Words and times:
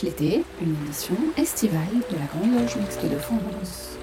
l'été, 0.00 0.42
une 0.62 0.74
émission 0.84 1.14
estivale 1.36 1.82
de 2.10 2.16
la 2.16 2.24
Grande 2.24 2.58
Loge 2.58 2.76
Mixte 2.76 3.04
de 3.04 3.18
France. 3.18 3.98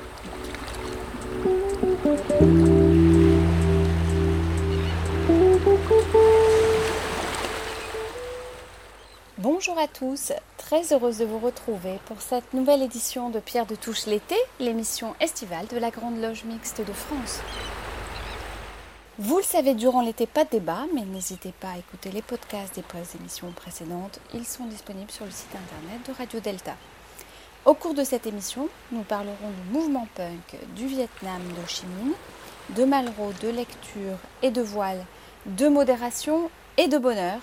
Bonjour 9.39 9.79
à 9.79 9.87
tous, 9.87 10.31
très 10.57 10.93
heureuse 10.93 11.17
de 11.17 11.25
vous 11.25 11.39
retrouver 11.39 11.99
pour 12.05 12.21
cette 12.21 12.53
nouvelle 12.53 12.83
édition 12.83 13.31
de 13.31 13.39
Pierre 13.39 13.65
de 13.65 13.75
Touche 13.75 14.05
l'été, 14.05 14.35
l'émission 14.59 15.15
estivale 15.19 15.65
de 15.67 15.77
la 15.77 15.89
Grande 15.89 16.21
Loge 16.21 16.43
Mixte 16.43 16.81
de 16.85 16.93
France. 16.93 17.39
Vous 19.21 19.39
le 19.39 19.43
savez, 19.43 19.73
durant 19.73 20.01
l'été, 20.01 20.25
pas 20.25 20.45
de 20.45 20.51
débat, 20.51 20.85
mais 20.95 21.01
n'hésitez 21.01 21.51
pas 21.51 21.71
à 21.71 21.77
écouter 21.77 22.09
les 22.09 22.21
podcasts 22.21 22.73
des 22.73 22.83
émissions 23.19 23.51
précédentes. 23.51 24.21
Ils 24.33 24.45
sont 24.45 24.63
disponibles 24.63 25.11
sur 25.11 25.25
le 25.25 25.31
site 25.31 25.53
internet 25.53 26.07
de 26.07 26.13
Radio 26.13 26.39
Delta. 26.39 26.71
Au 27.65 27.73
cours 27.73 27.93
de 27.93 28.05
cette 28.05 28.27
émission, 28.27 28.69
nous 28.93 29.01
parlerons 29.01 29.49
du 29.49 29.77
mouvement 29.77 30.07
punk 30.15 30.57
du 30.73 30.87
Vietnam 30.87 31.41
d'Ho 31.49 31.67
Chi 31.67 31.83
Minh, 31.85 32.13
de 32.77 32.85
Malraux, 32.85 33.33
de 33.41 33.49
lecture 33.49 34.15
et 34.41 34.51
de 34.51 34.61
voile, 34.61 35.03
de 35.47 35.67
modération 35.67 36.49
et 36.77 36.87
de 36.87 36.97
bonheur, 36.97 37.41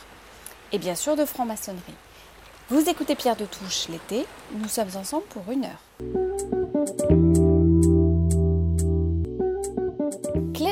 et 0.72 0.78
bien 0.78 0.94
sûr 0.94 1.14
de 1.14 1.26
franc-maçonnerie. 1.26 1.82
Vous 2.70 2.88
écoutez 2.88 3.16
Pierre 3.16 3.36
de 3.36 3.44
Touche 3.44 3.88
l'été, 3.90 4.24
nous 4.54 4.68
sommes 4.68 4.96
ensemble 4.96 5.24
pour 5.24 5.42
une 5.52 5.66
heure. 5.66 7.55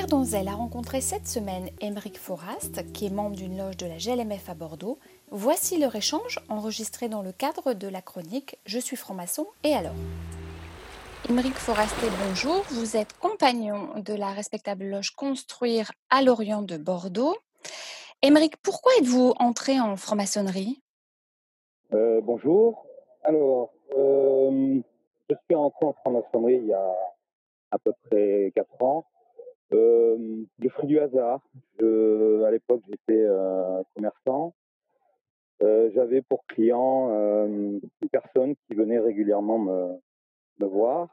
Claire 0.05 0.19
Donzel 0.19 0.49
a 0.49 0.55
rencontré 0.55 1.01
cette 1.01 1.27
semaine 1.27 1.71
Émeric 1.81 2.19
Forast, 2.19 2.93
qui 2.93 3.07
est 3.07 3.11
membre 3.11 3.37
d'une 3.37 3.57
loge 3.57 3.79
de 3.79 3.87
la 3.87 3.97
GLMF 3.97 4.51
à 4.51 4.55
Bordeaux. 4.55 4.99
Voici 5.31 5.79
leur 5.79 5.95
échange 5.97 6.41
enregistré 6.51 7.09
dans 7.09 7.23
le 7.23 7.33
cadre 7.33 7.73
de 7.73 7.89
la 7.89 8.03
chronique 8.03 8.59
Je 8.67 8.79
suis 8.79 8.97
franc-maçon 8.97 9.47
et 9.63 9.73
alors 9.73 9.95
Émeric 11.31 11.55
Forasté, 11.55 12.07
bonjour. 12.29 12.65
Vous 12.73 12.99
êtes 12.99 13.15
compagnon 13.15 13.95
de 13.97 14.13
la 14.13 14.33
respectable 14.33 14.85
loge 14.85 15.13
Construire 15.13 15.91
à 16.11 16.21
l'Orient 16.21 16.61
de 16.61 16.77
Bordeaux. 16.77 17.35
Émeric, 18.21 18.59
pourquoi 18.59 18.93
êtes-vous 18.99 19.33
entré 19.39 19.81
en 19.81 19.97
franc-maçonnerie? 19.97 20.83
Euh, 21.95 22.21
Bonjour. 22.21 22.85
Alors, 23.23 23.71
euh, 23.97 24.81
je 25.31 25.35
suis 25.47 25.55
entré 25.55 25.87
en 25.87 25.95
franc-maçonnerie 25.95 26.61
il 26.63 26.67
y 26.67 26.75
a 26.75 26.95
à 27.71 27.79
peu 27.79 27.95
près 28.11 28.53
4 28.55 28.83
ans 28.83 29.07
euh, 29.73 30.45
le 30.59 30.69
fruit 30.69 30.87
du 30.87 30.99
hasard. 30.99 31.41
à 31.81 32.51
l'époque, 32.51 32.83
j'étais 32.89 33.25
euh, 33.25 33.83
commerçant. 33.95 34.55
Euh, 35.63 35.91
j'avais 35.95 36.21
pour 36.23 36.45
client 36.47 37.11
une 37.47 38.09
personne 38.11 38.55
qui 38.67 38.75
venait 38.75 38.99
régulièrement 38.99 39.59
me, 39.59 39.97
me 40.61 40.67
voir. 40.67 41.09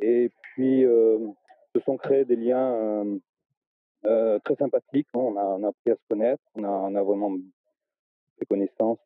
Et 0.00 0.30
puis, 0.42 0.82
se 0.82 1.80
sont 1.84 1.96
créés 1.96 2.24
des 2.24 2.36
liens 2.36 3.18
très 4.02 4.56
sympathiques. 4.56 5.08
On 5.14 5.36
a, 5.36 5.44
on 5.44 5.62
a, 5.62 5.68
appris 5.68 5.90
à 5.90 5.96
se 5.96 6.08
connaître. 6.08 6.42
On 6.54 6.64
a, 6.64 6.68
on 6.68 6.94
a 6.94 7.02
vraiment 7.02 7.34
fait 8.38 8.46
connaissance 8.46 8.98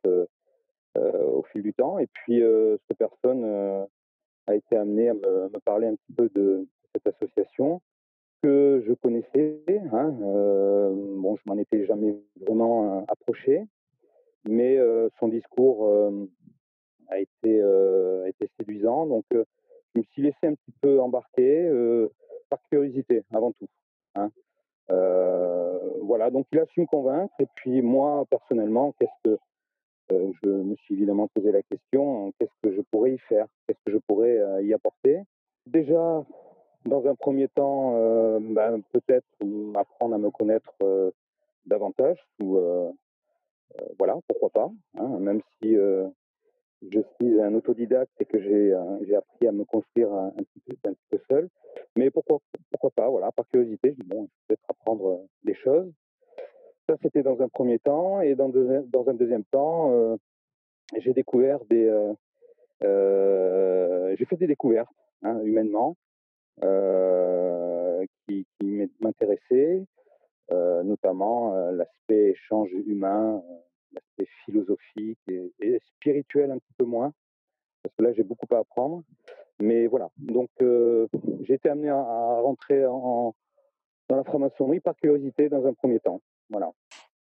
au 0.97 1.43
fil 1.53 1.63
du 1.63 1.73
temps. 1.73 1.99
Et 1.99 2.09
puis, 2.09 2.43
cette 2.89 2.99
personne 2.99 3.87
a 4.47 4.55
été 4.55 4.77
amenée 4.77 5.11
à 5.11 5.15
me, 5.15 5.49
me, 5.51 5.61
parler 5.61 5.87
un 5.87 5.95
petit 5.95 6.13
peu 6.13 6.29
de 6.35 6.67
cette 6.93 7.07
association 7.07 7.81
que 8.43 8.83
je 8.87 8.93
connaissais. 8.95 9.63
Hein, 9.93 10.15
euh, 10.23 10.93
bon, 11.17 11.37
je 11.37 11.43
m'en 11.47 11.59
étais 11.59 11.85
jamais 11.87 12.17
vraiment 12.41 12.99
euh, 12.99 13.01
approché, 13.09 13.65
mais 14.49 14.77
euh, 14.79 15.09
son 15.19 15.29
discours 15.29 15.91
a 17.09 17.19
été, 17.19 17.63
a 17.63 18.47
séduisant. 18.59 19.07
Donc, 19.07 19.25
je 19.33 19.39
me 19.97 20.03
suis 20.13 20.23
laissé 20.23 20.47
un 20.47 20.55
petit 20.55 20.73
peu 20.81 21.01
embarquer 21.01 21.71
par 22.49 22.61
curiosité 22.71 23.23
avant 23.33 23.53
tout. 23.53 23.69
Hein. 24.15 24.31
voilà, 26.03 26.31
donc 26.31 26.47
il 26.53 26.59
a 26.59 26.67
su 26.67 26.81
me 26.81 26.87
convaincre. 26.87 27.35
Et 27.41 27.47
puis 27.57 27.83
moi, 27.83 28.25
personnellement, 28.31 28.95
qu'est-ce 28.99 29.31
que 29.31 29.39
je 30.11 30.49
me 30.49 30.75
suis 30.77 30.95
évidemment 30.95 31.29
posé 31.29 31.53
la 31.53 31.63
question 31.63 32.33
qu'est-ce 32.39 32.51
que 32.63 32.75
je 32.75 32.81
pourrais 32.91 33.15
y 33.15 33.19
faire 33.19 33.47
Qu'est-ce 33.67 33.79
que 33.85 33.93
je 33.93 33.99
pourrais 33.99 34.65
y 34.65 34.73
apporter 34.73 35.21
Déjà, 35.67 36.25
dans 36.85 37.07
un 37.07 37.15
premier 37.15 37.49
temps, 37.49 37.95
euh, 37.97 38.39
ben, 38.41 38.83
peut-être 38.93 39.27
apprendre 39.75 40.15
à 40.15 40.19
me 40.19 40.31
connaître 40.31 40.73
euh, 40.83 41.11
davantage, 41.67 42.19
ou 42.41 42.57
euh, 42.57 42.91
voilà, 43.99 44.19
pourquoi 44.27 44.51
pas, 44.51 44.71
hein, 44.99 45.19
même 45.19 45.41
si 45.59 45.75
je 45.75 47.01
suis 47.15 47.41
un 47.41 47.55
autodidacte 47.55 48.13
et 48.21 48.25
que 48.25 48.41
j'ai 48.41 49.15
appris 49.15 49.47
à 49.47 49.53
me 49.53 49.65
construire 49.65 50.13
un, 50.13 50.31
petit 50.31 50.61
peu, 50.61 50.89
un, 50.89 50.93
petit 50.93 51.07
peu, 51.11 51.19
seul. 51.29 51.49
Mais 51.97 52.11
pourquoi 52.11 52.41
pourquoi 52.71 52.91
pas 52.91 53.09
Voilà, 53.09 53.31
par 53.31 53.47
curiosité, 53.47 53.95
je 53.97 54.05
bon, 54.05 54.29
peut-être 54.49 54.65
apprendre 54.69 55.21
des 55.45 55.55
choses. 55.55 55.93
Ça, 56.89 56.97
c'était 57.03 57.23
dans 57.23 57.41
un 57.43 57.49
premier 57.49 57.79
temps, 57.79 58.21
et 58.23 58.35
dans, 58.35 58.49
dans 58.49 59.09
un 59.09 59.15
deuxième 59.15 59.45
temps, 59.45 60.19
j'ai 60.97 61.13
découvert 61.13 61.61
des, 61.67 61.87
j'ai 62.81 64.25
fait 64.25 64.37
des 64.37 64.49
découvertes 64.49 64.91
hein, 65.23 65.41
humainement. 65.45 65.97
Euh, 66.63 68.05
qui, 68.27 68.47
qui 68.59 68.91
m'intéressait, 69.01 69.83
euh, 70.53 70.83
notamment 70.83 71.55
euh, 71.55 71.73
l'aspect 71.73 72.31
échange 72.31 72.71
humain, 72.87 73.43
l'aspect 73.93 74.31
philosophique 74.45 75.19
et, 75.29 75.81
spirituel 75.97 76.51
un 76.51 76.59
petit 76.59 76.73
peu 76.77 76.85
moins, 76.85 77.13
parce 77.83 77.95
que 77.95 78.03
là 78.03 78.13
j'ai 78.13 78.25
beaucoup 78.25 78.47
à 78.55 78.59
apprendre. 78.59 79.03
Mais 79.59 79.87
voilà, 79.87 80.11
donc 80.17 80.51
j'ai 80.61 81.55
été 81.55 81.69
amené 81.69 81.89
à, 81.91 82.03
rentrer 82.03 82.85
en, 82.87 83.35
dans 84.09 84.17
la 84.17 84.25
franc-maçonnerie 84.25 84.81
par 84.81 84.97
curiosité 84.97 85.49
dans 85.49 85.67
un 85.67 85.75
premier 85.75 86.01
temps. 86.01 86.21
Voilà. 86.51 86.71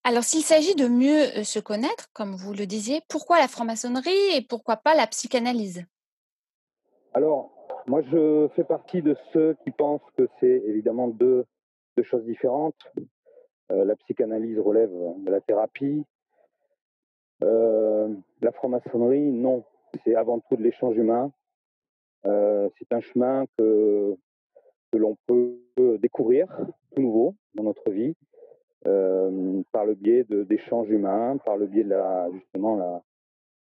Alors, 0.03 0.23
s'il 0.23 0.43
s'agit 0.43 0.75
de 0.75 0.87
mieux 0.87 1.43
se 1.43 1.59
connaître, 1.59 2.11
comme 2.13 2.35
vous 2.35 2.53
le 2.53 2.65
disiez, 2.65 3.01
pourquoi 3.09 3.39
la 3.39 3.47
franc-maçonnerie 3.47 4.35
et 4.35 4.41
pourquoi 4.41 4.77
pas 4.77 4.95
la 4.95 5.07
psychanalyse? 5.07 5.83
Alors, 7.13 7.56
moi, 7.87 8.01
je 8.01 8.49
fais 8.55 8.65
partie 8.65 9.01
de 9.01 9.15
ceux 9.31 9.55
qui 9.63 9.71
pensent 9.71 10.09
que 10.17 10.27
c'est 10.39 10.61
évidemment 10.65 11.07
deux, 11.07 11.45
choses 12.03 12.25
différentes. 12.25 12.75
Euh, 13.71 13.85
la 13.85 13.95
psychanalyse 13.95 14.59
relève 14.59 14.91
de 14.91 15.31
la 15.31 15.41
thérapie. 15.41 16.03
Euh, 17.43 18.13
la 18.41 18.51
franc-maçonnerie, 18.51 19.31
non. 19.31 19.63
C'est 20.03 20.15
avant 20.15 20.39
tout 20.39 20.57
de 20.57 20.63
l'échange 20.63 20.95
humain. 20.97 21.31
Euh, 22.25 22.69
c'est 22.77 22.93
un 22.93 22.99
chemin 22.99 23.45
que, 23.57 24.15
l'on 24.93 25.17
peut 25.25 25.59
découvrir 25.99 26.47
tout 26.91 27.01
nouveau 27.01 27.35
dans 27.55 27.63
notre 27.63 27.89
vie 27.91 28.15
par 28.83 29.85
le 29.85 29.95
biais 29.95 30.23
d'échanges 30.23 30.89
humains, 30.89 31.37
par 31.37 31.57
le 31.57 31.67
biais 31.67 31.83
de 31.83 31.89
la, 31.89 32.29
justement 32.31 33.03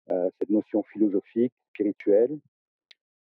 cette 0.07 0.49
notion 0.49 0.83
philosophique, 0.83 1.53
spirituelle, 1.69 2.37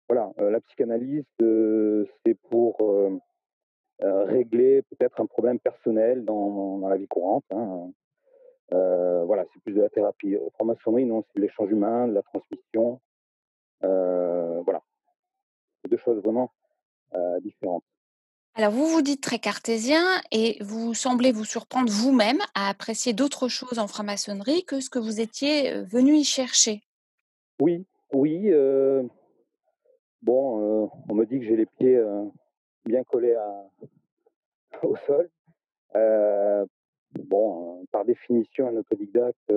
voilà, 0.09 0.33
euh, 0.41 0.51
la 0.51 0.61
psychanalyse, 0.61 1.25
euh, 1.43 2.07
c'est 2.25 2.35
pour 2.49 2.77
euh, 2.81 3.19
régler 4.01 4.83
peut-être 4.83 5.21
un 5.21 5.27
problème 5.27 5.59
personnel 5.59 6.25
dans, 6.25 6.79
dans 6.79 6.89
la 6.89 6.97
vie 6.97 7.09
courante. 7.09 7.45
Hein. 7.51 7.91
voilà, 8.71 9.45
c'est 9.53 9.63
plus 9.63 9.75
de 9.75 9.83
la 9.83 9.91
thérapie. 9.91 10.37
Franc-maçonnerie, 10.55 11.05
non, 11.05 11.25
c'est 11.33 11.41
l'échange 11.41 11.71
humain, 11.71 12.09
de 12.09 12.15
la 12.15 12.23
transmission. 12.23 13.01
voilà, 13.83 14.83
c'est 15.83 15.91
deux 15.91 15.99
choses 15.99 16.23
vraiment 16.23 16.51
différentes. 17.43 17.85
Alors, 18.55 18.73
vous 18.73 18.87
vous 18.87 19.03
dites 19.03 19.23
très 19.23 19.39
cartésien 19.39 20.05
et 20.33 20.57
vous 20.61 20.95
semblez 20.95 21.33
vous 21.33 21.45
surprendre 21.45 21.91
vous-même 21.91 22.41
à 22.55 22.69
apprécier 22.69 23.13
d'autres 23.13 23.49
choses 23.49 23.79
en 23.79 23.89
franc-maçonnerie 23.89 24.65
que 24.65 24.81
ce 24.81 24.91
que 24.91 24.99
vous 24.99 25.21
étiez 25.21 25.83
venu 25.83 26.15
y 26.15 26.25
chercher. 26.25 26.83
Oui, 27.61 27.85
oui. 28.13 28.53
Bon, 30.23 30.61
euh, 30.85 30.89
on 31.09 31.15
me 31.15 31.25
dit 31.27 31.39
que 31.39 31.45
j'ai 31.45 31.57
les 31.57 31.67
pieds 31.67 31.97
euh, 31.97 32.25
bien 32.85 33.05
collés 33.05 33.37
au 34.83 34.97
sol. 35.07 35.31
Euh, 35.95 36.67
bon, 37.15 37.85
par 37.93 38.05
définition, 38.05 38.69
un 38.69 38.77
autodidacte, 38.77 39.53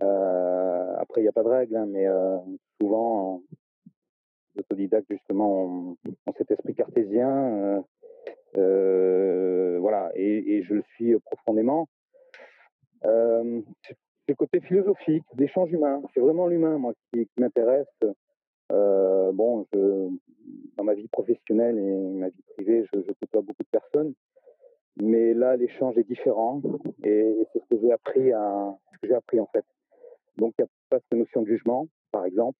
après, 0.00 1.20
il 1.20 1.24
n'y 1.24 1.28
a 1.28 1.32
pas 1.32 1.42
de 1.42 1.48
règle, 1.48 1.76
hein, 1.76 1.86
mais 1.86 2.06
souvent, 2.80 3.42
l'autodidacte, 4.56 5.06
justement, 5.10 5.64
ont, 5.64 5.96
cet 6.36 6.50
esprit 6.50 6.74
cartésien. 6.74 7.84
voilà, 8.54 10.10
et, 10.14 10.62
je 10.62 10.74
le 10.74 10.82
suis 10.94 11.18
profondément. 11.20 11.88
c'est 13.02 13.64
le 14.28 14.34
côté 14.34 14.60
philosophique, 14.60 15.24
l'échange 15.36 15.70
humain. 15.70 16.02
C'est 16.14 16.20
vraiment 16.20 16.46
l'humain, 16.46 16.78
moi, 16.78 16.94
qui 17.12 17.28
m'intéresse. 17.36 17.86
Euh, 18.72 19.32
bon, 19.32 19.66
dans 19.72 20.84
ma 20.84 20.94
vie 20.94 21.08
professionnelle 21.08 21.78
et 21.78 21.94
ma 21.94 22.28
vie 22.28 22.42
privée, 22.54 22.84
je, 22.92 23.00
je 23.00 23.12
côtoie 23.12 23.42
beaucoup 23.42 23.62
de 23.62 23.68
personnes, 23.68 24.14
mais 24.96 25.34
là, 25.34 25.56
l'échange 25.56 25.96
est 25.98 26.08
différent 26.08 26.60
et 27.02 27.46
c'est 27.52 27.60
ce 27.60 27.66
que 27.66 27.80
j'ai 27.80 27.92
appris 27.92 28.32
en 28.34 29.46
fait. 29.52 29.64
Donc, 30.36 30.54
il 30.58 30.62
n'y 30.62 30.66
a 30.66 30.70
pas 30.90 30.98
cette 30.98 31.18
notion 31.18 31.42
de 31.42 31.46
jugement, 31.46 31.86
par 32.10 32.24
exemple, 32.24 32.58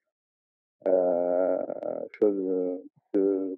chose 2.19 2.81
que, 3.13 3.57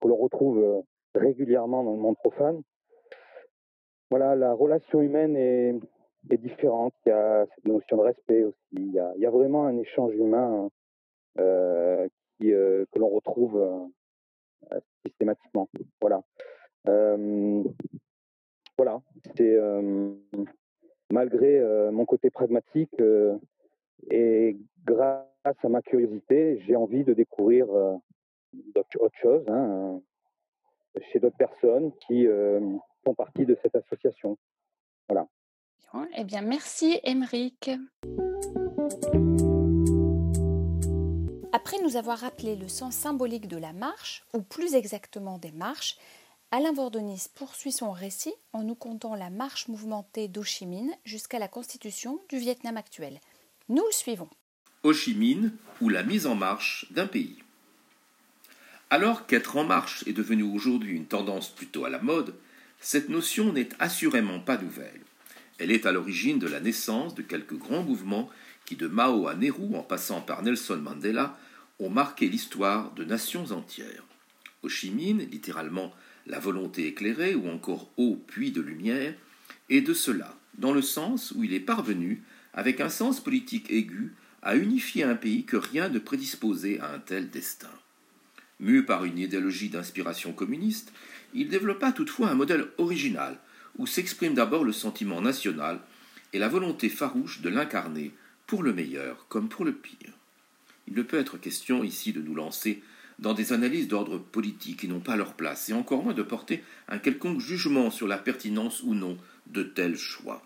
que 0.00 0.08
l'on 0.08 0.16
retrouve 0.16 0.84
régulièrement 1.14 1.82
dans 1.84 1.92
le 1.92 1.98
monde 1.98 2.16
profane. 2.16 2.62
Voilà, 4.10 4.36
la 4.36 4.52
relation 4.52 5.00
humaine 5.00 5.36
est, 5.36 5.74
est 6.30 6.36
différente. 6.36 6.92
Il 7.06 7.10
y 7.10 7.12
a 7.12 7.46
cette 7.54 7.64
notion 7.64 7.96
de 7.96 8.02
respect 8.02 8.44
aussi. 8.44 8.56
Il 8.72 8.92
y 8.92 8.98
a, 8.98 9.12
il 9.16 9.22
y 9.22 9.26
a 9.26 9.30
vraiment 9.30 9.64
un 9.64 9.78
échange 9.78 10.14
humain 10.14 10.64
euh, 10.64 10.68
qui, 11.36 12.52
euh, 12.52 12.84
que 12.92 12.98
l'on 12.98 13.08
retrouve 13.08 13.56
euh, 13.56 14.80
systématiquement. 15.06 15.68
Voilà. 16.00 16.22
Euh, 16.88 17.62
voilà. 18.76 19.00
C'est 19.36 19.56
malgré 21.10 21.60
mon 21.92 22.04
côté 22.06 22.30
pragmatique 22.30 23.00
et 24.10 24.56
grâce 24.84 25.26
à 25.44 25.68
ma 25.68 25.82
curiosité, 25.82 26.58
j'ai 26.66 26.74
envie 26.74 27.04
de 27.04 27.12
découvrir 27.12 27.68
autre 27.68 29.18
chose 29.20 29.44
hein, 29.48 30.00
chez 31.12 31.20
d'autres 31.20 31.36
personnes 31.36 31.92
qui 32.06 32.26
font 33.04 33.14
partie 33.14 33.44
de 33.44 33.56
cette 33.62 33.76
association. 33.76 34.36
Voilà. 35.08 35.28
Eh 36.16 36.24
bien, 36.24 36.40
merci, 36.40 36.98
Émeric. 37.04 37.70
Après 41.64 41.80
nous 41.80 41.96
avoir 41.96 42.18
rappelé 42.18 42.56
le 42.56 42.66
sens 42.66 42.96
symbolique 42.96 43.46
de 43.46 43.56
la 43.56 43.72
marche, 43.72 44.24
ou 44.32 44.42
plus 44.42 44.74
exactement 44.74 45.38
des 45.38 45.52
marches, 45.52 45.96
Alain 46.50 46.72
Vordonis 46.72 47.26
poursuit 47.36 47.70
son 47.70 47.92
récit 47.92 48.34
en 48.52 48.64
nous 48.64 48.74
contant 48.74 49.14
la 49.14 49.30
marche 49.30 49.68
mouvementée 49.68 50.26
d'Ho 50.26 50.42
Chi 50.42 50.66
Minh 50.66 50.90
jusqu'à 51.04 51.38
la 51.38 51.46
constitution 51.46 52.18
du 52.28 52.38
Vietnam 52.38 52.76
actuel. 52.76 53.20
Nous 53.68 53.84
le 53.86 53.92
suivons. 53.92 54.28
Ho 54.82 54.92
Chi 54.92 55.14
Minh 55.14 55.52
ou 55.80 55.88
la 55.88 56.02
mise 56.02 56.26
en 56.26 56.34
marche 56.34 56.88
d'un 56.90 57.06
pays. 57.06 57.38
Alors 58.90 59.26
qu'être 59.26 59.56
en 59.56 59.62
marche 59.62 60.02
est 60.08 60.12
devenu 60.12 60.42
aujourd'hui 60.42 60.96
une 60.96 61.06
tendance 61.06 61.48
plutôt 61.48 61.84
à 61.84 61.90
la 61.90 62.00
mode, 62.00 62.34
cette 62.80 63.08
notion 63.08 63.52
n'est 63.52 63.68
assurément 63.78 64.40
pas 64.40 64.58
nouvelle. 64.58 65.00
Elle 65.60 65.70
est 65.70 65.86
à 65.86 65.92
l'origine 65.92 66.40
de 66.40 66.48
la 66.48 66.58
naissance 66.58 67.14
de 67.14 67.22
quelques 67.22 67.56
grands 67.56 67.84
mouvements 67.84 68.28
qui, 68.64 68.74
de 68.74 68.88
Mao 68.88 69.28
à 69.28 69.36
Nehru 69.36 69.76
en 69.76 69.84
passant 69.84 70.22
par 70.22 70.42
Nelson 70.42 70.78
Mandela, 70.78 71.38
ont 71.82 71.90
marqué 71.90 72.28
l'histoire 72.28 72.92
de 72.92 73.04
nations 73.04 73.50
entières. 73.50 74.04
Ho 74.62 74.68
Chi 74.68 74.90
Minh, 74.90 75.28
littéralement 75.30 75.92
la 76.26 76.38
volonté 76.38 76.86
éclairée 76.86 77.34
ou 77.34 77.48
encore 77.48 77.90
eau 77.96 78.22
puis 78.26 78.52
de 78.52 78.60
lumière, 78.60 79.14
est 79.68 79.80
de 79.80 79.94
cela, 79.94 80.36
dans 80.58 80.72
le 80.72 80.82
sens 80.82 81.32
où 81.32 81.42
il 81.42 81.52
est 81.52 81.60
parvenu, 81.60 82.22
avec 82.54 82.80
un 82.80 82.88
sens 82.88 83.20
politique 83.20 83.70
aigu, 83.70 84.14
à 84.42 84.56
unifier 84.56 85.02
un 85.04 85.14
pays 85.14 85.44
que 85.44 85.56
rien 85.56 85.88
ne 85.88 85.98
prédisposait 85.98 86.78
à 86.80 86.92
un 86.92 86.98
tel 86.98 87.30
destin. 87.30 87.70
Mu 88.60 88.84
par 88.84 89.04
une 89.04 89.18
idéologie 89.18 89.68
d'inspiration 89.68 90.32
communiste, 90.32 90.92
il 91.34 91.48
développa 91.48 91.92
toutefois 91.92 92.28
un 92.28 92.34
modèle 92.34 92.68
original, 92.78 93.38
où 93.78 93.86
s'exprime 93.86 94.34
d'abord 94.34 94.64
le 94.64 94.72
sentiment 94.72 95.20
national 95.20 95.80
et 96.32 96.38
la 96.38 96.48
volonté 96.48 96.88
farouche 96.88 97.40
de 97.40 97.48
l'incarner, 97.48 98.12
pour 98.46 98.62
le 98.62 98.72
meilleur 98.72 99.26
comme 99.28 99.48
pour 99.48 99.64
le 99.64 99.72
pire. 99.72 100.12
Il 100.88 100.94
ne 100.94 101.02
peut 101.02 101.18
être 101.18 101.38
question 101.38 101.84
ici 101.84 102.12
de 102.12 102.22
nous 102.22 102.34
lancer 102.34 102.82
dans 103.18 103.34
des 103.34 103.52
analyses 103.52 103.88
d'ordre 103.88 104.18
politique 104.18 104.80
qui 104.80 104.88
n'ont 104.88 105.00
pas 105.00 105.16
leur 105.16 105.34
place, 105.34 105.68
et 105.68 105.72
encore 105.72 106.02
moins 106.02 106.14
de 106.14 106.22
porter 106.22 106.64
un 106.88 106.98
quelconque 106.98 107.40
jugement 107.40 107.90
sur 107.90 108.08
la 108.08 108.18
pertinence 108.18 108.82
ou 108.82 108.94
non 108.94 109.16
de 109.46 109.62
tels 109.62 109.96
choix. 109.96 110.44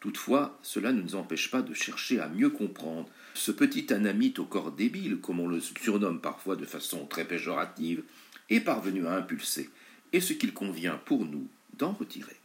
Toutefois, 0.00 0.58
cela 0.62 0.92
ne 0.92 1.00
nous 1.00 1.14
empêche 1.14 1.50
pas 1.50 1.62
de 1.62 1.72
chercher 1.72 2.20
à 2.20 2.28
mieux 2.28 2.50
comprendre 2.50 3.08
ce 3.32 3.50
petit 3.50 3.90
anamite 3.92 4.38
au 4.38 4.44
corps 4.44 4.72
débile, 4.72 5.16
comme 5.16 5.40
on 5.40 5.48
le 5.48 5.60
surnomme 5.60 6.20
parfois 6.20 6.56
de 6.56 6.66
façon 6.66 7.06
très 7.06 7.24
péjorative, 7.24 8.02
est 8.50 8.60
parvenu 8.60 9.06
à 9.06 9.16
impulser, 9.16 9.70
et 10.12 10.20
ce 10.20 10.34
qu'il 10.34 10.52
convient 10.52 11.00
pour 11.06 11.24
nous 11.24 11.48
d'en 11.78 11.92
retirer. 11.92 12.36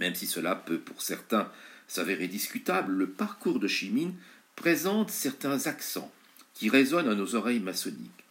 Même 0.00 0.16
si 0.16 0.26
cela 0.26 0.56
peut 0.56 0.80
pour 0.80 1.02
certains 1.02 1.52
s'avérer 1.86 2.26
discutable, 2.26 2.92
le 2.92 3.08
parcours 3.08 3.60
de 3.60 3.68
Chimine 3.68 4.14
présente 4.60 5.10
certains 5.10 5.66
accents 5.68 6.12
qui 6.52 6.68
résonnent 6.68 7.08
à 7.08 7.14
nos 7.14 7.34
oreilles 7.34 7.60
maçonniques. 7.60 8.26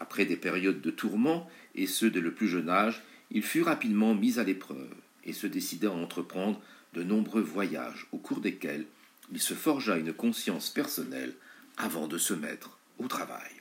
Après 0.00 0.24
des 0.24 0.34
périodes 0.34 0.80
de 0.80 0.90
tourments, 0.90 1.48
et 1.76 1.86
ceux 1.86 2.10
dès 2.10 2.20
le 2.20 2.34
plus 2.34 2.48
jeune 2.48 2.68
âge, 2.68 3.04
il 3.30 3.44
fut 3.44 3.62
rapidement 3.62 4.12
mis 4.12 4.40
à 4.40 4.42
l'épreuve 4.42 4.92
et 5.22 5.32
se 5.32 5.46
décida 5.46 5.90
à 5.90 5.92
entreprendre 5.92 6.60
de 6.94 7.04
nombreux 7.04 7.42
voyages 7.42 8.08
au 8.10 8.18
cours 8.18 8.40
desquels 8.40 8.86
il 9.30 9.40
se 9.40 9.54
forgea 9.54 9.98
une 9.98 10.12
conscience 10.12 10.68
personnelle 10.68 11.32
avant 11.76 12.08
de 12.08 12.18
se 12.18 12.34
mettre 12.34 12.76
au 12.98 13.06
travail. 13.06 13.52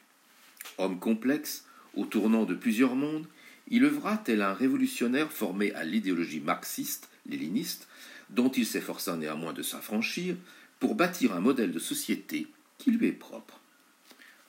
Homme 0.80 0.98
complexe, 0.98 1.66
au 1.94 2.06
tournant 2.06 2.46
de 2.46 2.56
plusieurs 2.56 2.96
mondes, 2.96 3.28
il 3.68 3.86
œuvra 3.86 4.18
tel 4.18 4.42
un 4.42 4.56
révolutionnaire 4.56 5.31
formé 5.31 5.72
à 5.74 5.84
l'idéologie 5.84 6.40
marxiste 6.40 7.10
léniniste, 7.28 7.88
dont 8.31 8.50
il 8.50 8.66
s'efforça 8.66 9.16
néanmoins 9.16 9.54
de 9.54 9.62
s'affranchir, 9.62 10.36
pour 10.79 10.95
bâtir 10.95 11.33
un 11.33 11.39
modèle 11.39 11.71
de 11.71 11.79
société 11.79 12.47
qui 12.77 12.91
lui 12.91 13.07
est 13.07 13.12
propre. 13.12 13.59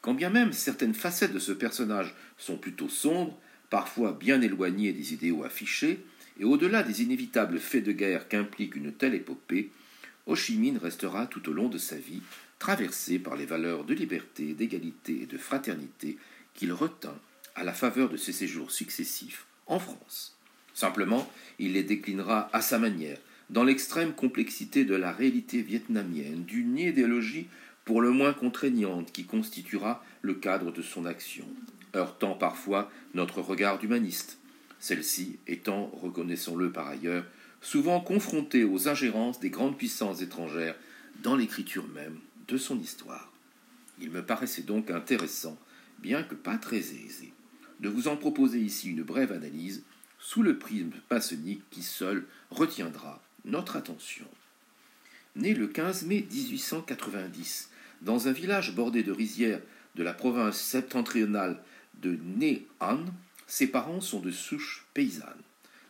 Quand 0.00 0.14
bien 0.14 0.30
même 0.30 0.52
certaines 0.52 0.94
facettes 0.94 1.32
de 1.32 1.38
ce 1.38 1.52
personnage 1.52 2.14
sont 2.36 2.56
plutôt 2.56 2.88
sombres, 2.88 3.38
parfois 3.70 4.12
bien 4.12 4.40
éloignées 4.40 4.92
des 4.92 5.12
idéaux 5.12 5.44
affichés, 5.44 6.04
et 6.40 6.44
au-delà 6.44 6.82
des 6.82 7.02
inévitables 7.02 7.58
faits 7.58 7.84
de 7.84 7.92
guerre 7.92 8.28
qu'implique 8.28 8.76
une 8.76 8.92
telle 8.92 9.14
épopée, 9.14 9.70
Ho 10.26 10.36
Chi 10.36 10.56
Minh 10.56 10.78
restera 10.78 11.26
tout 11.26 11.48
au 11.48 11.52
long 11.52 11.68
de 11.68 11.78
sa 11.78 11.96
vie 11.96 12.22
traversé 12.58 13.18
par 13.18 13.36
les 13.36 13.46
valeurs 13.46 13.84
de 13.84 13.94
liberté, 13.94 14.54
d'égalité 14.54 15.22
et 15.22 15.26
de 15.26 15.38
fraternité 15.38 16.18
qu'il 16.54 16.72
retint 16.72 17.18
à 17.54 17.64
la 17.64 17.72
faveur 17.72 18.08
de 18.08 18.16
ses 18.16 18.32
séjours 18.32 18.70
successifs 18.70 19.46
en 19.66 19.78
France. 19.78 20.36
Simplement, 20.74 21.30
il 21.58 21.72
les 21.72 21.82
déclinera 21.82 22.48
à 22.52 22.60
sa 22.60 22.78
manière, 22.78 23.18
dans 23.50 23.64
l'extrême 23.64 24.12
complexité 24.12 24.84
de 24.84 24.94
la 24.94 25.12
réalité 25.12 25.62
vietnamienne, 25.62 26.44
d'une 26.44 26.78
idéologie 26.78 27.46
pour 27.84 28.02
le 28.02 28.10
moins 28.10 28.34
contraignante 28.34 29.12
qui 29.12 29.24
constituera 29.24 30.04
le 30.20 30.34
cadre 30.34 30.70
de 30.70 30.82
son 30.82 31.06
action, 31.06 31.46
heurtant 31.96 32.34
parfois 32.34 32.90
notre 33.14 33.40
regard 33.40 33.82
humaniste, 33.82 34.38
celle-ci 34.78 35.38
étant, 35.46 35.90
reconnaissons-le 35.94 36.70
par 36.70 36.88
ailleurs, 36.88 37.24
souvent 37.62 38.00
confrontée 38.00 38.64
aux 38.64 38.88
ingérences 38.88 39.40
des 39.40 39.50
grandes 39.50 39.78
puissances 39.78 40.20
étrangères 40.22 40.76
dans 41.22 41.34
l'écriture 41.34 41.88
même 41.88 42.18
de 42.46 42.58
son 42.58 42.78
histoire. 42.78 43.32
Il 44.00 44.10
me 44.10 44.22
paraissait 44.22 44.62
donc 44.62 44.90
intéressant, 44.90 45.58
bien 45.98 46.22
que 46.22 46.34
pas 46.34 46.58
très 46.58 46.78
aisé, 46.78 47.32
de 47.80 47.88
vous 47.88 48.06
en 48.06 48.16
proposer 48.16 48.60
ici 48.60 48.90
une 48.90 49.02
brève 49.02 49.32
analyse 49.32 49.82
sous 50.18 50.42
le 50.42 50.58
prisme 50.58 50.92
maçonnique 51.10 51.62
qui 51.70 51.82
seul 51.82 52.26
retiendra 52.50 53.22
notre 53.44 53.76
attention. 53.76 54.26
Né 55.36 55.54
le 55.54 55.68
15 55.68 56.04
mai 56.04 56.26
1890 56.30 57.70
dans 58.02 58.28
un 58.28 58.32
village 58.32 58.74
bordé 58.74 59.02
de 59.02 59.12
rizières 59.12 59.60
de 59.94 60.02
la 60.02 60.12
province 60.12 60.60
septentrionale 60.60 61.62
de 62.00 62.18
Né 62.36 62.66
An, 62.80 63.00
ses 63.46 63.66
parents 63.66 64.00
sont 64.00 64.20
de 64.20 64.30
souche 64.30 64.86
paysanne. 64.94 65.42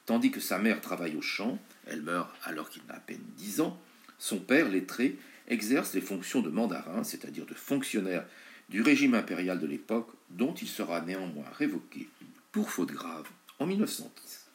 Tandis 0.06 0.30
que 0.30 0.40
sa 0.40 0.58
mère 0.58 0.80
travaille 0.80 1.16
au 1.16 1.22
champ, 1.22 1.58
elle 1.86 2.02
meurt 2.02 2.30
alors 2.44 2.70
qu'il 2.70 2.82
n'a 2.88 2.94
à 2.94 3.00
peine 3.00 3.20
dix 3.36 3.60
ans, 3.60 3.78
son 4.18 4.38
père, 4.38 4.68
lettré, 4.68 5.18
exerce 5.48 5.94
les 5.94 6.00
fonctions 6.00 6.40
de 6.40 6.50
mandarin, 6.50 7.04
c'est-à-dire 7.04 7.46
de 7.46 7.54
fonctionnaire 7.54 8.24
du 8.68 8.82
régime 8.82 9.14
impérial 9.14 9.58
de 9.58 9.66
l'époque, 9.66 10.10
dont 10.30 10.54
il 10.54 10.68
sera 10.68 11.00
néanmoins 11.00 11.48
révoqué 11.56 12.08
pour 12.52 12.70
faute 12.70 12.92
grave 12.92 13.26
en 13.58 13.66
1910. 13.66 14.46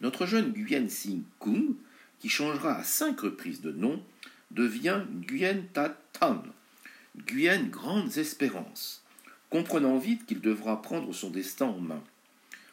Notre 0.00 0.26
jeune 0.26 0.52
Nguyen 0.52 0.88
Sing 0.88 1.22
Kung, 1.38 1.74
qui 2.24 2.30
changera 2.30 2.78
à 2.78 2.84
cinq 2.84 3.20
reprises 3.20 3.60
de 3.60 3.70
nom, 3.70 4.02
devient 4.50 5.02
Nguyen 5.12 5.64
Ta 5.74 5.90
Tan, 6.18 6.42
Nguyen 7.18 7.68
Grandes 7.68 8.16
Espérances, 8.16 9.04
comprenant 9.50 9.98
vite 9.98 10.24
qu'il 10.24 10.40
devra 10.40 10.80
prendre 10.80 11.12
son 11.12 11.28
destin 11.28 11.66
en 11.66 11.80
main. 11.80 12.02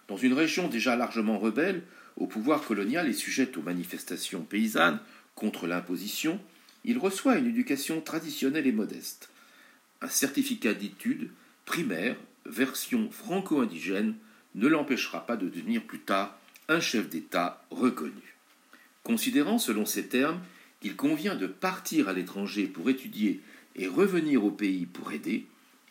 Dans 0.08 0.16
une 0.16 0.32
région 0.32 0.70
déjà 0.70 0.96
largement 0.96 1.38
rebelle, 1.38 1.84
au 2.16 2.28
pouvoir 2.28 2.64
colonial 2.64 3.10
et 3.10 3.14
sujette 3.14 3.58
aux 3.58 3.62
manifestations 3.62 4.44
paysannes 4.44 5.02
contre 5.36 5.68
l'imposition, 5.68 6.40
il 6.86 6.98
reçoit 6.98 7.36
une 7.36 7.48
éducation 7.48 8.00
traditionnelle 8.00 8.68
et 8.68 8.72
modeste. 8.72 9.32
Un 10.02 10.08
certificat 10.08 10.74
d'études 10.74 11.30
primaire, 11.66 12.16
version 12.46 13.12
franco-indigène, 13.12 14.16
ne 14.56 14.70
l'empêchera 14.70 15.26
pas 15.26 15.36
de 15.36 15.50
devenir 15.50 15.84
plus 15.84 16.00
tard 16.00 16.40
un 16.70 16.80
chef 16.80 17.10
d'État 17.10 17.66
reconnu. 17.70 18.31
Considérant 19.04 19.58
selon 19.58 19.86
ces 19.86 20.08
termes 20.08 20.42
qu'il 20.80 20.96
convient 20.96 21.36
de 21.36 21.48
partir 21.48 22.08
à 22.08 22.14
l'étranger 22.14 22.68
pour 22.68 22.90
étudier 22.90 23.42
et 23.76 23.88
revenir 23.88 24.44
au 24.44 24.52
pays 24.52 24.86
pour 24.86 25.12
aider, 25.12 25.48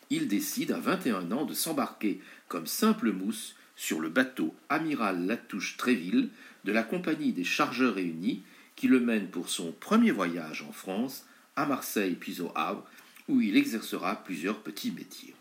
il 0.09 0.27
décide 0.27 0.71
à 0.71 0.79
21 0.79 1.31
ans 1.31 1.45
de 1.45 1.53
s'embarquer 1.53 2.19
comme 2.47 2.67
simple 2.67 3.11
mousse 3.11 3.55
sur 3.75 3.99
le 3.99 4.09
bateau 4.09 4.53
Amiral 4.69 5.25
Latouche 5.25 5.77
Tréville 5.77 6.29
de 6.65 6.71
la 6.71 6.83
Compagnie 6.83 7.31
des 7.31 7.43
Chargeurs 7.43 7.95
Réunis 7.95 8.43
qui 8.75 8.87
le 8.87 8.99
mène 8.99 9.27
pour 9.27 9.49
son 9.49 9.71
premier 9.71 10.11
voyage 10.11 10.63
en 10.63 10.71
France 10.71 11.25
à 11.55 11.65
Marseille 11.65 12.17
puis 12.19 12.41
au 12.41 12.51
Havre, 12.55 12.85
où 13.27 13.41
il 13.41 13.55
exercera 13.55 14.23
plusieurs 14.23 14.59
petits 14.59 14.91
métiers. 14.91 15.35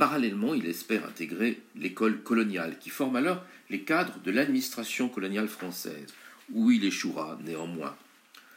Parallèlement, 0.00 0.54
il 0.54 0.64
espère 0.64 1.04
intégrer 1.04 1.60
l'école 1.76 2.22
coloniale, 2.22 2.78
qui 2.78 2.88
forme 2.88 3.16
alors 3.16 3.44
les 3.68 3.82
cadres 3.82 4.18
de 4.24 4.30
l'administration 4.30 5.10
coloniale 5.10 5.46
française, 5.46 6.06
où 6.54 6.70
il 6.70 6.86
échouera 6.86 7.38
néanmoins. 7.44 7.94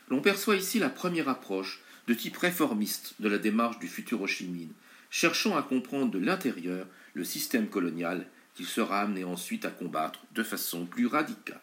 L'on 0.07 0.21
perçoit 0.21 0.55
ici 0.55 0.79
la 0.79 0.87
première 0.87 1.27
approche 1.27 1.81
de 2.07 2.13
type 2.13 2.37
réformiste 2.37 3.15
de 3.19 3.27
la 3.27 3.39
démarche 3.39 3.77
du 3.79 3.89
futur 3.89 4.21
Ho 4.21 4.27
Chi 4.27 4.45
Minh, 4.45 4.71
cherchant 5.09 5.57
à 5.57 5.63
comprendre 5.63 6.11
de 6.11 6.17
l'intérieur 6.17 6.87
le 7.13 7.25
système 7.25 7.67
colonial 7.67 8.25
qu'il 8.55 8.65
sera 8.65 9.01
amené 9.01 9.25
ensuite 9.25 9.65
à 9.65 9.69
combattre 9.69 10.21
de 10.33 10.43
façon 10.43 10.85
plus 10.85 11.07
radicale. 11.07 11.59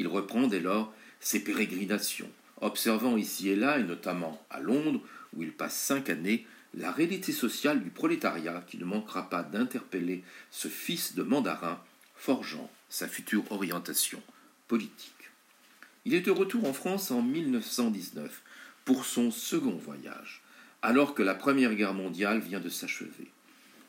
Il 0.00 0.06
reprend 0.06 0.48
dès 0.48 0.60
lors 0.60 0.92
ses 1.18 1.42
pérégrinations, 1.42 2.30
observant 2.60 3.16
ici 3.16 3.48
et 3.48 3.56
là, 3.56 3.78
et 3.78 3.84
notamment 3.84 4.44
à 4.50 4.60
Londres, 4.60 5.00
où 5.34 5.42
il 5.42 5.52
passe 5.52 5.78
cinq 5.78 6.10
années, 6.10 6.46
la 6.74 6.90
réalité 6.90 7.32
sociale 7.32 7.82
du 7.82 7.90
prolétariat 7.90 8.64
qui 8.66 8.78
ne 8.78 8.84
manquera 8.84 9.28
pas 9.28 9.42
d'interpeller 9.42 10.24
ce 10.50 10.68
fils 10.68 11.14
de 11.14 11.22
mandarin, 11.22 11.80
forgeant 12.16 12.70
sa 12.88 13.08
future 13.08 13.50
orientation 13.50 14.22
politique. 14.68 15.12
Il 16.04 16.14
est 16.14 16.22
de 16.22 16.30
retour 16.30 16.66
en 16.66 16.72
France 16.72 17.10
en 17.10 17.22
1919 17.22 18.42
pour 18.84 19.04
son 19.04 19.30
second 19.30 19.76
voyage, 19.76 20.42
alors 20.82 21.14
que 21.14 21.22
la 21.22 21.34
Première 21.34 21.74
Guerre 21.74 21.94
mondiale 21.94 22.40
vient 22.40 22.60
de 22.60 22.68
s'achever. 22.68 23.30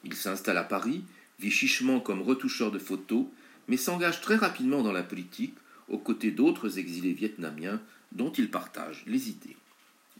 Il 0.04 0.16
s'installe 0.16 0.58
à 0.58 0.64
Paris, 0.64 1.04
vit 1.40 1.52
chichement 1.52 2.00
comme 2.00 2.22
retoucheur 2.22 2.72
de 2.72 2.80
photos, 2.80 3.26
mais 3.68 3.78
s'engage 3.78 4.22
très 4.22 4.36
rapidement 4.36 4.84
dans 4.84 4.92
la 4.92 5.04
politique 5.04 5.56
aux 5.88 5.98
côtés 5.98 6.32
d'autres 6.32 6.78
exilés 6.78 7.14
vietnamiens 7.14 7.82
dont 8.12 8.32
il 8.32 8.52
partage 8.52 9.04
les 9.08 9.30
idées. 9.30 9.58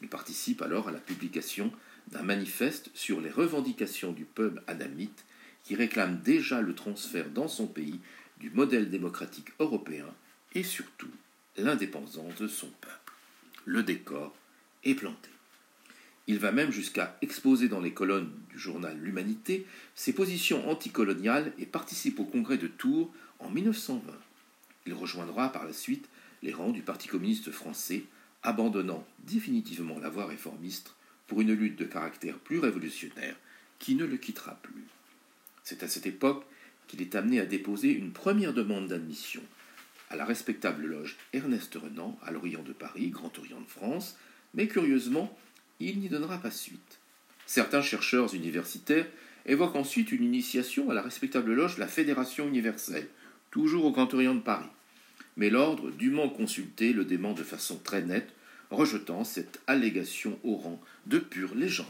Il 0.02 0.08
participe 0.08 0.62
alors 0.62 0.88
à 0.88 0.92
la 0.92 1.00
publication 1.00 1.72
d'un 2.12 2.24
manifeste 2.24 2.90
sur 2.94 3.22
les 3.22 3.30
revendications 3.30 4.12
du 4.12 4.26
peuple 4.26 4.62
adamite 4.68 5.26
qui 5.64 5.76
réclame 5.76 6.20
déjà 6.22 6.62
le 6.62 6.76
transfert 6.76 7.30
dans 7.30 7.48
son 7.48 7.68
pays 7.68 8.00
du 8.40 8.50
modèle 8.50 8.90
démocratique 8.90 9.50
européen 9.60 10.08
et 10.54 10.64
surtout 10.64 11.12
l'indépendance 11.58 12.36
de 12.36 12.48
son 12.48 12.68
peuple. 12.82 13.14
Le 13.66 13.84
décor 13.84 14.36
est 14.84 14.96
planté. 14.96 15.30
Il 16.28 16.40
va 16.40 16.52
même 16.52 16.72
jusqu'à 16.72 17.18
exposer 17.22 17.68
dans 17.68 17.82
les 17.82 17.94
colonnes 17.94 18.32
du 18.50 18.58
journal 18.58 18.98
L'Humanité 18.98 19.66
ses 19.96 20.14
positions 20.14 20.70
anticoloniales 20.70 21.52
et 21.58 21.66
participe 21.66 22.20
au 22.20 22.26
congrès 22.26 22.58
de 22.58 22.68
Tours 22.68 23.12
en 23.40 23.50
1920. 23.50 24.14
Il 24.86 24.94
rejoindra 24.94 25.52
par 25.52 25.66
la 25.66 25.74
suite 25.74 26.10
les 26.42 26.54
rangs 26.54 26.72
du 26.72 26.82
Parti 26.82 27.08
communiste 27.08 27.52
français, 27.52 28.04
abandonnant 28.42 29.06
définitivement 29.20 30.00
la 30.00 30.10
voie 30.10 30.26
réformiste 30.26 30.94
pour 31.34 31.42
une 31.42 31.54
lutte 31.54 31.80
de 31.80 31.86
caractère 31.86 32.38
plus 32.38 32.60
révolutionnaire 32.60 33.36
qui 33.80 33.96
ne 33.96 34.06
le 34.06 34.18
quittera 34.18 34.60
plus. 34.62 34.86
C'est 35.64 35.82
à 35.82 35.88
cette 35.88 36.06
époque 36.06 36.46
qu'il 36.86 37.02
est 37.02 37.16
amené 37.16 37.40
à 37.40 37.48
déposer 37.48 37.90
une 37.90 38.12
première 38.12 38.54
demande 38.54 38.88
d'admission 38.88 39.42
à 40.12 40.16
la 40.16 40.26
respectable 40.26 40.86
loge 40.86 41.18
Ernest 41.34 41.74
Renan 41.74 42.20
à 42.24 42.30
l'Orient 42.30 42.62
de 42.62 42.72
Paris, 42.72 43.10
Grand 43.10 43.36
Orient 43.40 43.62
de 43.62 43.68
France, 43.68 44.16
mais 44.54 44.68
curieusement, 44.68 45.36
il 45.80 46.02
n'y 46.02 46.08
donnera 46.08 46.38
pas 46.38 46.52
suite. 46.52 47.00
Certains 47.48 47.82
chercheurs 47.82 48.36
universitaires 48.36 49.08
évoquent 49.48 49.78
ensuite 49.78 50.12
une 50.12 50.24
initiation 50.24 50.92
à 50.92 50.94
la 50.94 51.02
respectable 51.02 51.56
loge 51.56 51.78
de 51.78 51.80
la 51.80 51.88
Fédération 51.88 52.48
universelle, 52.48 53.08
toujours 53.50 53.86
au 53.86 53.92
Grand 53.92 54.14
Orient 54.14 54.36
de 54.36 54.40
Paris. 54.40 54.70
Mais 55.38 55.50
l'ordre, 55.50 55.90
dûment 55.90 56.30
consulté, 56.30 56.94
le 56.94 57.06
dément 57.06 57.34
de 57.34 57.42
façon 57.42 57.80
très 57.80 58.04
nette, 58.04 58.30
rejetant 58.74 59.24
cette 59.24 59.62
allégation 59.68 60.40
au 60.44 60.56
rang 60.56 60.82
de 61.06 61.20
pure 61.20 61.56
légende. 61.56 61.88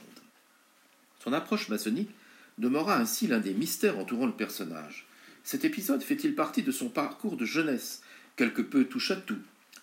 Son 1.23 1.33
approche 1.33 1.69
maçonnique 1.69 2.11
demeura 2.57 2.97
ainsi 2.97 3.27
l'un 3.27 3.39
des 3.39 3.53
mystères 3.53 3.97
entourant 3.97 4.25
le 4.25 4.33
personnage. 4.33 5.07
Cet 5.43 5.65
épisode 5.65 6.03
fait-il 6.03 6.35
partie 6.35 6.63
de 6.63 6.71
son 6.71 6.89
parcours 6.89 7.37
de 7.37 7.45
jeunesse, 7.45 8.01
quelque 8.35 8.61
peu 8.61 8.85
touche 8.85 9.11
à 9.11 9.15
tout, 9.15 9.39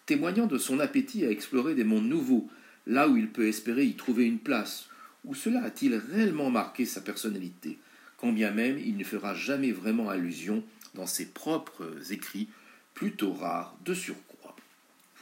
témoignant 0.06 0.46
de 0.46 0.58
son 0.58 0.80
appétit 0.80 1.24
à 1.24 1.30
explorer 1.30 1.74
des 1.74 1.84
mondes 1.84 2.08
nouveaux, 2.08 2.48
là 2.86 3.08
où 3.08 3.16
il 3.16 3.28
peut 3.28 3.46
espérer 3.46 3.84
y 3.84 3.94
trouver 3.94 4.24
une 4.24 4.38
place, 4.38 4.88
ou 5.24 5.34
cela 5.34 5.62
a-t-il 5.64 5.94
réellement 5.94 6.50
marqué 6.50 6.86
sa 6.86 7.00
personnalité, 7.00 7.78
quand 8.16 8.32
bien 8.32 8.50
même 8.50 8.78
il 8.78 8.96
ne 8.96 9.04
fera 9.04 9.34
jamais 9.34 9.72
vraiment 9.72 10.08
allusion 10.08 10.64
dans 10.94 11.06
ses 11.06 11.26
propres 11.26 12.12
écrits, 12.12 12.48
plutôt 12.94 13.32
rares 13.32 13.76
de 13.84 13.94
surcroît. 13.94 14.29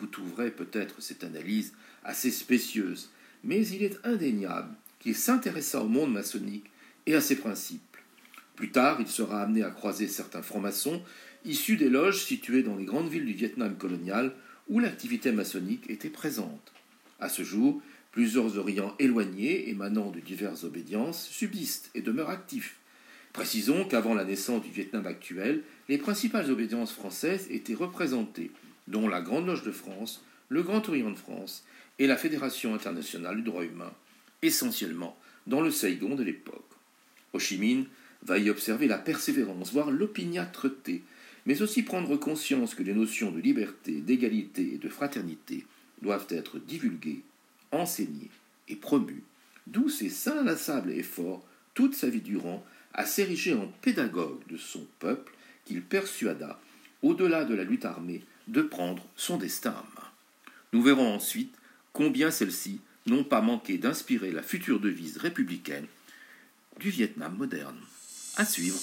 Vous 0.00 0.06
trouverez 0.06 0.50
peut-être 0.50 1.00
cette 1.00 1.24
analyse 1.24 1.72
assez 2.04 2.30
spécieuse, 2.30 3.10
mais 3.44 3.66
il 3.66 3.82
est 3.82 3.98
indéniable 4.04 4.74
qu'il 5.00 5.14
s'intéressa 5.14 5.82
au 5.82 5.88
monde 5.88 6.12
maçonnique 6.12 6.70
et 7.06 7.14
à 7.14 7.20
ses 7.20 7.36
principes. 7.36 7.96
Plus 8.56 8.70
tard, 8.70 8.98
il 9.00 9.06
sera 9.06 9.42
amené 9.42 9.62
à 9.62 9.70
croiser 9.70 10.08
certains 10.08 10.42
francs-maçons 10.42 11.02
issus 11.44 11.76
des 11.76 11.88
loges 11.88 12.24
situées 12.24 12.62
dans 12.62 12.76
les 12.76 12.84
grandes 12.84 13.08
villes 13.08 13.24
du 13.24 13.32
Vietnam 13.32 13.76
colonial 13.76 14.34
où 14.68 14.80
l'activité 14.80 15.32
maçonnique 15.32 15.88
était 15.88 16.10
présente. 16.10 16.72
À 17.20 17.28
ce 17.28 17.42
jour, 17.42 17.80
plusieurs 18.12 18.58
Orients 18.58 18.94
éloignés, 18.98 19.70
émanant 19.70 20.10
de 20.10 20.20
diverses 20.20 20.64
obédiences, 20.64 21.26
subsistent 21.28 21.90
et 21.94 22.02
demeurent 22.02 22.30
actifs. 22.30 22.76
Précisons 23.32 23.84
qu'avant 23.84 24.14
la 24.14 24.24
naissance 24.24 24.62
du 24.62 24.70
Vietnam 24.70 25.06
actuel, 25.06 25.62
les 25.88 25.98
principales 25.98 26.50
obédiences 26.50 26.92
françaises 26.92 27.46
étaient 27.50 27.74
représentées, 27.74 28.50
dont 28.88 29.08
la 29.08 29.20
Grande 29.20 29.46
Loge 29.46 29.62
de 29.62 29.70
France, 29.70 30.24
le 30.48 30.62
Grand 30.62 30.88
Orient 30.88 31.10
de 31.10 31.16
France 31.16 31.64
et 31.98 32.06
la 32.06 32.16
Fédération 32.16 32.74
internationale 32.74 33.36
du 33.36 33.42
droit 33.42 33.64
humain, 33.64 33.92
essentiellement 34.42 35.16
dans 35.46 35.60
le 35.60 35.70
Saigon 35.70 36.14
de 36.14 36.22
l'époque. 36.22 36.64
Ho 37.32 37.38
Chi 37.38 37.58
Minh 37.58 37.86
va 38.22 38.38
y 38.38 38.50
observer 38.50 38.86
la 38.86 38.98
persévérance, 38.98 39.72
voire 39.72 39.90
l'opiniâtreté, 39.90 41.02
mais 41.46 41.62
aussi 41.62 41.82
prendre 41.82 42.16
conscience 42.16 42.74
que 42.74 42.82
les 42.82 42.94
notions 42.94 43.30
de 43.30 43.40
liberté, 43.40 44.00
d'égalité 44.00 44.74
et 44.74 44.78
de 44.78 44.88
fraternité 44.88 45.64
doivent 46.02 46.26
être 46.30 46.58
divulguées, 46.58 47.22
enseignées 47.72 48.30
et 48.68 48.76
promues, 48.76 49.22
d'où 49.66 49.88
ses 49.88 50.28
inlassables 50.28 50.90
efforts 50.92 51.44
toute 51.74 51.94
sa 51.94 52.08
vie 52.08 52.20
durant 52.20 52.64
à 52.94 53.06
s'ériger 53.06 53.54
en 53.54 53.68
pédagogue 53.82 54.46
de 54.48 54.56
son 54.56 54.86
peuple 54.98 55.32
qu'il 55.64 55.82
persuada, 55.82 56.60
au-delà 57.02 57.44
de 57.44 57.54
la 57.54 57.64
lutte 57.64 57.84
armée, 57.84 58.22
de 58.48 58.62
prendre 58.62 59.04
son 59.16 59.36
destin 59.36 59.70
en 59.70 60.00
main. 60.00 60.08
Nous 60.72 60.82
verrons 60.82 61.14
ensuite 61.14 61.54
combien 61.92 62.30
celles-ci 62.30 62.80
n'ont 63.06 63.24
pas 63.24 63.40
manqué 63.40 63.78
d'inspirer 63.78 64.32
la 64.32 64.42
future 64.42 64.80
devise 64.80 65.16
républicaine 65.18 65.86
du 66.78 66.90
Vietnam 66.90 67.36
moderne. 67.36 67.78
À 68.36 68.44
suivre. 68.44 68.78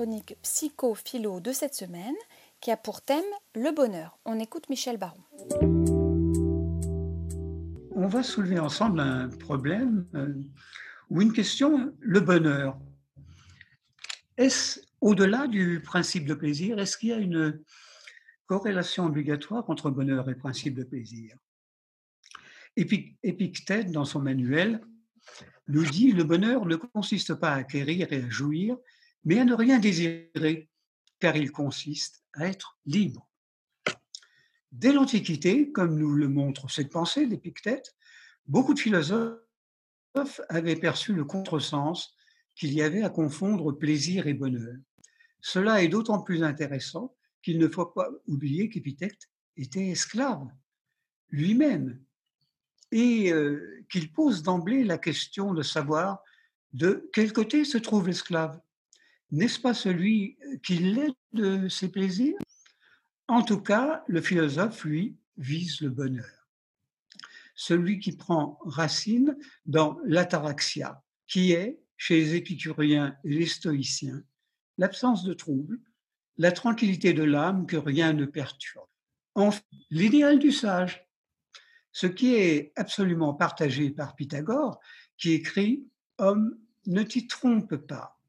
Chronique 0.00 0.38
psycho-philo 0.40 1.40
de 1.40 1.52
cette 1.52 1.74
semaine 1.74 2.14
qui 2.62 2.70
a 2.70 2.78
pour 2.78 3.02
thème 3.02 3.22
le 3.54 3.70
bonheur. 3.70 4.18
On 4.24 4.40
écoute 4.40 4.70
Michel 4.70 4.96
Baron. 4.96 5.20
On 7.94 8.06
va 8.06 8.22
soulever 8.22 8.58
ensemble 8.58 9.00
un 9.00 9.28
problème 9.28 10.06
euh, 10.14 10.32
ou 11.10 11.20
une 11.20 11.34
question, 11.34 11.92
le 12.00 12.20
bonheur. 12.20 12.78
Est-ce 14.38 14.80
au-delà 15.02 15.46
du 15.46 15.82
principe 15.82 16.24
de 16.24 16.32
plaisir, 16.32 16.78
est-ce 16.78 16.96
qu'il 16.96 17.10
y 17.10 17.12
a 17.12 17.18
une 17.18 17.60
corrélation 18.46 19.04
obligatoire 19.04 19.68
entre 19.68 19.90
bonheur 19.90 20.30
et 20.30 20.34
principe 20.34 20.76
de 20.76 20.84
plaisir? 20.84 21.36
Épictète, 22.74 23.92
dans 23.92 24.06
son 24.06 24.20
manuel, 24.20 24.80
nous 25.68 25.84
dit 25.84 26.12
le 26.12 26.24
bonheur 26.24 26.64
ne 26.64 26.76
consiste 26.76 27.34
pas 27.34 27.52
à 27.52 27.56
acquérir 27.56 28.10
et 28.14 28.24
à 28.24 28.30
jouir, 28.30 28.78
mais 29.24 29.38
à 29.38 29.44
ne 29.44 29.54
rien 29.54 29.78
désirer, 29.78 30.70
car 31.18 31.36
il 31.36 31.50
consiste 31.50 32.24
à 32.32 32.46
être 32.46 32.78
libre. 32.86 33.28
Dès 34.72 34.92
l'Antiquité, 34.92 35.72
comme 35.72 35.98
nous 35.98 36.14
le 36.14 36.28
montre 36.28 36.70
cette 36.70 36.90
pensée 36.90 37.26
d'Épictète, 37.26 37.96
beaucoup 38.46 38.74
de 38.74 38.78
philosophes 38.78 39.40
avaient 40.48 40.76
perçu 40.76 41.12
le 41.12 41.24
contresens 41.24 42.14
qu'il 42.54 42.72
y 42.72 42.82
avait 42.82 43.02
à 43.02 43.10
confondre 43.10 43.72
plaisir 43.72 44.26
et 44.26 44.34
bonheur. 44.34 44.76
Cela 45.40 45.82
est 45.82 45.88
d'autant 45.88 46.20
plus 46.20 46.42
intéressant 46.42 47.14
qu'il 47.42 47.58
ne 47.58 47.68
faut 47.68 47.86
pas 47.86 48.08
oublier 48.26 48.68
qu'Épithète 48.68 49.30
était 49.56 49.88
esclave 49.88 50.46
lui-même 51.30 52.00
et 52.92 53.32
euh, 53.32 53.84
qu'il 53.90 54.12
pose 54.12 54.42
d'emblée 54.42 54.84
la 54.84 54.98
question 54.98 55.54
de 55.54 55.62
savoir 55.62 56.22
de 56.72 57.08
quel 57.12 57.32
côté 57.32 57.64
se 57.64 57.78
trouve 57.78 58.08
l'esclave. 58.08 58.60
N'est-ce 59.32 59.60
pas 59.60 59.74
celui 59.74 60.38
qui 60.62 60.78
l'est 60.78 61.14
de 61.32 61.68
ses 61.68 61.90
plaisirs? 61.90 62.38
En 63.28 63.42
tout 63.42 63.60
cas, 63.60 64.02
le 64.08 64.20
philosophe, 64.20 64.84
lui, 64.84 65.16
vise 65.36 65.80
le 65.80 65.90
bonheur. 65.90 66.48
Celui 67.54 68.00
qui 68.00 68.16
prend 68.16 68.58
racine 68.62 69.36
dans 69.66 69.98
l'ataraxia, 70.04 71.02
qui 71.28 71.52
est, 71.52 71.80
chez 71.96 72.16
les 72.16 72.34
épicuriens 72.34 73.16
et 73.24 73.28
les 73.28 73.46
stoïciens, 73.46 74.22
l'absence 74.78 75.22
de 75.22 75.34
trouble, 75.34 75.78
la 76.38 76.50
tranquillité 76.50 77.12
de 77.12 77.22
l'âme 77.22 77.66
que 77.66 77.76
rien 77.76 78.14
ne 78.14 78.24
perturbe. 78.24 78.88
Enfin, 79.34 79.60
l'idéal 79.90 80.38
du 80.38 80.50
sage, 80.50 81.06
ce 81.92 82.06
qui 82.06 82.34
est 82.34 82.72
absolument 82.76 83.34
partagé 83.34 83.90
par 83.90 84.16
Pythagore, 84.16 84.80
qui 85.18 85.32
écrit 85.32 85.86
Homme, 86.18 86.58
ne 86.86 87.02
t'y 87.02 87.26
trompe 87.26 87.76
pas. 87.76 88.19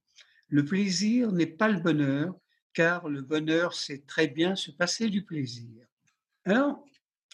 Le 0.52 0.66
plaisir 0.66 1.32
n'est 1.32 1.48
pas 1.48 1.70
le 1.70 1.80
bonheur, 1.80 2.36
car 2.74 3.08
le 3.08 3.22
bonheur 3.22 3.74
sait 3.74 4.04
très 4.06 4.28
bien 4.28 4.58
se 4.58 4.70
passer 4.70 5.10
du 5.10 5.24
plaisir. 5.24 5.88
Alors, 6.44 6.86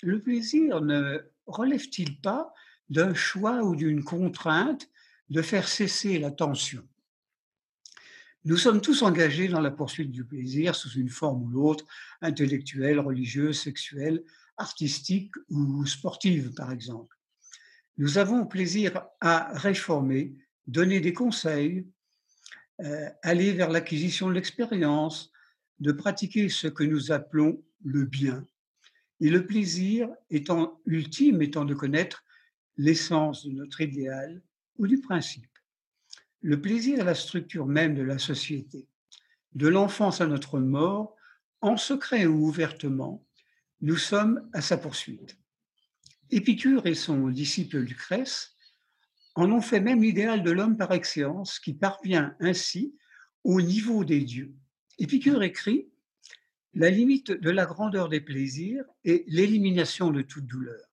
le 0.04 0.22
plaisir 0.22 0.82
ne 0.82 1.20
relève-t-il 1.48 2.22
pas 2.22 2.54
d'un 2.90 3.16
choix 3.16 3.64
ou 3.64 3.76
d'une 3.76 4.04
contrainte 4.04 4.88
de 5.32 5.42
faire 5.42 5.68
cesser 5.68 6.20
la 6.20 6.30
tension? 6.30 6.88
Nous 8.46 8.56
sommes 8.56 8.82
tous 8.82 9.02
engagés 9.02 9.48
dans 9.48 9.62
la 9.62 9.72
poursuite 9.72 10.12
du 10.12 10.24
plaisir 10.24 10.76
sous 10.76 10.92
une 10.92 11.10
forme 11.10 11.42
ou 11.42 11.48
l'autre, 11.48 11.86
intellectuelle, 12.22 13.00
religieuse, 13.00 13.60
sexuelle, 13.60 14.24
artistique 14.58 15.34
ou 15.50 15.88
sportive, 15.88 16.54
par 16.54 16.72
exemple. 16.72 17.18
Nous 17.98 18.20
avons 18.20 18.46
plaisir 18.46 19.08
à 19.22 19.58
réformer, 19.58 20.36
donner 20.68 21.00
des 21.00 21.14
conseils, 21.14 21.88
aller 23.24 23.54
vers 23.54 23.70
l'acquisition 23.70 24.30
de 24.30 24.34
l'expérience, 24.34 25.32
de 25.80 25.92
pratiquer 25.92 26.50
ce 26.50 26.68
que 26.68 26.84
nous 26.84 27.12
appelons 27.12 27.64
le 27.84 28.04
bien. 28.06 28.46
Et 29.20 29.30
le 29.30 29.46
plaisir 29.46 30.10
étant 30.30 30.80
ultime, 30.86 31.42
étant 31.42 31.66
de 31.66 31.74
connaître 31.74 32.24
l'essence 32.78 33.46
de 33.46 33.52
notre 33.52 33.82
idéal 33.82 34.42
ou 34.78 34.88
du 34.88 35.00
principe. 35.00 35.50
Le 36.42 36.62
plaisir 36.62 37.00
est 37.00 37.04
la 37.04 37.16
structure 37.16 37.66
même 37.66 37.96
de 37.96 38.04
la 38.04 38.20
société. 38.20 38.88
De 39.54 39.68
l'enfance 39.68 40.22
à 40.22 40.28
notre 40.28 40.60
mort, 40.60 41.16
en 41.62 41.78
secret 41.78 42.28
ou 42.28 42.46
ouvertement, 42.46 43.26
nous 43.82 43.98
sommes 43.98 44.48
à 44.54 44.62
sa 44.62 44.78
poursuite. 44.78 45.38
Épicure 46.30 46.86
et 46.86 46.94
son 46.94 47.30
disciple 47.30 47.78
Lucrèce 47.80 48.56
en 49.38 49.52
ont 49.52 49.62
fait 49.62 49.80
même 49.80 50.02
l'idéal 50.02 50.42
de 50.42 50.50
l'homme 50.50 50.78
par 50.78 50.92
excellence 50.92 51.60
qui 51.60 51.76
parvient 51.76 52.36
ainsi 52.40 52.96
au 53.44 53.62
niveau 53.62 54.04
des 54.04 54.22
dieux. 54.22 54.56
Épicure 54.98 55.44
écrit 55.44 55.88
La 56.74 56.90
limite 56.90 57.32
de 57.32 57.52
la 57.52 57.68
grandeur 57.68 58.10
des 58.10 58.20
plaisirs 58.20 58.84
est 59.06 59.24
l'élimination 59.28 60.10
de 60.10 60.24
toute 60.24 60.48
douleur. 60.48 60.84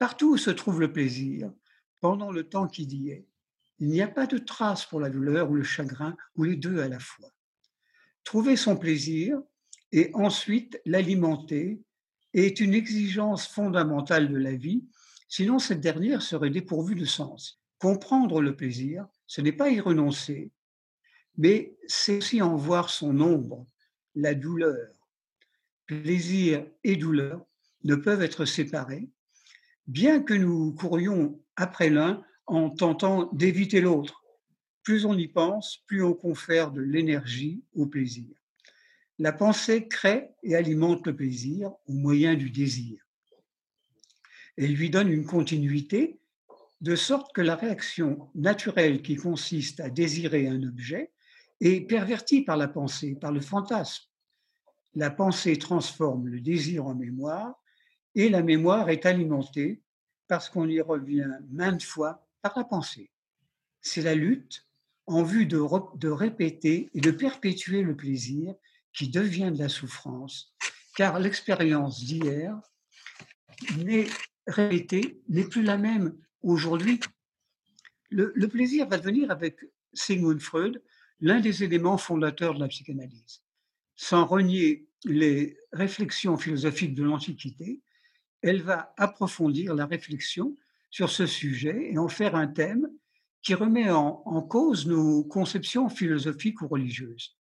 Partout 0.00 0.32
où 0.32 0.36
se 0.36 0.50
trouve 0.50 0.80
le 0.80 0.92
plaisir, 0.92 1.52
pendant 2.00 2.32
le 2.32 2.48
temps 2.48 2.66
qu'il 2.66 2.92
y 2.92 3.10
est, 3.10 3.28
il 3.78 3.88
n'y 3.88 4.02
a 4.02 4.08
pas 4.08 4.26
de 4.26 4.38
trace 4.38 4.84
pour 4.84 4.98
la 4.98 5.08
douleur 5.08 5.48
ou 5.48 5.54
le 5.54 5.62
chagrin, 5.62 6.16
ou 6.34 6.42
les 6.42 6.56
deux 6.56 6.80
à 6.80 6.88
la 6.88 6.98
fois. 6.98 7.30
Trouver 8.24 8.56
son 8.56 8.76
plaisir 8.76 9.40
et 9.92 10.10
ensuite 10.14 10.80
l'alimenter 10.84 11.80
est 12.34 12.58
une 12.58 12.74
exigence 12.74 13.46
fondamentale 13.46 14.28
de 14.32 14.36
la 14.36 14.56
vie, 14.56 14.84
sinon 15.28 15.60
cette 15.60 15.80
dernière 15.80 16.22
serait 16.22 16.50
dépourvue 16.50 16.96
de 16.96 17.04
sens. 17.04 17.57
Comprendre 17.78 18.40
le 18.40 18.56
plaisir, 18.56 19.06
ce 19.26 19.40
n'est 19.40 19.52
pas 19.52 19.70
y 19.70 19.80
renoncer, 19.80 20.50
mais 21.36 21.76
c'est 21.86 22.18
aussi 22.18 22.42
en 22.42 22.56
voir 22.56 22.90
son 22.90 23.20
ombre, 23.20 23.66
la 24.14 24.34
douleur. 24.34 24.94
Plaisir 25.86 26.66
et 26.82 26.96
douleur 26.96 27.46
ne 27.84 27.94
peuvent 27.94 28.22
être 28.22 28.44
séparés, 28.44 29.08
bien 29.86 30.20
que 30.20 30.34
nous 30.34 30.74
courions 30.74 31.40
après 31.56 31.88
l'un 31.88 32.22
en 32.46 32.70
tentant 32.70 33.30
d'éviter 33.32 33.80
l'autre. 33.80 34.24
Plus 34.82 35.04
on 35.04 35.16
y 35.16 35.28
pense, 35.28 35.84
plus 35.86 36.02
on 36.02 36.14
confère 36.14 36.72
de 36.72 36.80
l'énergie 36.80 37.62
au 37.74 37.86
plaisir. 37.86 38.34
La 39.18 39.32
pensée 39.32 39.88
crée 39.88 40.30
et 40.42 40.54
alimente 40.56 41.06
le 41.06 41.14
plaisir 41.14 41.72
au 41.86 41.92
moyen 41.92 42.34
du 42.34 42.50
désir. 42.50 43.00
Elle 44.56 44.74
lui 44.74 44.90
donne 44.90 45.08
une 45.08 45.26
continuité, 45.26 46.18
de 46.80 46.94
sorte 46.94 47.32
que 47.32 47.40
la 47.40 47.56
réaction 47.56 48.30
naturelle 48.34 49.02
qui 49.02 49.16
consiste 49.16 49.80
à 49.80 49.90
désirer 49.90 50.48
un 50.48 50.62
objet 50.62 51.12
est 51.60 51.80
pervertie 51.80 52.42
par 52.42 52.56
la 52.56 52.68
pensée, 52.68 53.16
par 53.16 53.32
le 53.32 53.40
fantasme. 53.40 54.04
La 54.94 55.10
pensée 55.10 55.58
transforme 55.58 56.28
le 56.28 56.40
désir 56.40 56.86
en 56.86 56.94
mémoire 56.94 57.60
et 58.14 58.28
la 58.28 58.42
mémoire 58.42 58.90
est 58.90 59.06
alimentée 59.06 59.82
parce 60.28 60.48
qu'on 60.48 60.68
y 60.68 60.80
revient 60.80 61.30
maintes 61.50 61.82
fois 61.82 62.26
par 62.42 62.56
la 62.56 62.64
pensée. 62.64 63.10
C'est 63.80 64.02
la 64.02 64.14
lutte 64.14 64.66
en 65.06 65.22
vue 65.22 65.46
de, 65.46 65.60
de 65.96 66.08
répéter 66.08 66.90
et 66.94 67.00
de 67.00 67.10
perpétuer 67.10 67.82
le 67.82 67.96
plaisir 67.96 68.54
qui 68.92 69.08
devient 69.08 69.50
de 69.52 69.58
la 69.58 69.68
souffrance, 69.68 70.54
car 70.96 71.18
l'expérience 71.18 72.04
d'hier 72.04 72.60
n'est 73.78 74.06
répétée, 74.46 75.22
n'est 75.28 75.48
plus 75.48 75.62
la 75.62 75.78
même 75.78 76.16
aujourd'hui. 76.42 77.00
Le, 78.10 78.46
plaisir 78.46 78.88
va 78.88 78.98
devenir 78.98 79.30
avec 79.30 79.60
Sigmund 79.92 80.40
Freud 80.40 80.82
l'un 81.20 81.40
des 81.40 81.64
éléments 81.64 81.98
fondateurs 81.98 82.54
de 82.54 82.60
la 82.60 82.68
psychanalyse. 82.68 83.42
Sans 83.96 84.24
renier 84.24 84.86
les 85.04 85.56
réflexions 85.72 86.36
philosophiques 86.36 86.94
de 86.94 87.02
l'Antiquité, 87.02 87.82
elle 88.42 88.62
va 88.62 88.94
approfondir 88.96 89.74
la 89.74 89.86
réflexion 89.86 90.56
sur 90.90 91.10
ce 91.10 91.26
sujet 91.26 91.92
et 91.92 91.98
en 91.98 92.08
faire 92.08 92.34
un 92.34 92.46
thème 92.46 92.88
qui 93.42 93.54
remet 93.54 93.90
en, 93.90 94.42
cause 94.42 94.86
nos 94.86 95.24
conceptions 95.24 95.88
philosophiques 95.88 96.60
ou 96.62 96.68
religieuses. 96.68 97.36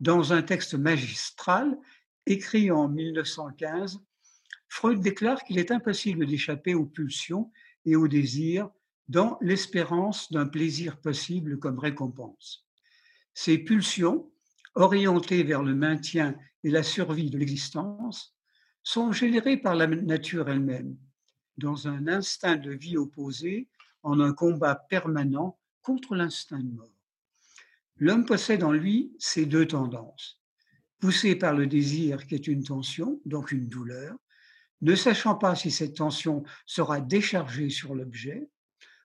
Dans 0.00 0.32
un 0.32 0.42
texte 0.42 0.74
magistral 0.74 1.78
écrit 2.26 2.70
en 2.70 2.88
1915, 2.88 4.00
Freud 4.68 5.00
déclare 5.00 5.42
qu'il 5.44 5.58
est 5.58 5.70
impossible 5.70 6.26
d'échapper 6.26 6.74
aux 6.74 6.86
pulsions 6.86 7.50
et 7.84 7.96
aux 7.96 8.08
désirs 8.08 8.70
dans 9.08 9.38
l'espérance 9.40 10.30
d'un 10.32 10.46
plaisir 10.46 11.00
possible 11.00 11.58
comme 11.58 11.78
récompense. 11.78 12.66
Ces 13.34 13.58
pulsions, 13.58 14.30
orientées 14.74 15.42
vers 15.42 15.62
le 15.62 15.74
maintien 15.74 16.36
et 16.64 16.70
la 16.70 16.82
survie 16.82 17.30
de 17.30 17.38
l'existence, 17.38 18.36
sont 18.82 19.12
générées 19.12 19.56
par 19.56 19.74
la 19.74 19.86
nature 19.86 20.48
elle-même, 20.48 20.96
dans 21.56 21.88
un 21.88 22.08
instinct 22.08 22.56
de 22.56 22.72
vie 22.72 22.96
opposé, 22.96 23.68
en 24.02 24.20
un 24.20 24.32
combat 24.32 24.74
permanent 24.74 25.58
contre 25.82 26.14
l'instinct 26.14 26.60
de 26.60 26.72
mort. 26.72 26.90
L'homme 27.96 28.24
possède 28.24 28.64
en 28.64 28.72
lui 28.72 29.14
ces 29.18 29.46
deux 29.46 29.66
tendances. 29.66 30.40
Poussé 30.98 31.36
par 31.36 31.54
le 31.54 31.66
désir 31.66 32.26
qui 32.26 32.34
est 32.34 32.46
une 32.46 32.64
tension, 32.64 33.20
donc 33.24 33.52
une 33.52 33.68
douleur, 33.68 34.16
ne 34.82 34.94
sachant 34.96 35.36
pas 35.36 35.54
si 35.54 35.70
cette 35.70 35.96
tension 35.96 36.42
sera 36.66 37.00
déchargée 37.00 37.70
sur 37.70 37.94
l'objet. 37.94 38.48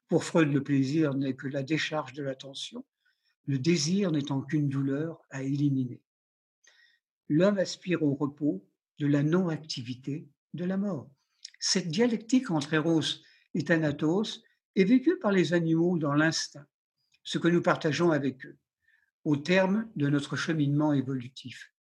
Pour 0.08 0.24
Freud, 0.24 0.52
le 0.52 0.63
plaisir 0.63 1.13
n'est 1.13 1.36
que 1.36 1.48
la 1.48 1.63
décharge 1.63 2.13
de 2.13 2.24
la 2.24 2.36
tension, 2.36 2.86
le 3.46 3.60
désir 3.60 4.12
n'étant 4.12 4.42
qu'une 4.42 4.70
douleur 4.70 5.22
à 5.30 5.44
éliminer. 5.44 6.02
L'homme 7.30 7.60
aspire 7.60 8.04
au 8.04 8.16
repos 8.16 8.66
de 9.00 9.08
la 9.08 9.22
non-activité 9.22 10.28
de 10.54 10.66
la 10.66 10.78
mort. 10.78 11.10
Cette 11.60 11.90
dialectique 11.90 12.52
entre 12.52 12.74
Eros 12.74 13.22
et 13.54 13.63
Thanatos 13.63 14.44
est 14.76 14.84
vécue 14.84 15.18
par 15.20 15.32
les 15.32 15.54
animaux 15.54 15.98
dans 15.98 16.13
l'instinct, 16.13 16.68
ce 17.24 17.38
que 17.38 17.48
nous 17.48 17.62
partageons 17.62 18.12
avec 18.12 18.46
eux, 18.46 18.58
au 19.26 19.38
terme 19.38 19.90
de 19.96 20.10
notre 20.10 20.36
cheminement 20.36 20.94
évolutif. 20.94 21.74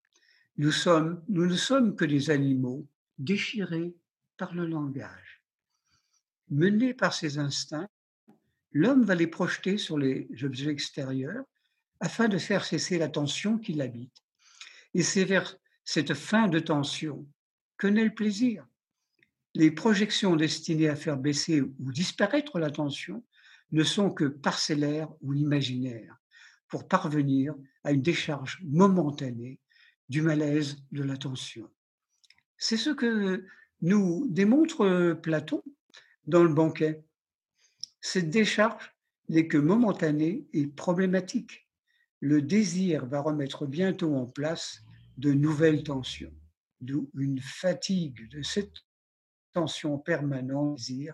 Nous, 0.58 0.72
nous 1.30 1.46
ne 1.46 1.56
sommes 1.56 1.96
que 1.96 2.06
des 2.06 2.30
animaux 2.30 2.88
déchirés 3.18 3.96
par 4.38 4.54
le 4.54 4.66
langage. 4.66 5.42
Menés 6.50 6.94
par 6.94 7.14
ses 7.14 7.40
instincts, 7.40 7.90
l'homme 8.72 9.04
va 9.04 9.16
les 9.16 9.28
projeter 9.28 9.78
sur 9.78 9.98
les 9.98 10.28
objets 10.44 10.70
extérieurs 10.70 11.46
afin 12.00 12.28
de 12.28 12.38
faire 12.38 12.66
cesser 12.66 12.98
la 12.98 13.10
tension 13.10 13.58
qui 13.58 13.74
l'habite. 13.74 14.24
Et 14.94 15.04
c'est 15.04 15.26
vers 15.26 15.58
cette 15.84 16.14
fin 16.14 16.48
de 16.48 16.60
tension 16.60 17.26
que 17.78 17.88
naît 17.88 18.06
le 18.06 18.14
plaisir. 18.14 18.66
Les 19.54 19.72
projections 19.72 20.36
destinées 20.36 20.90
à 20.90 20.96
faire 20.96 21.18
baisser 21.18 21.62
ou 21.62 21.92
disparaître 21.92 22.60
la 22.60 22.70
tension 22.70 23.24
ne 23.72 23.84
sont 23.84 24.12
que 24.12 24.26
parcellaires 24.26 25.10
ou 25.22 25.34
imaginaires 25.34 26.18
pour 26.68 26.88
parvenir 26.88 27.56
à 27.84 27.92
une 27.92 28.02
décharge 28.02 28.62
momentanée 28.64 29.60
du 30.10 30.22
malaise 30.22 30.78
de 30.92 31.04
la 31.04 31.18
tension. 31.18 31.70
C'est 32.58 32.78
ce 32.78 32.90
que 32.90 33.46
nous 33.82 34.26
démontre 34.30 35.14
Platon 35.22 35.62
dans 36.26 36.44
le 36.44 36.54
banquet. 36.54 37.04
Cette 38.02 38.30
décharge 38.30 38.96
n'est 39.30 39.48
que 39.48 39.58
momentanée 39.58 40.48
et 40.54 40.68
problématique. 40.68 41.68
Le 42.20 42.42
désir 42.42 43.06
va 43.06 43.22
remettre 43.22 43.66
bientôt 43.66 44.16
en 44.16 44.26
place 44.26 44.82
de 45.18 45.34
nouvelles 45.34 45.84
tensions, 45.84 46.34
d'où 46.82 47.10
une 47.18 47.40
fatigue 47.40 48.30
de 48.30 48.42
cette 48.42 48.86
tension 49.54 49.98
permanente 49.98 50.78
désir 50.78 51.14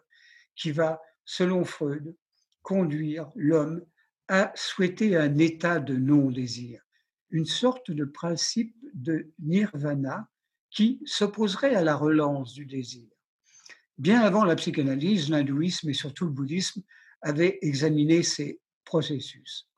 qui 0.55 0.71
va, 0.71 1.01
selon 1.25 1.63
Freud, 1.63 2.15
conduire 2.61 3.29
l'homme 3.35 3.85
à 4.27 4.51
souhaiter 4.55 5.15
un 5.17 5.37
état 5.37 5.79
de 5.79 5.95
non-désir, 5.95 6.81
une 7.29 7.45
sorte 7.45 7.91
de 7.91 8.05
principe 8.05 8.75
de 8.93 9.31
nirvana 9.39 10.29
qui 10.71 11.01
s'opposerait 11.05 11.75
à 11.75 11.83
la 11.83 11.95
relance 11.95 12.53
du 12.53 12.65
désir. 12.65 13.07
Bien 13.97 14.21
avant 14.21 14.45
la 14.45 14.55
psychanalyse, 14.55 15.29
l'hindouisme 15.29 15.89
et 15.89 15.93
surtout 15.93 16.25
le 16.25 16.31
bouddhisme 16.31 16.81
avaient 17.21 17.59
examiné 17.61 18.23
ces 18.23 18.59
processus. 18.83 19.69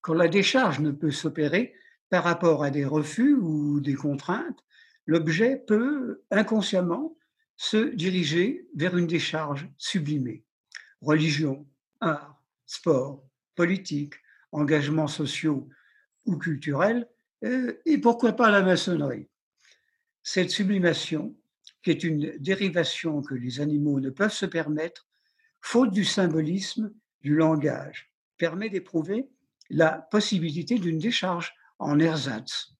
Quand 0.00 0.14
la 0.14 0.28
décharge 0.28 0.80
ne 0.80 0.90
peut 0.90 1.10
s'opérer 1.12 1.74
par 2.10 2.24
rapport 2.24 2.64
à 2.64 2.70
des 2.70 2.84
refus 2.84 3.34
ou 3.34 3.80
des 3.80 3.94
contraintes, 3.94 4.58
l'objet 5.06 5.56
peut 5.56 6.22
inconsciemment 6.30 7.16
se 7.56 7.94
diriger 7.94 8.68
vers 8.74 8.96
une 8.96 9.06
décharge 9.06 9.68
sublimée. 9.78 10.44
Religion, 11.00 11.66
art, 12.00 12.42
sport, 12.66 13.24
politique, 13.54 14.14
engagements 14.52 15.08
sociaux 15.08 15.68
ou 16.26 16.36
culturels, 16.36 17.08
euh, 17.44 17.80
et 17.84 17.98
pourquoi 17.98 18.32
pas 18.32 18.50
la 18.50 18.62
maçonnerie. 18.62 19.28
Cette 20.26 20.50
sublimation, 20.50 21.36
qui 21.82 21.90
est 21.90 22.02
une 22.02 22.38
dérivation 22.38 23.20
que 23.20 23.34
les 23.34 23.60
animaux 23.60 24.00
ne 24.00 24.08
peuvent 24.08 24.32
se 24.32 24.46
permettre, 24.46 25.06
faute 25.60 25.92
du 25.92 26.02
symbolisme 26.02 26.94
du 27.20 27.36
langage, 27.36 28.10
permet 28.38 28.70
d'éprouver 28.70 29.28
la 29.68 29.98
possibilité 30.10 30.78
d'une 30.78 30.96
décharge 30.96 31.52
en 31.78 31.98
ersatz 31.98 32.72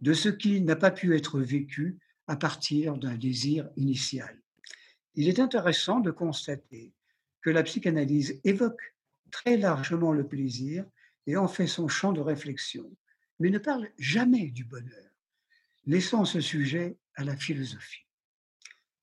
de 0.00 0.12
ce 0.12 0.28
qui 0.28 0.60
n'a 0.60 0.74
pas 0.74 0.90
pu 0.90 1.14
être 1.14 1.38
vécu 1.38 1.98
à 2.26 2.36
partir 2.36 2.96
d'un 2.96 3.16
désir 3.16 3.70
initial. 3.76 4.36
Il 5.14 5.28
est 5.28 5.38
intéressant 5.38 6.00
de 6.00 6.10
constater 6.10 6.92
que 7.42 7.50
la 7.50 7.62
psychanalyse 7.62 8.40
évoque 8.42 8.96
très 9.30 9.56
largement 9.56 10.12
le 10.12 10.26
plaisir 10.26 10.84
et 11.28 11.36
en 11.36 11.46
fait 11.46 11.68
son 11.68 11.86
champ 11.86 12.12
de 12.12 12.20
réflexion, 12.20 12.90
mais 13.38 13.50
ne 13.50 13.58
parle 13.58 13.88
jamais 13.98 14.50
du 14.50 14.64
bonheur, 14.64 15.07
laissant 15.88 16.26
ce 16.26 16.40
sujet 16.40 16.98
à 17.16 17.24
la 17.24 17.36
philosophie. 17.36 18.06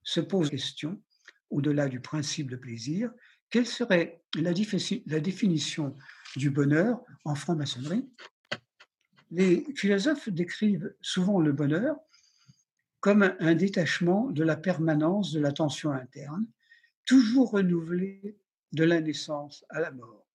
Se 0.03 0.21
pose 0.21 0.45
la 0.45 0.51
question, 0.51 1.01
au-delà 1.49 1.89
du 1.89 1.99
principe 1.99 2.49
de 2.49 2.55
plaisir, 2.55 3.11
quelle 3.49 3.65
serait 3.65 4.23
la, 4.35 4.53
définition 4.53 5.95
du 6.35 6.51
bonheur 6.51 7.01
en 7.25 7.33
franc-maçonnerie? 7.33 8.07
Les 9.31 9.65
philosophes 9.75 10.29
décrivent 10.29 10.93
souvent 11.01 11.41
le 11.41 11.51
bonheur 11.51 11.97
comme 12.99 13.35
un 13.39 13.55
détachement 13.55 14.29
de 14.29 14.43
la 14.43 14.55
permanence 14.55 15.31
de 15.31 15.39
la 15.39 15.51
tension 15.51 15.91
interne, 15.91 16.45
toujours 17.05 17.51
renouvelée 17.51 18.37
de 18.73 18.83
la 18.83 19.01
naissance 19.01 19.65
à 19.69 19.79
la 19.79 19.91
mort. 19.91 20.27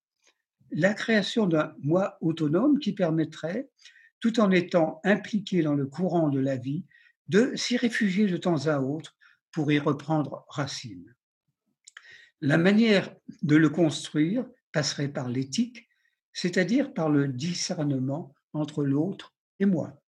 La 0.71 0.93
création 0.93 1.47
d'un 1.47 1.75
moi 1.79 2.17
autonome 2.21 2.79
qui 2.79 2.93
permettrait, 2.93 3.69
tout 4.21 4.39
en 4.39 4.51
étant 4.51 5.01
impliqué 5.03 5.63
dans 5.63 5.73
le 5.73 5.87
courant 5.87 6.29
de 6.29 6.39
la 6.39 6.55
vie, 6.55 6.85
de 7.27 7.53
s'y 7.55 7.75
réfugier 7.75 8.27
de 8.27 8.37
temps 8.37 8.67
à 8.67 8.79
autre 8.79 9.17
pour 9.51 9.71
y 9.71 9.79
reprendre 9.79 10.45
racine. 10.47 11.13
La 12.39 12.57
manière 12.57 13.13
de 13.41 13.55
le 13.55 13.69
construire 13.69 14.45
passerait 14.71 15.09
par 15.09 15.27
l'éthique, 15.27 15.87
c'est-à-dire 16.33 16.93
par 16.93 17.09
le 17.09 17.27
discernement 17.27 18.33
entre 18.53 18.83
l'autre 18.83 19.33
et 19.59 19.65
moi. 19.65 20.01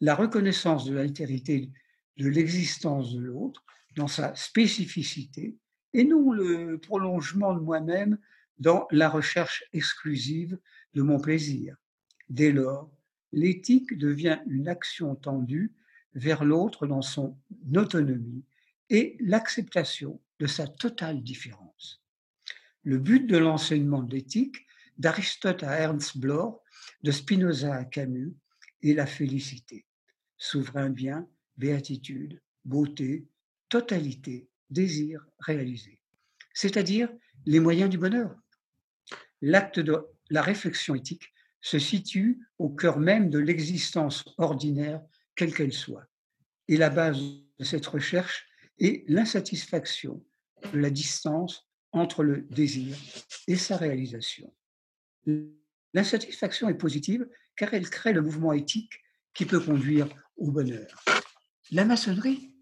La 0.00 0.14
reconnaissance 0.14 0.86
de 0.86 0.94
l'altérité 0.94 1.70
de 2.16 2.28
l'existence 2.28 3.14
de 3.14 3.20
l'autre 3.20 3.64
dans 3.96 4.08
sa 4.08 4.34
spécificité 4.34 5.56
et 5.92 6.04
non 6.04 6.32
le 6.32 6.78
prolongement 6.78 7.54
de 7.54 7.60
moi-même 7.60 8.18
dans 8.58 8.86
la 8.90 9.08
recherche 9.08 9.64
exclusive 9.72 10.58
de 10.94 11.02
mon 11.02 11.18
plaisir. 11.18 11.76
Dès 12.28 12.52
lors, 12.52 12.90
l'éthique 13.32 13.96
devient 13.96 14.40
une 14.46 14.68
action 14.68 15.14
tendue 15.14 15.72
vers 16.14 16.44
l'autre 16.44 16.86
dans 16.86 17.02
son 17.02 17.36
autonomie 17.74 18.44
et 18.88 19.16
l'acceptation 19.20 20.20
de 20.38 20.46
sa 20.46 20.66
totale 20.66 21.22
différence. 21.22 22.02
Le 22.82 22.98
but 22.98 23.26
de 23.26 23.36
l'enseignement 23.36 24.02
d'éthique, 24.02 24.66
d'Aristote 24.98 25.62
à 25.62 25.78
Ernst 25.78 26.18
Bloch, 26.18 26.60
de 27.02 27.10
Spinoza 27.10 27.74
à 27.74 27.84
Camus, 27.84 28.34
est 28.82 28.94
la 28.94 29.06
félicité. 29.06 29.86
Souverain 30.36 30.90
bien, 30.90 31.28
béatitude, 31.56 32.40
beauté, 32.64 33.26
totalité, 33.68 34.48
désir 34.70 35.26
réalisé. 35.38 36.00
C'est-à-dire 36.54 37.10
les 37.46 37.60
moyens 37.60 37.90
du 37.90 37.98
bonheur. 37.98 38.34
L'acte 39.42 39.80
de 39.80 40.06
la 40.30 40.42
réflexion 40.42 40.94
éthique 40.94 41.32
se 41.60 41.78
situe 41.78 42.40
au 42.58 42.70
cœur 42.70 42.98
même 42.98 43.30
de 43.30 43.38
l'existence 43.38 44.24
ordinaire 44.38 45.02
quelle 45.34 45.54
qu'elle 45.54 45.72
soit. 45.72 46.06
Et 46.68 46.76
la 46.76 46.90
base 46.90 47.18
de 47.58 47.64
cette 47.64 47.86
recherche 47.86 48.46
est 48.78 49.04
l'insatisfaction 49.08 50.24
la 50.74 50.90
distance 50.90 51.66
entre 51.92 52.22
le 52.22 52.42
désir 52.42 52.96
et 53.46 53.56
sa 53.56 53.76
réalisation. 53.76 54.52
L'insatisfaction 55.92 56.68
est 56.68 56.74
positive 56.74 57.28
car 57.56 57.74
elle 57.74 57.88
crée 57.90 58.12
le 58.12 58.22
mouvement 58.22 58.52
éthique 58.52 58.92
qui 59.34 59.44
peut 59.44 59.60
conduire 59.60 60.08
au 60.36 60.50
bonheur. 60.50 61.04
La 61.72 61.84
maçonnerie 61.84 62.54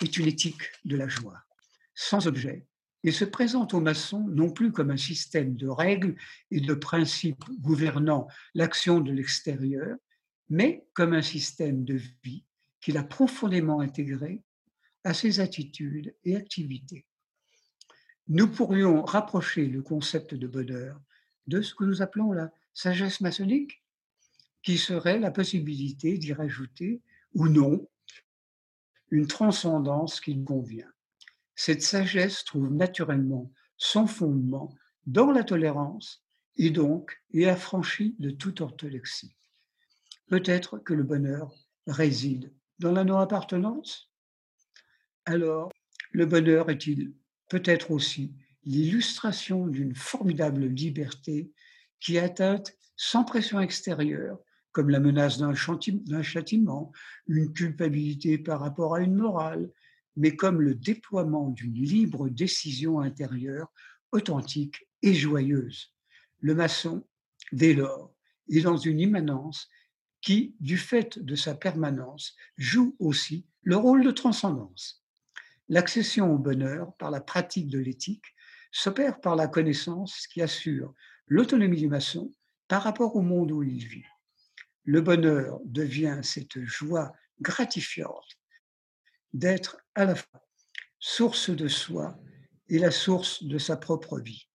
est 0.00 0.16
une 0.16 0.26
éthique 0.26 0.70
de 0.84 0.96
la 0.96 1.08
joie, 1.08 1.42
sans 1.94 2.26
objet, 2.26 2.66
et 3.04 3.12
se 3.12 3.24
présente 3.24 3.74
aux 3.74 3.80
maçons 3.80 4.26
non 4.28 4.50
plus 4.50 4.72
comme 4.72 4.90
un 4.90 4.96
système 4.96 5.54
de 5.56 5.68
règles 5.68 6.14
et 6.50 6.60
de 6.60 6.74
principes 6.74 7.44
gouvernant 7.60 8.28
l'action 8.54 9.00
de 9.00 9.12
l'extérieur, 9.12 9.96
mais 10.48 10.86
comme 10.94 11.12
un 11.12 11.22
système 11.22 11.84
de 11.84 11.98
vie 12.22 12.44
qu'il 12.80 12.96
a 12.96 13.04
profondément 13.04 13.80
intégré 13.80 14.42
à 15.04 15.14
ses 15.14 15.40
attitudes 15.40 16.14
et 16.24 16.36
activités. 16.36 17.06
Nous 18.28 18.48
pourrions 18.48 19.02
rapprocher 19.02 19.66
le 19.66 19.82
concept 19.82 20.34
de 20.34 20.46
bonheur 20.46 21.00
de 21.48 21.60
ce 21.60 21.74
que 21.74 21.84
nous 21.84 22.02
appelons 22.02 22.32
la 22.32 22.52
sagesse 22.72 23.20
maçonnique, 23.20 23.82
qui 24.62 24.78
serait 24.78 25.18
la 25.18 25.32
possibilité 25.32 26.18
d'y 26.18 26.32
rajouter 26.32 27.02
ou 27.34 27.48
non 27.48 27.88
une 29.10 29.26
transcendance 29.26 30.20
qui 30.20 30.42
convient. 30.44 30.91
Cette 31.54 31.82
sagesse 31.82 32.44
trouve 32.44 32.72
naturellement 32.72 33.50
son 33.76 34.06
fondement 34.06 34.74
dans 35.06 35.30
la 35.30 35.44
tolérance 35.44 36.24
et 36.56 36.70
donc 36.70 37.20
est 37.32 37.46
affranchie 37.46 38.16
de 38.18 38.30
toute 38.30 38.60
orthodoxie. 38.60 39.36
Peut-être 40.28 40.78
que 40.78 40.94
le 40.94 41.02
bonheur 41.02 41.52
réside 41.86 42.52
dans 42.78 42.92
la 42.92 43.04
non-appartenance? 43.04 44.10
Alors 45.24 45.70
le 46.12 46.26
bonheur 46.26 46.70
est-il 46.70 47.14
peut-être 47.48 47.90
aussi 47.90 48.34
l'illustration 48.64 49.66
d'une 49.66 49.94
formidable 49.94 50.66
liberté 50.66 51.52
qui 52.00 52.16
est 52.16 52.20
atteinte 52.20 52.74
sans 52.96 53.24
pression 53.24 53.60
extérieure, 53.60 54.38
comme 54.70 54.90
la 54.90 55.00
menace 55.00 55.38
d'un 55.38 55.54
châtiment, 56.22 56.92
une 57.26 57.52
culpabilité 57.52 58.38
par 58.38 58.60
rapport 58.60 58.94
à 58.94 59.00
une 59.00 59.14
morale, 59.14 59.70
mais 60.16 60.36
comme 60.36 60.60
le 60.60 60.74
déploiement 60.74 61.48
d'une 61.48 61.74
libre 61.74 62.28
décision 62.28 63.00
intérieure 63.00 63.72
authentique 64.12 64.86
et 65.02 65.14
joyeuse. 65.14 65.92
Le 66.40 66.54
maçon, 66.54 67.06
dès 67.52 67.74
lors, 67.74 68.14
est 68.50 68.60
dans 68.60 68.76
une 68.76 69.00
immanence 69.00 69.68
qui, 70.20 70.54
du 70.60 70.76
fait 70.76 71.18
de 71.18 71.34
sa 71.34 71.54
permanence, 71.54 72.36
joue 72.56 72.94
aussi 72.98 73.46
le 73.62 73.76
rôle 73.76 74.04
de 74.04 74.10
transcendance. 74.10 75.04
L'accession 75.68 76.32
au 76.32 76.38
bonheur 76.38 76.94
par 76.96 77.10
la 77.10 77.20
pratique 77.20 77.68
de 77.68 77.78
l'éthique 77.78 78.34
s'opère 78.70 79.20
par 79.20 79.36
la 79.36 79.48
connaissance 79.48 80.26
qui 80.26 80.42
assure 80.42 80.94
l'autonomie 81.26 81.78
du 81.78 81.88
maçon 81.88 82.30
par 82.68 82.82
rapport 82.82 83.16
au 83.16 83.22
monde 83.22 83.52
où 83.52 83.62
il 83.62 83.84
vit. 83.86 84.04
Le 84.84 85.00
bonheur 85.00 85.60
devient 85.64 86.20
cette 86.22 86.60
joie 86.64 87.12
gratifiante 87.40 88.38
d'être 89.32 89.78
à 89.94 90.04
la 90.04 90.14
fois 90.14 90.46
source 90.98 91.50
de 91.50 91.68
soi 91.68 92.16
et 92.68 92.78
la 92.78 92.90
source 92.90 93.42
de 93.42 93.58
sa 93.58 93.76
propre 93.76 94.20
vie. 94.20 94.48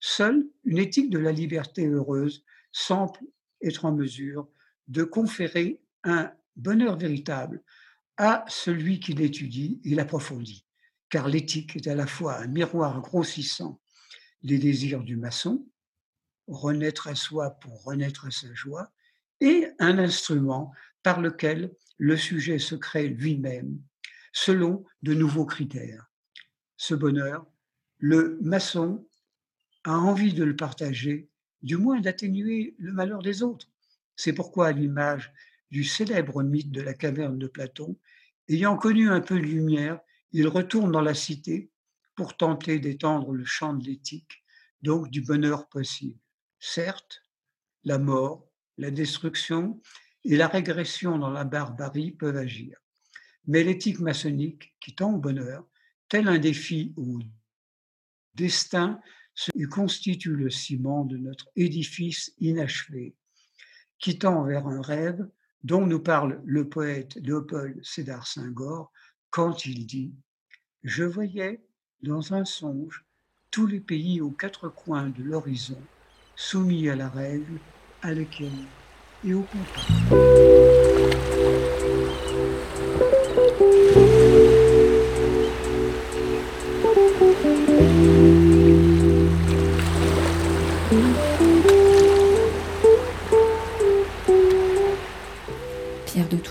Seule 0.00 0.46
une 0.64 0.78
éthique 0.78 1.10
de 1.10 1.18
la 1.18 1.32
liberté 1.32 1.86
heureuse 1.86 2.44
semble 2.70 3.18
être 3.62 3.86
en 3.86 3.92
mesure 3.92 4.48
de 4.88 5.04
conférer 5.04 5.80
un 6.04 6.30
bonheur 6.54 6.96
véritable 6.96 7.62
à 8.18 8.44
celui 8.48 9.00
qui 9.00 9.14
l'étudie 9.14 9.80
et 9.84 9.94
l'approfondit, 9.94 10.66
car 11.10 11.28
l'éthique 11.28 11.76
est 11.76 11.88
à 11.88 11.94
la 11.94 12.06
fois 12.06 12.38
un 12.38 12.46
miroir 12.46 13.00
grossissant 13.00 13.80
des 14.42 14.58
désirs 14.58 15.02
du 15.02 15.16
maçon, 15.16 15.66
renaître 16.46 17.08
à 17.08 17.14
soi 17.14 17.50
pour 17.50 17.82
renaître 17.84 18.26
à 18.26 18.30
sa 18.30 18.52
joie, 18.54 18.92
et 19.40 19.68
un 19.78 19.98
instrument 19.98 20.72
par 21.02 21.20
lequel 21.20 21.74
le 21.98 22.16
sujet 22.16 22.58
se 22.58 22.74
crée 22.74 23.08
lui-même 23.08 23.80
selon 24.36 24.84
de 25.02 25.14
nouveaux 25.14 25.46
critères. 25.46 26.10
Ce 26.76 26.94
bonheur, 26.94 27.46
le 27.96 28.38
maçon 28.42 29.08
a 29.84 29.96
envie 29.96 30.34
de 30.34 30.44
le 30.44 30.54
partager, 30.54 31.30
du 31.62 31.78
moins 31.78 32.00
d'atténuer 32.00 32.74
le 32.78 32.92
malheur 32.92 33.22
des 33.22 33.42
autres. 33.42 33.70
C'est 34.14 34.34
pourquoi, 34.34 34.66
à 34.68 34.72
l'image 34.72 35.32
du 35.70 35.84
célèbre 35.84 36.42
mythe 36.42 36.70
de 36.70 36.82
la 36.82 36.92
caverne 36.92 37.38
de 37.38 37.46
Platon, 37.46 37.98
ayant 38.50 38.76
connu 38.76 39.08
un 39.08 39.22
peu 39.22 39.36
de 39.36 39.46
lumière, 39.46 40.00
il 40.32 40.48
retourne 40.48 40.92
dans 40.92 41.00
la 41.00 41.14
cité 41.14 41.70
pour 42.14 42.36
tenter 42.36 42.78
d'étendre 42.78 43.32
le 43.32 43.46
champ 43.46 43.72
de 43.72 43.86
l'éthique, 43.86 44.44
donc 44.82 45.08
du 45.08 45.22
bonheur 45.22 45.66
possible. 45.66 46.20
Certes, 46.60 47.22
la 47.84 47.98
mort, 47.98 48.46
la 48.76 48.90
destruction 48.90 49.80
et 50.24 50.36
la 50.36 50.46
régression 50.46 51.16
dans 51.16 51.30
la 51.30 51.44
barbarie 51.44 52.12
peuvent 52.12 52.36
agir. 52.36 52.85
Mais 53.46 53.62
l'éthique 53.62 54.00
maçonnique, 54.00 54.74
qui 54.80 54.94
tend 54.94 55.14
au 55.14 55.18
bonheur, 55.18 55.64
tel 56.08 56.28
un 56.28 56.38
défi 56.38 56.92
au 56.96 57.18
destin, 58.34 59.00
constitue 59.70 60.34
le 60.34 60.50
ciment 60.50 61.04
de 61.04 61.16
notre 61.16 61.48
édifice 61.56 62.32
inachevé, 62.38 63.14
qui 63.98 64.18
tend 64.18 64.44
vers 64.44 64.66
un 64.66 64.80
rêve 64.80 65.26
dont 65.62 65.86
nous 65.86 66.00
parle 66.00 66.40
le 66.44 66.68
poète 66.68 67.16
Léopold 67.16 67.84
Sédar 67.84 68.26
Senghor 68.26 68.92
quand 69.30 69.66
il 69.66 69.86
dit 69.86 70.14
Je 70.82 71.04
voyais 71.04 71.60
dans 72.02 72.34
un 72.34 72.44
songe 72.44 73.04
tous 73.50 73.66
les 73.66 73.80
pays 73.80 74.20
aux 74.20 74.30
quatre 74.30 74.68
coins 74.68 75.08
de 75.08 75.22
l'horizon, 75.22 75.80
soumis 76.34 76.88
à 76.88 76.96
la 76.96 77.08
règle, 77.08 77.58
à 78.02 78.12
laquelle 78.12 78.50
et 79.24 79.34
au 79.34 79.42
contraire. 79.42 80.16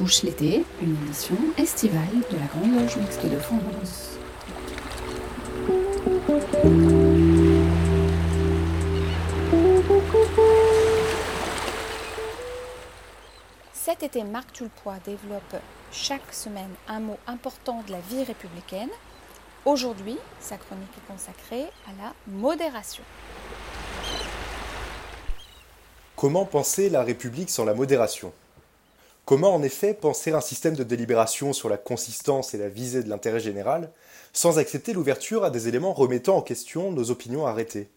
Touche 0.06 0.22
l'été, 0.22 0.64
une 0.84 0.96
émission 1.04 1.36
estivale 1.58 2.22
de 2.30 2.38
la 2.38 2.46
Grande 2.46 2.80
Loge 2.80 2.96
Mixte 2.98 3.26
de 3.26 3.40
France. 3.40 4.12
Cet 13.74 14.04
été, 14.04 14.24
Marc 14.24 14.54
Tulpois 14.54 14.98
développe 15.04 15.56
chaque 15.92 16.32
semaine 16.32 16.70
un 16.88 17.00
mot 17.00 17.18
important 17.26 17.82
de 17.88 17.92
la 17.92 18.00
vie 18.02 18.24
républicaine. 18.24 18.92
Aujourd'hui, 19.66 20.18
sa 20.40 20.58
chronique 20.58 20.88
est 20.96 21.12
consacrée 21.12 21.66
à 21.88 22.04
la 22.04 22.14
modération. 22.28 23.04
Comment 26.16 26.46
penser 26.46 26.92
la 26.92 27.02
République 27.02 27.50
sans 27.50 27.66
la 27.66 27.74
modération? 27.74 28.32
Comment 29.26 29.54
en 29.54 29.64
effet 29.64 29.94
penser 29.94 30.32
un 30.32 30.42
système 30.42 30.76
de 30.76 30.84
délibération 30.84 31.52
sur 31.52 31.68
la 31.68 31.78
consistance 31.78 32.54
et 32.54 32.58
la 32.58 32.70
visée 32.70 33.04
de 33.04 33.10
l'intérêt 33.10 33.40
général 33.40 33.92
sans 34.34 34.60
accepter 34.60 34.94
l'ouverture 34.94 35.44
à 35.44 35.50
des 35.50 35.68
éléments 35.68 35.94
remettant 35.94 36.38
en 36.38 36.42
question 36.42 36.92
nos 36.92 37.10
opinions 37.10 37.48
arrêtées? 37.48 37.90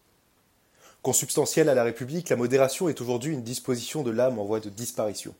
Consubstantielle 1.02 1.68
à 1.68 1.74
la 1.74 1.84
République, 1.84 2.30
la 2.30 2.36
modération 2.36 2.88
est 2.88 3.00
aujourd'hui 3.00 3.32
une 3.32 3.42
disposition 3.42 4.02
de 4.02 4.10
l'âme 4.10 4.38
en 4.38 4.44
voie 4.44 4.60
de 4.60 4.70
disparition 4.70 5.34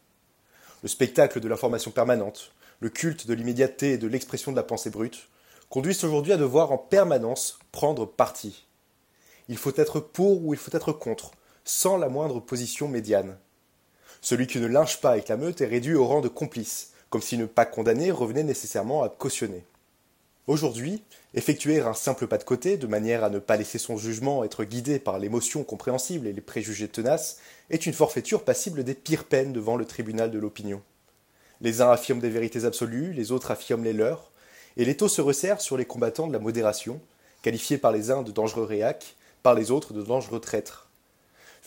le 0.83 0.89
spectacle 0.89 1.41
de 1.41 1.49
l'information 1.49 1.91
permanente, 1.91 2.53
le 2.81 2.89
culte 2.89 3.27
de 3.27 3.35
l'immédiateté 3.35 3.93
et 3.93 3.99
de 3.99 4.07
l'expression 4.07 4.53
de 4.53 4.57
la 4.57 4.63
pensée 4.63 4.91
brute, 4.91 5.29
conduisent 5.69 6.05
aujourd'hui 6.05 6.33
à 6.33 6.37
devoir 6.37 6.73
en 6.73 6.79
permanence 6.79 7.59
prendre 7.73 8.07
parti. 8.07 8.67
Il 9.49 9.57
faut 9.57 9.73
être 9.77 10.01
pour 10.01 10.45
ou 10.45 10.55
il 10.55 10.61
faut 10.61 10.75
être 10.77 10.93
contre, 10.93 11.33
sans 11.65 11.97
la 11.97 12.09
moindre 12.09 12.41
position 12.41 12.89
médiane. 12.89 13.37
Celui 14.21 14.47
qui 14.47 14.59
ne 14.59 14.67
linge 14.67 15.01
pas 15.01 15.11
avec 15.11 15.29
la 15.29 15.37
meute 15.37 15.61
est 15.61 15.67
réduit 15.67 15.95
au 15.95 16.07
rang 16.07 16.21
de 16.21 16.29
complice, 16.29 16.93
comme 17.11 17.23
si 17.23 17.39
ne 17.39 17.47
pas 17.47 17.65
condamner 17.65 18.11
revenait 18.11 18.43
nécessairement 18.43 19.03
à 19.03 19.09
cautionner. 19.09 19.65
Aujourd'hui, 20.47 21.03
effectuer 21.35 21.81
un 21.81 21.93
simple 21.93 22.27
pas 22.27 22.39
de 22.39 22.45
côté, 22.45 22.79
de 22.79 22.87
manière 22.87 23.23
à 23.23 23.29
ne 23.29 23.39
pas 23.39 23.59
laisser 23.59 23.79
son 23.79 23.99
jugement 23.99 24.45
être 24.45 24.65
guidé 24.65 24.99
par 24.99 25.19
l'émotion 25.19 25.63
compréhensible 25.63 26.27
et 26.27 26.33
les 26.33 26.41
préjugés 26.41 26.89
tenaces, 26.89 27.39
est 27.69 27.85
une 27.85 27.93
forfaiture 27.93 28.45
passible 28.45 28.83
des 28.83 28.95
pires 28.95 29.25
peines 29.25 29.53
devant 29.53 29.77
le 29.77 29.85
tribunal 29.85 30.31
de 30.31 30.39
l'opinion. 30.39 30.81
Les 31.61 31.83
uns 31.83 31.91
affirment 31.91 32.21
des 32.21 32.31
vérités 32.31 32.65
absolues, 32.65 33.13
les 33.13 33.31
autres 33.31 33.51
affirment 33.51 33.85
les 33.85 33.93
leurs, 33.93 34.31
et 34.79 34.85
l'étau 34.85 35.09
se 35.09 35.21
resserre 35.21 35.61
sur 35.61 35.77
les 35.77 35.85
combattants 35.85 36.29
de 36.29 36.33
la 36.33 36.39
modération, 36.39 37.01
qualifiés 37.43 37.79
par 37.79 37.93
les 37.93 38.11
uns 38.11 38.23
de 38.23 38.33
dangereux 38.33 38.65
réacs, 38.65 39.17
par 39.43 39.55
les 39.55 39.71
autres 39.71 39.93
de 39.93 40.03
dangereux 40.03 40.41
traîtres. 40.41 40.88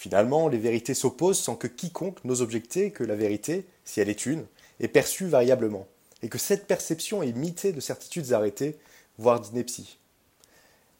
Finalement, 0.01 0.47
les 0.47 0.57
vérités 0.57 0.95
s'opposent 0.95 1.39
sans 1.39 1.55
que 1.55 1.67
quiconque 1.67 2.25
n'ose 2.25 2.41
objecter 2.41 2.89
que 2.89 3.03
la 3.03 3.13
vérité, 3.13 3.67
si 3.85 4.01
elle 4.01 4.09
est 4.09 4.25
une, 4.25 4.47
est 4.79 4.87
perçue 4.87 5.27
variablement 5.27 5.85
et 6.23 6.27
que 6.27 6.39
cette 6.39 6.65
perception 6.65 7.21
est 7.21 7.33
mitée 7.33 7.71
de 7.71 7.79
certitudes 7.79 8.33
arrêtées, 8.33 8.79
voire 9.19 9.39
d'ineptie. 9.39 9.99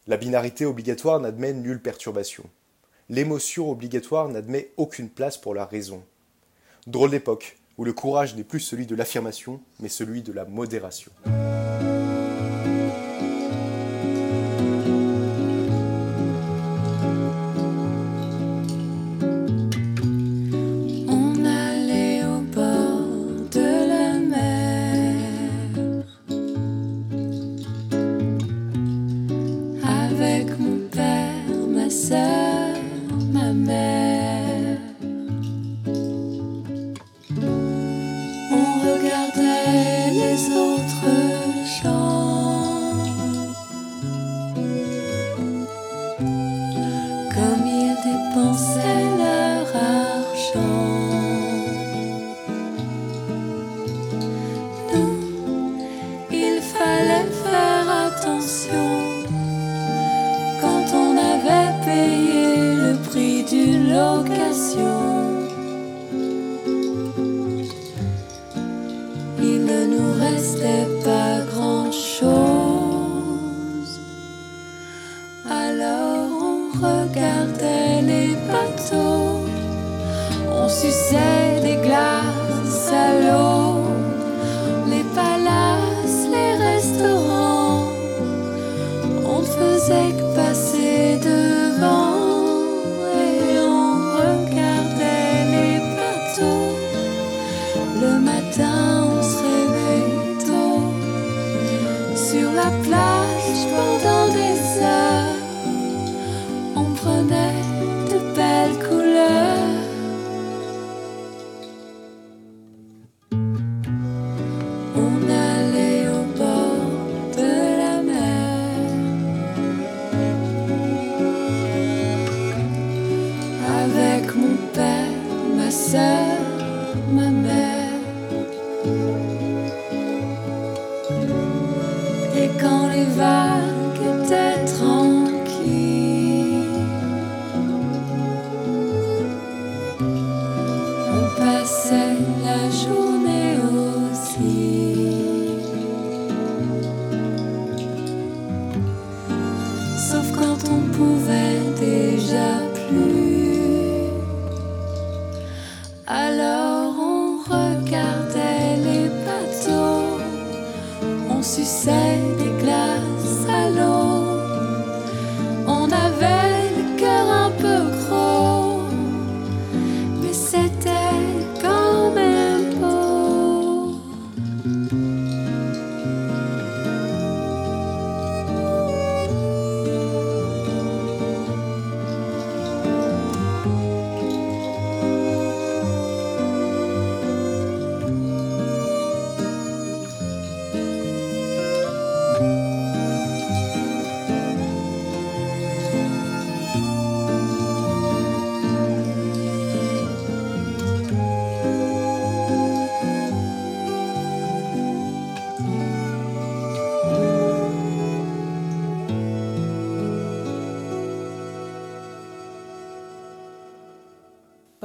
La 0.05 0.17
binarité 0.17 0.67
obligatoire 0.67 1.19
n'admet 1.19 1.51
nulle 1.51 1.81
perturbation. 1.81 2.43
L'émotion 3.09 3.71
obligatoire 3.71 4.29
n'admet 4.29 4.69
aucune 4.77 5.09
place 5.09 5.35
pour 5.35 5.55
la 5.55 5.65
raison. 5.65 6.03
Drôle 6.85 7.09
d'époque, 7.09 7.57
où 7.79 7.85
le 7.85 7.93
courage 7.93 8.35
n'est 8.35 8.43
plus 8.43 8.59
celui 8.59 8.85
de 8.85 8.93
l'affirmation, 8.93 9.61
mais 9.79 9.89
celui 9.89 10.21
de 10.21 10.31
la 10.31 10.45
modération. 10.45 11.11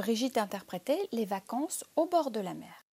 Brigitte 0.07 0.37
interprétait 0.37 1.09
les 1.11 1.25
vacances 1.25 1.83
au 1.97 2.05
bord 2.05 2.31
de 2.31 2.39
la 2.39 2.53
mer. 2.53 2.85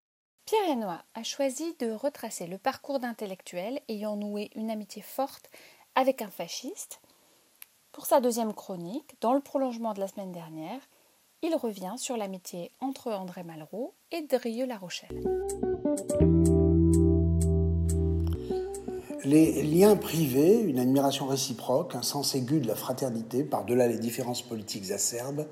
Pierre 0.46 0.68
Hénois 0.68 1.04
a 1.14 1.22
choisi 1.22 1.76
de 1.78 1.92
retracer 1.92 2.48
le 2.48 2.58
parcours 2.58 2.98
d'intellectuels 2.98 3.78
ayant 3.88 4.16
noué 4.16 4.50
une 4.56 4.68
amitié 4.68 5.00
forte 5.00 5.48
avec 5.94 6.22
un 6.22 6.28
fasciste. 6.28 7.00
Pour 7.92 8.06
sa 8.06 8.20
deuxième 8.20 8.52
chronique, 8.52 9.14
dans 9.20 9.32
le 9.32 9.38
prolongement 9.38 9.94
de 9.94 10.00
la 10.00 10.08
semaine 10.08 10.32
dernière, 10.32 10.80
il 11.42 11.54
revient 11.54 11.94
sur 11.98 12.16
l'amitié 12.16 12.72
entre 12.80 13.12
André 13.12 13.44
Malraux 13.44 13.94
et 14.10 14.22
Drieux-La 14.22 14.76
Rochelle. 14.76 15.22
Les 19.24 19.62
liens 19.62 19.94
privés, 19.94 20.58
une 20.58 20.80
admiration 20.80 21.28
réciproque, 21.28 21.94
un 21.94 22.02
sens 22.02 22.34
aigu 22.34 22.58
de 22.58 22.66
la 22.66 22.74
fraternité 22.74 23.44
par-delà 23.44 23.86
les 23.86 23.98
différences 23.98 24.42
politiques 24.42 24.90
acerbes, 24.90 25.46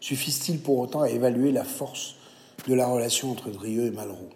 suffisent-ils 0.00 0.60
pour 0.60 0.78
autant 0.78 1.02
à 1.02 1.10
évaluer 1.10 1.52
la 1.52 1.64
force 1.64 2.16
de 2.66 2.74
la 2.74 2.86
relation 2.86 3.30
entre 3.30 3.50
Drieux 3.50 3.86
et 3.86 3.90
Malraux? 3.90 4.30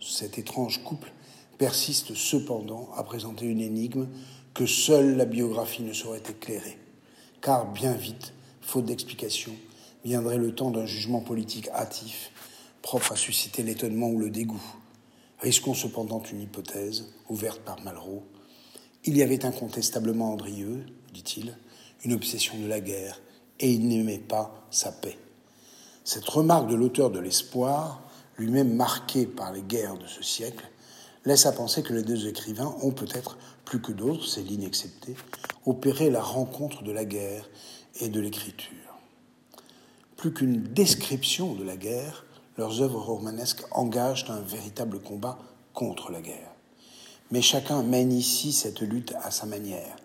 Cet 0.00 0.38
étrange 0.38 0.82
couple 0.84 1.12
persiste 1.58 2.14
cependant 2.14 2.88
à 2.96 3.02
présenter 3.02 3.46
une 3.46 3.60
énigme 3.60 4.08
que 4.54 4.66
seule 4.66 5.16
la 5.16 5.24
biographie 5.24 5.82
ne 5.82 5.92
saurait 5.92 6.22
éclairer. 6.28 6.78
Car 7.42 7.70
bien 7.72 7.92
vite, 7.92 8.32
faute 8.60 8.86
d'explication, 8.86 9.52
viendrait 10.04 10.38
le 10.38 10.54
temps 10.54 10.70
d'un 10.70 10.86
jugement 10.86 11.20
politique 11.20 11.68
hâtif, 11.68 12.30
propre 12.82 13.12
à 13.12 13.16
susciter 13.16 13.62
l'étonnement 13.62 14.08
ou 14.08 14.18
le 14.18 14.30
dégoût. 14.30 14.62
Risquons 15.38 15.74
cependant 15.74 16.22
une 16.30 16.42
hypothèse, 16.42 17.12
ouverte 17.28 17.60
par 17.60 17.80
Malraux. 17.82 18.24
Il 19.04 19.16
y 19.16 19.22
avait 19.22 19.44
incontestablement 19.44 20.32
Andrieux, 20.32 20.84
dit-il, 21.12 21.56
une 22.04 22.12
obsession 22.12 22.58
de 22.58 22.66
la 22.66 22.80
guerre, 22.80 23.20
et 23.60 23.70
il 23.70 23.86
n'aimait 23.86 24.18
pas 24.18 24.66
sa 24.70 24.90
paix. 24.90 25.18
Cette 26.04 26.28
remarque 26.28 26.68
de 26.68 26.74
l'auteur 26.74 27.10
de 27.10 27.20
l'Espoir, 27.20 28.02
lui-même 28.38 28.74
marqué 28.74 29.26
par 29.26 29.52
les 29.52 29.62
guerres 29.62 29.98
de 29.98 30.06
ce 30.06 30.22
siècle, 30.22 30.68
laisse 31.24 31.46
à 31.46 31.52
penser 31.52 31.82
que 31.82 31.92
les 31.92 32.02
deux 32.02 32.26
écrivains 32.26 32.74
ont 32.82 32.90
peut-être, 32.90 33.36
plus 33.64 33.80
que 33.80 33.92
d'autres, 33.92 34.26
ces 34.26 34.42
lignes 34.42 34.64
exceptées, 34.64 35.14
opéré 35.66 36.10
la 36.10 36.22
rencontre 36.22 36.82
de 36.82 36.90
la 36.90 37.04
guerre 37.04 37.48
et 38.00 38.08
de 38.08 38.18
l'écriture. 38.18 38.76
Plus 40.16 40.32
qu'une 40.32 40.62
description 40.62 41.54
de 41.54 41.64
la 41.64 41.76
guerre, 41.76 42.24
leurs 42.56 42.80
œuvres 42.82 43.00
romanesques 43.00 43.62
engagent 43.70 44.28
un 44.28 44.40
véritable 44.40 45.00
combat 45.00 45.38
contre 45.74 46.10
la 46.10 46.20
guerre. 46.20 46.50
Mais 47.30 47.42
chacun 47.42 47.82
mène 47.82 48.12
ici 48.12 48.52
cette 48.52 48.80
lutte 48.80 49.14
à 49.22 49.30
sa 49.30 49.46
manière, 49.46 49.96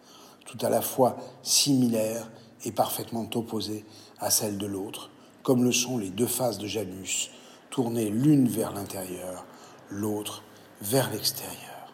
tout 0.46 0.58
à 0.62 0.70
la 0.70 0.82
fois 0.82 1.18
similaire 1.42 2.30
et 2.66 2.72
parfaitement 2.72 3.30
opposée 3.36 3.86
à 4.20 4.30
celle 4.30 4.58
de 4.58 4.66
l'autre, 4.66 5.10
comme 5.44 5.64
le 5.64 5.72
sont 5.72 5.98
les 5.98 6.10
deux 6.10 6.28
faces 6.28 6.58
de 6.58 6.68
Janus, 6.68 7.30
tournées 7.70 8.10
l'une 8.10 8.48
vers 8.48 8.74
l'intérieur, 8.74 9.46
l'autre 9.90 10.44
vers 10.82 11.12
l'extérieur. 11.12 11.94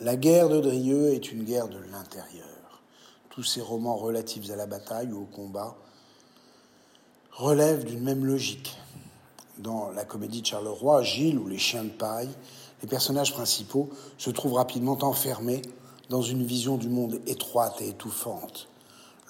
La 0.00 0.16
guerre 0.16 0.48
de 0.48 0.60
Drieux 0.60 1.12
est 1.12 1.30
une 1.30 1.44
guerre 1.44 1.68
de 1.68 1.78
l'intérieur. 1.90 2.46
Tous 3.30 3.42
ces 3.42 3.60
romans 3.60 3.96
relatifs 3.96 4.50
à 4.50 4.56
la 4.56 4.66
bataille 4.66 5.12
ou 5.12 5.22
au 5.22 5.26
combat 5.26 5.76
relèvent 7.32 7.84
d'une 7.84 8.02
même 8.02 8.24
logique. 8.24 8.76
Dans 9.58 9.90
la 9.90 10.04
comédie 10.04 10.42
de 10.42 10.46
Charleroi, 10.46 11.02
Gilles 11.02 11.38
ou 11.38 11.46
les 11.46 11.58
chiens 11.58 11.84
de 11.84 11.90
paille, 11.90 12.30
les 12.82 12.88
personnages 12.88 13.32
principaux 13.32 13.90
se 14.18 14.30
trouvent 14.30 14.54
rapidement 14.54 14.98
enfermés 15.02 15.62
dans 16.10 16.22
une 16.22 16.44
vision 16.44 16.76
du 16.76 16.88
monde 16.88 17.20
étroite 17.26 17.80
et 17.80 17.88
étouffante. 17.88 18.68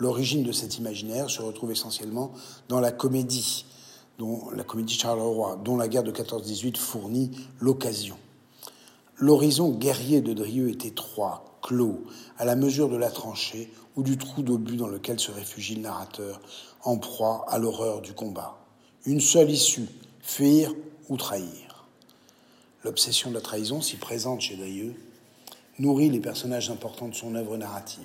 L'origine 0.03 0.42
de 0.42 0.50
cet 0.50 0.78
imaginaire 0.78 1.30
se 1.30 1.42
retrouve 1.42 1.70
essentiellement 1.70 2.32
dans 2.68 2.80
la 2.80 2.90
comédie, 2.90 3.66
dont 4.18 4.50
la 4.50 4.64
comédie 4.64 4.94
Charleroi, 4.94 5.61
dont 5.64 5.76
la 5.76 5.86
guerre 5.86 6.03
de 6.03 6.11
14-18 6.11 6.76
fournit 6.76 7.30
l'occasion. 7.61 8.16
L'horizon 9.16 9.70
guerrier 9.70 10.20
de 10.20 10.32
Drieux 10.32 10.70
est 10.70 10.86
étroit, 10.86 11.44
clos, 11.62 12.03
à 12.36 12.44
la 12.44 12.57
mesure 12.57 12.88
de 12.88 12.96
la 12.96 13.12
tranchée 13.12 13.72
ou 13.94 14.03
du 14.03 14.18
trou 14.18 14.42
d'obus 14.42 14.74
dans 14.74 14.88
lequel 14.88 15.20
se 15.20 15.30
réfugie 15.30 15.76
le 15.76 15.82
narrateur, 15.82 16.40
en 16.82 16.96
proie 16.96 17.44
à 17.46 17.59
l'horreur 17.59 18.00
du 18.00 18.12
combat. 18.12 18.59
Une 19.07 19.20
seule 19.20 19.53
issue, 19.53 19.86
fuir 20.20 20.74
ou 21.11 21.16
trahir. 21.16 21.86
L'obsession 22.82 23.30
de 23.30 23.36
la 23.36 23.40
trahison, 23.40 23.80
si 23.80 23.94
présente 23.98 24.40
chez 24.40 24.57
Drieux, 24.57 24.96
nourrit 25.78 26.11
les 26.11 26.18
personnages 26.18 26.70
importants 26.70 27.07
de 27.07 27.14
son 27.14 27.36
œuvre 27.36 27.57
narrative. 27.57 28.03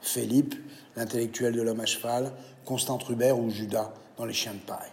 Philippe, 0.00 0.54
l'intellectuel 0.96 1.54
de 1.54 1.62
l'homme 1.62 1.80
à 1.80 1.86
cheval, 1.86 2.32
Constant 2.64 2.98
Rubert 2.98 3.38
ou 3.38 3.50
Judas 3.50 3.92
dans 4.16 4.24
Les 4.24 4.34
Chiens 4.34 4.54
de 4.54 4.58
paille. 4.58 4.92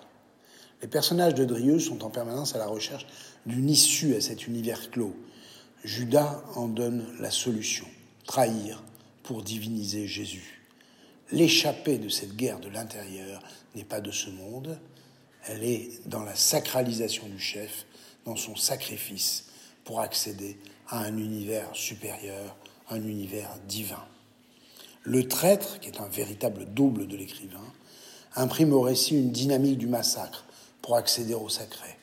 Les 0.82 0.88
personnages 0.88 1.36
de 1.36 1.46
Drieux 1.46 1.80
sont 1.80 2.04
en 2.04 2.10
permanence 2.10 2.56
à 2.56 2.60
la 2.60 2.68
recherche 2.68 3.06
d'une 3.46 3.70
issue 3.70 4.16
à 4.16 4.22
cet 4.22 4.48
univers 4.48 4.92
clos. 4.92 5.16
Judas 5.84 6.42
en 6.56 6.68
donne 6.68 7.06
la 7.20 7.32
solution 7.32 7.86
trahir 8.26 8.84
pour 9.24 9.44
diviniser 9.44 10.08
Jésus. 10.08 10.62
L'échappée 11.32 11.98
de 11.98 12.10
cette 12.10 12.36
guerre 12.36 12.60
de 12.60 12.70
l'intérieur 12.70 13.42
n'est 13.76 13.84
pas 13.84 14.02
de 14.02 14.12
ce 14.12 14.30
monde, 14.30 14.78
elle 15.48 15.64
est 15.64 16.08
dans 16.08 16.24
la 16.24 16.36
sacralisation 16.36 17.28
du 17.28 17.40
chef, 17.40 17.86
dans 18.26 18.36
son 18.36 18.56
sacrifice 18.56 19.46
pour 19.84 20.02
accéder 20.02 20.58
à 20.88 21.00
un 21.00 21.18
univers 21.18 21.76
supérieur, 21.76 22.56
un 22.90 23.04
univers 23.04 23.58
divin. 23.68 24.04
Le 25.08 25.28
traître, 25.28 25.80
qui 25.80 25.90
est 25.90 26.02
un 26.02 26.08
véritable 26.08 26.66
double 26.66 27.08
de 27.08 27.16
l'écrivain, 27.16 27.60
imprime 28.36 28.74
au 28.74 28.82
récit 28.82 29.16
une 29.16 29.32
dynamique 29.32 29.78
du 29.78 29.86
massacre 29.86 30.46
pour 30.82 30.96
accéder 30.96 31.36
au 31.36 31.48
sacré. 31.48 31.96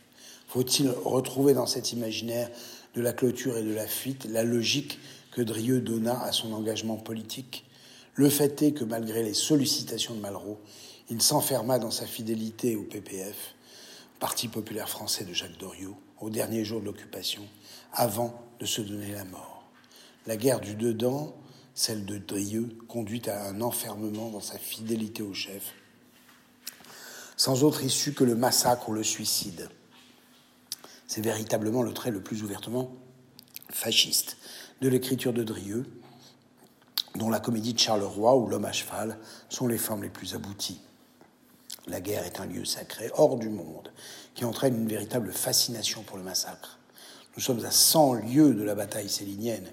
Faut-il 0.46 0.88
retrouver 0.88 1.52
dans 1.52 1.66
cet 1.66 1.92
imaginaire 1.92 2.48
de 2.94 3.00
la 3.00 3.12
clôture 3.12 3.58
et 3.58 3.64
de 3.64 3.74
la 3.74 3.88
fuite 3.88 4.26
la 4.26 4.44
logique 4.44 5.00
que 5.32 5.42
Drieux 5.42 5.80
donna 5.80 6.22
à 6.22 6.30
son 6.30 6.52
engagement 6.52 6.96
politique? 6.96 7.64
Le 8.14 8.28
fait 8.28 8.62
est 8.62 8.72
que 8.72 8.84
malgré 8.84 9.24
les 9.24 9.34
sollicitations 9.34 10.14
de 10.14 10.20
Malraux, 10.20 10.60
il 11.10 11.20
s'enferma 11.20 11.80
dans 11.80 11.90
sa 11.90 12.06
fidélité 12.06 12.76
au 12.76 12.84
PPF, 12.84 13.56
Parti 14.20 14.46
populaire 14.46 14.88
français 14.88 15.24
de 15.24 15.32
Jacques 15.32 15.58
Doriot, 15.58 15.96
au 16.20 16.30
dernier 16.30 16.64
jour 16.64 16.80
de 16.80 16.84
l'occupation, 16.84 17.42
avant 17.92 18.40
de 18.60 18.66
se 18.66 18.80
donner 18.80 19.10
la 19.10 19.24
mort. 19.24 19.64
La 20.28 20.36
guerre 20.36 20.60
du 20.60 20.76
dedans, 20.76 21.34
celle 21.74 22.04
de 22.04 22.18
Drieux, 22.18 22.76
conduit 22.88 23.28
à 23.28 23.48
un 23.48 23.60
enfermement 23.60 24.30
dans 24.30 24.40
sa 24.40 24.58
fidélité 24.58 25.22
au 25.22 25.34
chef, 25.34 25.74
sans 27.36 27.64
autre 27.64 27.82
issue 27.82 28.12
que 28.12 28.24
le 28.24 28.34
massacre 28.34 28.88
ou 28.88 28.92
le 28.92 29.02
suicide. 29.02 29.68
C'est 31.06 31.22
véritablement 31.22 31.82
le 31.82 31.92
trait 31.92 32.10
le 32.10 32.22
plus 32.22 32.42
ouvertement 32.42 32.92
fasciste 33.70 34.36
de 34.80 34.88
l'écriture 34.88 35.32
de 35.32 35.42
Drieux, 35.42 35.84
dont 37.16 37.30
la 37.30 37.40
comédie 37.40 37.74
de 37.74 37.78
Charleroi 37.78 38.36
ou 38.36 38.46
L'homme 38.46 38.64
à 38.64 38.72
cheval 38.72 39.18
sont 39.48 39.66
les 39.66 39.78
formes 39.78 40.02
les 40.02 40.08
plus 40.08 40.34
abouties. 40.34 40.80
La 41.86 42.00
guerre 42.00 42.24
est 42.24 42.40
un 42.40 42.46
lieu 42.46 42.64
sacré, 42.64 43.10
hors 43.14 43.36
du 43.36 43.48
monde, 43.48 43.92
qui 44.34 44.44
entraîne 44.44 44.76
une 44.76 44.88
véritable 44.88 45.32
fascination 45.32 46.02
pour 46.02 46.16
le 46.16 46.22
massacre. 46.22 46.78
Nous 47.36 47.42
sommes 47.42 47.64
à 47.64 47.70
100 47.70 48.14
lieues 48.14 48.54
de 48.54 48.62
la 48.62 48.74
bataille 48.74 49.08
célinienne. 49.08 49.66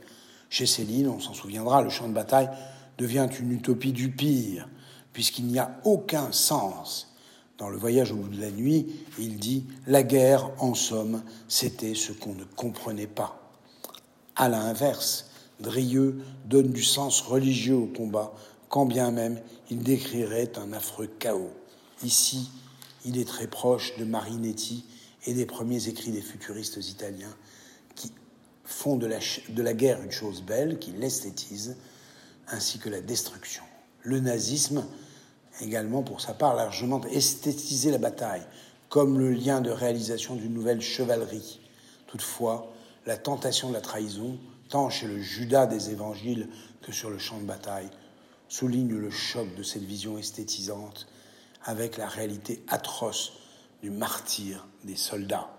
Chez 0.49 0.65
Céline, 0.65 1.07
on 1.07 1.19
s'en 1.19 1.33
souviendra, 1.33 1.81
le 1.81 1.89
champ 1.89 2.07
de 2.07 2.13
bataille 2.13 2.49
devient 2.97 3.27
une 3.39 3.51
utopie 3.51 3.93
du 3.93 4.09
pire, 4.09 4.67
puisqu'il 5.13 5.45
n'y 5.45 5.59
a 5.59 5.79
aucun 5.83 6.31
sens. 6.31 7.13
Dans 7.57 7.69
le 7.69 7.77
voyage 7.77 8.11
au 8.11 8.15
bout 8.15 8.29
de 8.29 8.41
la 8.41 8.51
nuit, 8.51 8.87
il 9.19 9.37
dit 9.37 9.65
La 9.85 10.03
guerre, 10.03 10.49
en 10.59 10.73
somme, 10.73 11.21
c'était 11.47 11.93
ce 11.93 12.13
qu'on 12.13 12.33
ne 12.33 12.45
comprenait 12.55 13.07
pas. 13.07 13.51
À 14.35 14.47
l'inverse, 14.49 15.29
Drieux 15.59 16.19
donne 16.45 16.71
du 16.71 16.83
sens 16.83 17.19
religieux 17.19 17.75
au 17.75 17.85
combat, 17.85 18.33
quand 18.69 18.85
bien 18.85 19.11
même 19.11 19.41
il 19.69 19.79
décrirait 19.79 20.51
un 20.57 20.71
affreux 20.71 21.09
chaos. 21.19 21.51
Ici, 22.01 22.49
il 23.05 23.17
est 23.17 23.27
très 23.27 23.47
proche 23.47 23.97
de 23.97 24.05
Marinetti 24.05 24.85
et 25.25 25.33
des 25.33 25.45
premiers 25.45 25.89
écrits 25.89 26.11
des 26.11 26.21
futuristes 26.21 26.77
italiens 26.89 27.35
qui 27.95 28.11
font 28.69 28.97
de 28.97 29.07
la, 29.07 29.19
de 29.49 29.63
la 29.63 29.73
guerre 29.73 30.01
une 30.01 30.11
chose 30.11 30.43
belle, 30.43 30.77
qui 30.77 30.91
l'esthétisent, 30.91 31.75
ainsi 32.47 32.77
que 32.79 32.89
la 32.89 33.01
destruction. 33.01 33.63
Le 34.03 34.19
nazisme, 34.19 34.85
également 35.59 36.03
pour 36.03 36.21
sa 36.21 36.33
part, 36.33 36.55
largement 36.55 37.01
esthétisé 37.05 37.91
la 37.91 37.97
bataille, 37.97 38.45
comme 38.87 39.19
le 39.19 39.31
lien 39.31 39.61
de 39.61 39.71
réalisation 39.71 40.35
d'une 40.35 40.53
nouvelle 40.53 40.81
chevalerie. 40.81 41.59
Toutefois, 42.07 42.71
la 43.05 43.17
tentation 43.17 43.69
de 43.69 43.73
la 43.73 43.81
trahison, 43.81 44.37
tant 44.69 44.89
chez 44.89 45.07
le 45.07 45.19
Judas 45.19 45.65
des 45.65 45.89
évangiles 45.89 46.47
que 46.81 46.91
sur 46.91 47.09
le 47.09 47.17
champ 47.17 47.39
de 47.39 47.45
bataille, 47.45 47.89
souligne 48.47 48.95
le 48.95 49.11
choc 49.11 49.53
de 49.55 49.63
cette 49.63 49.83
vision 49.83 50.17
esthétisante 50.17 51.07
avec 51.63 51.97
la 51.97 52.07
réalité 52.07 52.63
atroce 52.67 53.33
du 53.81 53.89
martyr 53.89 54.67
des 54.83 54.95
soldats. 54.95 55.49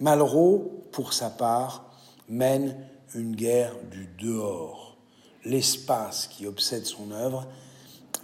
Malraux, 0.00 0.84
pour 0.92 1.12
sa 1.12 1.30
part, 1.30 1.87
mène 2.28 2.76
une 3.14 3.34
guerre 3.34 3.74
du 3.90 4.08
dehors. 4.18 4.96
L'espace 5.44 6.26
qui 6.26 6.46
obsède 6.46 6.84
son 6.84 7.10
œuvre 7.10 7.46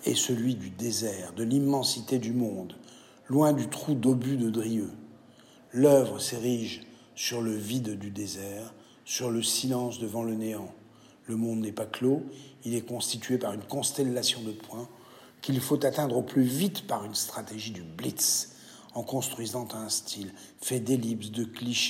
est 0.05 0.15
celui 0.15 0.55
du 0.55 0.71
désert, 0.71 1.33
de 1.33 1.45
l'immensité 1.45 2.19
du 2.19 2.33
monde, 2.33 2.75
loin 3.29 3.53
du 3.53 3.69
trou 3.69 3.95
d'obus 3.95 4.37
de 4.37 4.51
Drieux. 4.51 4.91
L'œuvre 5.73 6.19
s'érige 6.19 6.83
sur 7.15 7.41
le 7.41 7.55
vide 7.55 7.99
du 7.99 8.11
désert, 8.11 8.75
sur 9.05 9.31
le 9.31 9.43
silence 9.43 9.99
devant 9.99 10.23
le 10.23 10.35
néant. 10.35 10.73
Le 11.27 11.37
monde 11.37 11.61
n'est 11.61 11.73
pas 11.73 11.87
clos, 11.87 12.23
il 12.65 12.75
est 12.75 12.87
constitué 12.87 13.39
par 13.39 13.55
une 13.55 13.63
constellation 13.63 14.43
de 14.43 14.53
points 14.53 14.89
qu'il 15.41 15.61
faut 15.61 15.85
atteindre 15.85 16.17
au 16.17 16.23
plus 16.23 16.43
vite 16.43 16.87
par 16.87 17.05
une 17.05 17.15
stratégie 17.15 17.71
du 17.71 17.83
blitz, 17.83 18.54
en 18.95 19.03
construisant 19.03 19.69
un 19.75 19.89
style 19.89 20.33
fait 20.61 20.81
d'ellipses, 20.81 21.31
de 21.31 21.45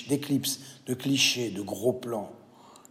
d'éclipses, 0.08 0.60
de 0.86 0.94
clichés, 0.94 1.50
de 1.50 1.62
gros 1.62 1.92
plans. 1.92 2.32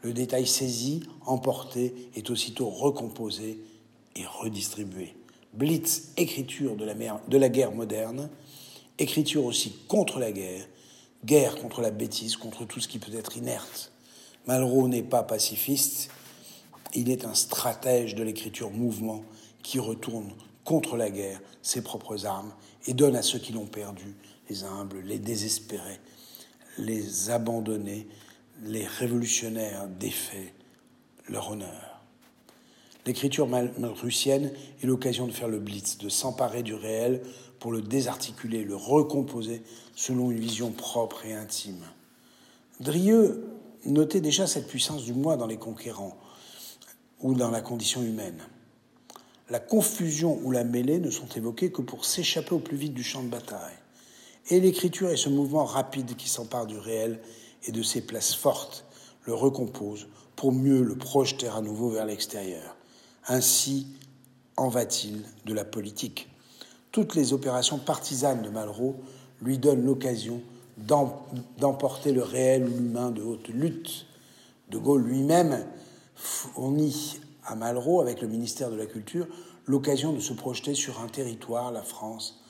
Le 0.01 0.13
détail 0.13 0.47
saisi, 0.47 1.03
emporté, 1.25 2.09
est 2.15 2.29
aussitôt 2.29 2.69
recomposé 2.69 3.59
et 4.15 4.25
redistribué. 4.25 5.15
Blitz, 5.53 6.09
écriture 6.17 6.75
de 6.75 6.85
la, 6.85 6.93
de 6.93 7.37
la 7.37 7.49
guerre 7.49 7.71
moderne, 7.71 8.29
écriture 8.99 9.45
aussi 9.45 9.73
contre 9.87 10.19
la 10.19 10.31
guerre, 10.31 10.67
guerre 11.25 11.55
contre 11.55 11.81
la 11.81 11.91
bêtise, 11.91 12.37
contre 12.37 12.65
tout 12.65 12.79
ce 12.79 12.87
qui 12.87 12.99
peut 12.99 13.15
être 13.15 13.37
inerte. 13.37 13.91
Malraux 14.45 14.87
n'est 14.87 15.03
pas 15.03 15.23
pacifiste, 15.23 16.09
il 16.93 17.09
est 17.09 17.25
un 17.25 17.33
stratège 17.33 18.15
de 18.15 18.23
l'écriture 18.23 18.71
mouvement 18.71 19.23
qui 19.63 19.79
retourne 19.79 20.29
contre 20.63 20.97
la 20.97 21.09
guerre 21.09 21.41
ses 21.61 21.81
propres 21.81 22.25
armes 22.25 22.53
et 22.85 22.93
donne 22.93 23.15
à 23.15 23.21
ceux 23.21 23.39
qui 23.39 23.53
l'ont 23.53 23.65
perdu, 23.65 24.15
les 24.49 24.63
humbles, 24.63 24.99
les 24.99 25.19
désespérés, 25.19 25.99
les 26.77 27.29
abandonnés, 27.29 28.07
les 28.63 28.85
révolutionnaires 28.85 29.87
défaits, 29.87 30.53
leur 31.29 31.51
honneur. 31.51 32.01
L'écriture 33.05 33.47
malrussienne 33.47 34.51
est 34.81 34.85
l'occasion 34.85 35.27
de 35.27 35.31
faire 35.31 35.49
le 35.49 35.59
blitz, 35.59 35.97
de 35.97 36.09
s'emparer 36.09 36.63
du 36.63 36.73
réel 36.73 37.21
pour 37.59 37.71
le 37.71 37.81
désarticuler, 37.81 38.63
le 38.63 38.75
recomposer 38.75 39.61
selon 39.95 40.31
une 40.31 40.39
vision 40.39 40.71
propre 40.71 41.25
et 41.25 41.33
intime. 41.33 41.83
Drieux 42.79 43.45
notait 43.85 44.21
déjà 44.21 44.47
cette 44.47 44.67
puissance 44.67 45.03
du 45.03 45.13
moi 45.13 45.35
dans 45.35 45.47
les 45.47 45.57
conquérants 45.57 46.17
ou 47.19 47.33
dans 47.33 47.51
la 47.51 47.61
condition 47.61 48.01
humaine 48.01 48.41
la 49.49 49.59
confusion 49.59 50.39
ou 50.43 50.51
la 50.51 50.63
mêlée 50.63 50.99
ne 50.99 51.09
sont 51.09 51.27
évoquées 51.35 51.71
que 51.71 51.81
pour 51.81 52.05
s'échapper 52.05 52.55
au 52.55 52.59
plus 52.59 52.77
vite 52.77 52.93
du 52.93 53.03
champ 53.03 53.23
de 53.23 53.29
bataille. 53.29 53.77
Et 54.49 54.59
l'écriture 54.59 55.09
est 55.09 55.17
ce 55.17 55.29
mouvement 55.29 55.65
rapide 55.65 56.15
qui 56.15 56.29
s'empare 56.29 56.65
du 56.65 56.77
réel 56.77 57.19
et 57.65 57.71
de 57.71 57.83
ses 57.83 58.01
places 58.01 58.35
fortes, 58.35 58.85
le 59.25 59.33
recompose 59.33 60.07
pour 60.35 60.51
mieux 60.51 60.81
le 60.81 60.97
projeter 60.97 61.47
à 61.47 61.61
nouveau 61.61 61.89
vers 61.89 62.05
l'extérieur. 62.05 62.75
Ainsi 63.27 63.87
en 64.57 64.67
va-t-il 64.67 65.23
de 65.45 65.53
la 65.53 65.63
politique. 65.63 66.29
Toutes 66.91 67.15
les 67.15 67.33
opérations 67.33 67.79
partisanes 67.79 68.41
de 68.41 68.49
Malraux 68.49 68.95
lui 69.41 69.57
donnent 69.57 69.85
l'occasion 69.85 70.41
d'emporter 70.77 72.11
le 72.11 72.23
réel 72.23 72.65
ou 72.65 72.77
l'humain 72.77 73.11
de 73.11 73.21
haute 73.21 73.47
lutte. 73.47 74.05
De 74.69 74.77
Gaulle 74.77 75.03
lui-même 75.03 75.65
fournit 76.15 77.19
à 77.45 77.55
Malraux, 77.55 78.01
avec 78.01 78.21
le 78.21 78.27
ministère 78.27 78.71
de 78.71 78.75
la 78.75 78.85
Culture, 78.85 79.27
l'occasion 79.65 80.13
de 80.13 80.19
se 80.19 80.33
projeter 80.33 80.73
sur 80.73 81.01
un 81.01 81.07
territoire, 81.07 81.71
la 81.71 81.83
France, 81.83 82.43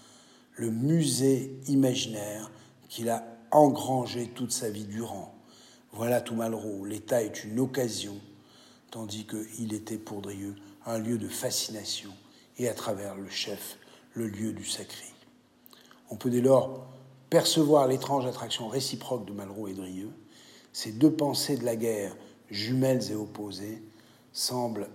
le 0.56 0.70
musée 0.70 1.58
imaginaire 1.68 2.52
qu'il 2.90 3.10
a 3.10 3.24
engrangé 3.52 4.28
toute 4.28 4.52
sa 4.52 4.70
vie 4.70 4.86
durant. 4.86 5.34
Voilà 5.92 6.22
tout 6.22 6.36
Malraux. 6.36 6.86
L'État 6.86 7.24
est 7.24 7.44
une 7.44 7.60
occasion, 7.60 8.16
tandis 8.92 9.26
qu'il 9.26 9.74
était 9.74 9.98
pour 9.98 10.22
Drieux 10.22 10.56
un 10.86 10.98
lieu 10.98 11.18
de 11.18 11.28
fascination 11.28 12.12
et 12.58 12.68
à 12.68 12.74
travers 12.74 13.16
le 13.16 13.30
chef, 13.30 13.78
le 14.14 14.28
lieu 14.28 14.54
du 14.54 14.66
sacré. 14.66 15.06
On 16.10 16.16
peut 16.16 16.30
dès 16.30 16.42
lors 16.42 16.86
percevoir 17.30 17.88
l'étrange 17.88 18.26
attraction 18.26 18.68
réciproque 18.68 19.26
de 19.26 19.34
Malraux 19.34 19.68
et 19.68 19.74
Drieux, 19.74 20.12
ces 20.72 20.92
deux 20.92 21.12
pensées 21.12 21.58
de 21.58 21.66
la 21.66 21.76
guerre, 21.76 22.16
jumelles 22.50 23.12
et 23.12 23.16
opposées, 23.16 23.82
semble 24.34 24.90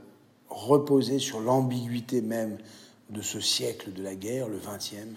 reposer 0.48 1.18
sur 1.18 1.40
l'ambiguïté 1.40 2.20
même 2.20 2.58
de 3.10 3.22
ce 3.22 3.40
siècle 3.40 3.92
de 3.92 4.02
la 4.02 4.14
guerre, 4.14 4.48
le 4.48 4.58
XXe. 4.58 5.16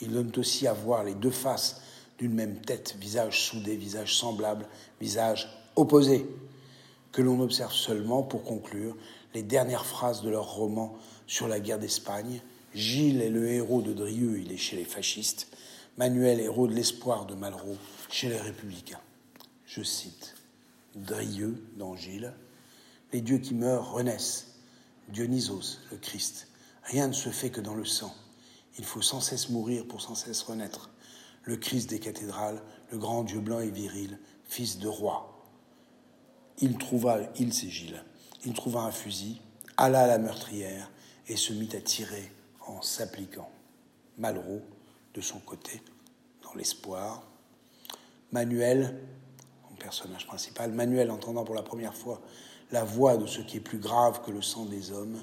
Il 0.00 0.12
donne 0.12 0.30
aussi 0.36 0.66
à 0.66 0.72
voir 0.72 1.02
les 1.04 1.14
deux 1.14 1.30
faces 1.30 1.80
d'une 2.18 2.34
même 2.34 2.60
tête, 2.60 2.96
visage 3.00 3.42
soudé, 3.48 3.74
visage 3.76 4.16
semblable, 4.16 4.66
visage 5.00 5.48
opposé. 5.76 6.26
que 7.10 7.22
l'on 7.22 7.40
observe 7.40 7.72
seulement, 7.72 8.24
pour 8.24 8.42
conclure, 8.42 8.96
les 9.34 9.44
dernières 9.44 9.86
phrases 9.86 10.22
de 10.22 10.30
leur 10.30 10.52
roman 10.52 10.98
sur 11.28 11.46
la 11.46 11.60
guerre 11.60 11.78
d'Espagne. 11.78 12.40
Gilles 12.74 13.22
est 13.22 13.30
le 13.30 13.48
héros 13.48 13.82
de 13.82 13.92
Drieux, 13.92 14.40
il 14.40 14.50
est 14.50 14.56
chez 14.56 14.76
les 14.76 14.84
fascistes. 14.84 15.46
Manuel, 15.96 16.40
héros 16.40 16.66
de 16.66 16.74
l'espoir 16.74 17.24
de 17.24 17.34
Malraux, 17.34 17.76
chez 18.10 18.28
les 18.28 18.36
républicains. 18.36 19.00
Je 19.64 19.84
cite 19.84 20.34
Drieux 20.96 21.62
dans 21.76 21.94
Gilles 21.94 22.32
Les 23.14 23.20
dieux 23.20 23.38
qui 23.38 23.54
meurent 23.54 23.92
renaissent. 23.92 24.56
Dionysos, 25.08 25.78
le 25.92 25.98
Christ. 25.98 26.48
Rien 26.82 27.06
ne 27.06 27.12
se 27.12 27.28
fait 27.28 27.50
que 27.50 27.60
dans 27.60 27.76
le 27.76 27.84
sang. 27.84 28.12
Il 28.76 28.84
faut 28.84 29.02
sans 29.02 29.20
cesse 29.20 29.50
mourir 29.50 29.86
pour 29.86 30.00
sans 30.00 30.16
cesse 30.16 30.42
renaître. 30.42 30.90
Le 31.44 31.56
Christ 31.56 31.88
des 31.88 32.00
cathédrales, 32.00 32.60
le 32.90 32.98
grand 32.98 33.22
Dieu 33.22 33.38
blanc 33.38 33.60
et 33.60 33.70
viril, 33.70 34.18
fils 34.48 34.80
de 34.80 34.88
roi. 34.88 35.44
Il 36.58 36.76
trouva, 36.76 37.20
il 37.38 37.54
c'est 37.54 37.68
Gilles, 37.68 38.02
il 38.44 38.52
trouva 38.52 38.80
un 38.80 38.90
fusil, 38.90 39.40
alla 39.76 40.02
à 40.02 40.06
la 40.08 40.18
meurtrière 40.18 40.90
et 41.28 41.36
se 41.36 41.52
mit 41.52 41.70
à 41.76 41.80
tirer 41.80 42.32
en 42.66 42.82
s'appliquant. 42.82 43.48
Malraux, 44.18 44.62
de 45.14 45.20
son 45.20 45.38
côté, 45.38 45.80
dans 46.42 46.54
l'espoir. 46.54 47.22
Manuel, 48.32 48.98
mon 49.70 49.76
personnage 49.76 50.26
principal, 50.26 50.72
Manuel 50.72 51.12
entendant 51.12 51.44
pour 51.44 51.54
la 51.54 51.62
première 51.62 51.94
fois 51.94 52.20
la 52.74 52.82
voix 52.82 53.16
de 53.16 53.26
ce 53.26 53.40
qui 53.40 53.58
est 53.58 53.60
plus 53.60 53.78
grave 53.78 54.20
que 54.26 54.32
le 54.32 54.42
sang 54.42 54.64
des 54.64 54.90
hommes, 54.90 55.22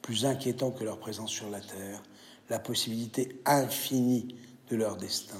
plus 0.00 0.24
inquiétant 0.24 0.70
que 0.70 0.82
leur 0.82 0.98
présence 0.98 1.30
sur 1.30 1.50
la 1.50 1.60
terre, 1.60 2.02
la 2.48 2.58
possibilité 2.58 3.38
infinie 3.44 4.34
de 4.70 4.76
leur 4.76 4.96
destin. 4.96 5.36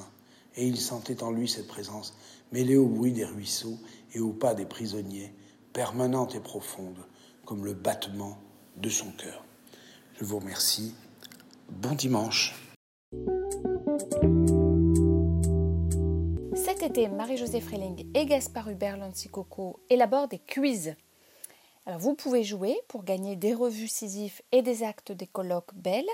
Et 0.54 0.66
il 0.66 0.76
sentait 0.76 1.22
en 1.22 1.30
lui 1.30 1.48
cette 1.48 1.66
présence 1.66 2.14
mêlée 2.52 2.76
au 2.76 2.86
bruit 2.86 3.12
des 3.12 3.24
ruisseaux 3.24 3.78
et 4.12 4.20
au 4.20 4.34
pas 4.34 4.54
des 4.54 4.66
prisonniers, 4.66 5.32
permanente 5.72 6.34
et 6.34 6.40
profonde, 6.40 6.98
comme 7.46 7.64
le 7.64 7.72
battement 7.72 8.36
de 8.76 8.90
son 8.90 9.10
cœur. 9.12 9.42
Je 10.20 10.26
vous 10.26 10.38
remercie. 10.38 10.94
Bon 11.70 11.94
dimanche. 11.94 12.54
Cet 16.54 16.82
été, 16.82 17.08
Marie-Josée 17.08 17.62
Freling 17.62 18.06
et 18.14 18.26
Gaspard 18.26 18.68
Hubert 18.68 18.98
Lancy-Coco 18.98 19.80
élaborent 19.88 20.28
des 20.28 20.38
quiz. 20.38 20.94
Alors 21.86 22.00
vous 22.00 22.14
pouvez 22.14 22.42
jouer 22.42 22.76
pour 22.88 23.04
gagner 23.04 23.36
des 23.36 23.54
revues 23.54 23.86
Sisyphe 23.86 24.42
et 24.50 24.62
des 24.62 24.82
actes 24.82 25.12
des 25.12 25.28
colloques 25.28 25.74
belles. 25.74 26.04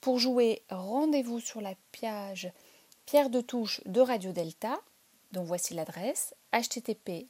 Pour 0.00 0.18
jouer, 0.18 0.62
rendez-vous 0.70 1.38
sur 1.38 1.60
la 1.60 1.74
page 2.00 2.50
Pierre 3.04 3.28
de 3.28 3.42
Touche 3.42 3.82
de 3.84 4.00
Radio 4.00 4.32
Delta, 4.32 4.80
dont 5.32 5.42
voici 5.42 5.74
l'adresse 5.74 6.34
http 6.52 7.28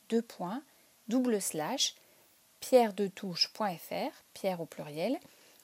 pierredetouche.fr, 2.60 4.24
pierre 4.32 4.60
au 4.60 4.66
pluriel. 4.66 5.18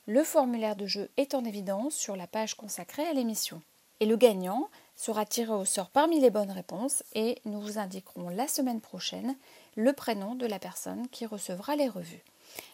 Le 0.06 0.24
formulaire 0.24 0.76
de 0.76 0.86
jeu 0.86 1.10
est 1.16 1.34
en 1.34 1.44
évidence 1.44 1.94
sur 1.94 2.16
la 2.16 2.26
page 2.26 2.54
consacrée 2.54 3.06
à 3.06 3.12
l'émission. 3.12 3.62
Et 4.00 4.06
le 4.06 4.16
gagnant 4.16 4.68
sera 4.96 5.24
tiré 5.24 5.52
au 5.52 5.64
sort 5.64 5.90
parmi 5.90 6.20
les 6.20 6.30
bonnes 6.30 6.50
réponses 6.50 7.04
et 7.14 7.40
nous 7.44 7.60
vous 7.60 7.78
indiquerons 7.78 8.28
la 8.28 8.48
semaine 8.48 8.80
prochaine 8.80 9.36
le 9.76 9.92
prénom 9.92 10.34
de 10.34 10.46
la 10.46 10.58
personne 10.58 11.08
qui 11.08 11.26
recevra 11.26 11.76
les 11.76 11.88
revues. 11.88 12.22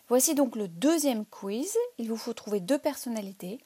Voici 0.08 0.34
donc 0.34 0.56
le 0.56 0.68
deuxième 0.68 1.24
quiz. 1.24 1.76
Il 1.98 2.08
vous 2.08 2.16
faut 2.16 2.34
trouver 2.34 2.60
deux 2.60 2.78
personnalités. 2.78 3.60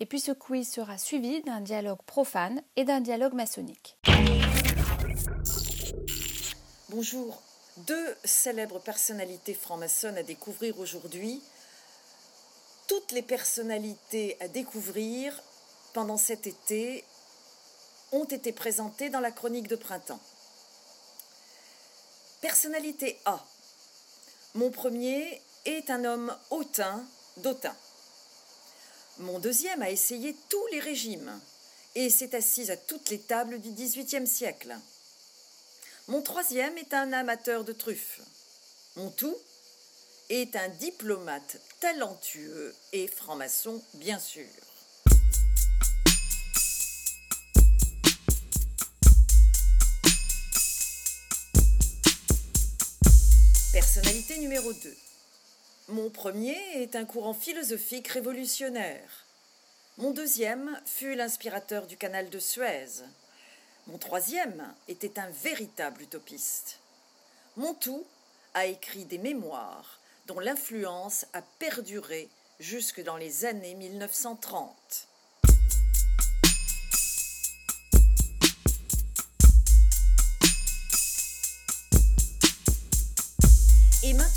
Et 0.00 0.06
puis 0.06 0.20
ce 0.20 0.32
quiz 0.32 0.68
sera 0.68 0.98
suivi 0.98 1.42
d'un 1.42 1.60
dialogue 1.60 2.02
profane 2.06 2.62
et 2.76 2.84
d'un 2.84 3.00
dialogue 3.00 3.34
maçonnique. 3.34 3.98
Bonjour. 6.88 7.42
Deux 7.86 8.16
célèbres 8.24 8.80
personnalités 8.80 9.54
franc-maçonnes 9.54 10.18
à 10.18 10.22
découvrir 10.22 10.78
aujourd'hui. 10.78 11.42
Toutes 12.86 13.12
les 13.12 13.22
personnalités 13.22 14.36
à 14.40 14.48
découvrir 14.48 15.40
pendant 15.94 16.18
cet 16.18 16.46
été 16.46 17.04
ont 18.12 18.24
été 18.24 18.52
présentées 18.52 19.08
dans 19.08 19.20
la 19.20 19.30
chronique 19.30 19.68
de 19.68 19.76
printemps. 19.76 20.20
Personnalité 22.42 23.20
A. 23.24 23.38
Mon 24.54 24.72
premier 24.72 25.40
est 25.64 25.90
un 25.90 26.04
homme 26.04 26.36
hautain 26.50 27.06
d'Autun. 27.36 27.74
Mon 29.18 29.38
deuxième 29.38 29.80
a 29.80 29.90
essayé 29.90 30.34
tous 30.48 30.66
les 30.72 30.80
régimes 30.80 31.40
et 31.94 32.10
s'est 32.10 32.34
assis 32.34 32.68
à 32.72 32.76
toutes 32.76 33.10
les 33.10 33.20
tables 33.20 33.60
du 33.60 33.70
XVIIIe 33.70 34.26
siècle. 34.26 34.76
Mon 36.08 36.20
troisième 36.20 36.76
est 36.78 36.92
un 36.94 37.12
amateur 37.12 37.62
de 37.62 37.72
truffes. 37.72 38.20
Mon 38.96 39.10
tout 39.10 39.38
est 40.28 40.56
un 40.56 40.68
diplomate 40.68 41.58
talentueux 41.78 42.74
et 42.92 43.06
franc-maçon, 43.06 43.80
bien 43.94 44.18
sûr. 44.18 44.48
Personnalité 53.72 54.36
numéro 54.36 54.70
2. 54.70 54.96
Mon 55.88 56.10
premier 56.10 56.58
est 56.74 56.94
un 56.94 57.06
courant 57.06 57.32
philosophique 57.32 58.08
révolutionnaire. 58.08 59.24
Mon 59.96 60.10
deuxième 60.10 60.78
fut 60.84 61.14
l'inspirateur 61.14 61.86
du 61.86 61.96
canal 61.96 62.28
de 62.28 62.38
Suez. 62.38 63.02
Mon 63.86 63.96
troisième 63.96 64.62
était 64.88 65.18
un 65.18 65.30
véritable 65.30 66.02
utopiste. 66.02 66.80
Mon 67.56 67.72
tout 67.72 68.04
a 68.52 68.66
écrit 68.66 69.06
des 69.06 69.16
mémoires 69.16 70.00
dont 70.26 70.38
l'influence 70.38 71.24
a 71.32 71.40
perduré 71.40 72.28
jusque 72.60 73.02
dans 73.02 73.16
les 73.16 73.46
années 73.46 73.74
1930. 73.74 75.08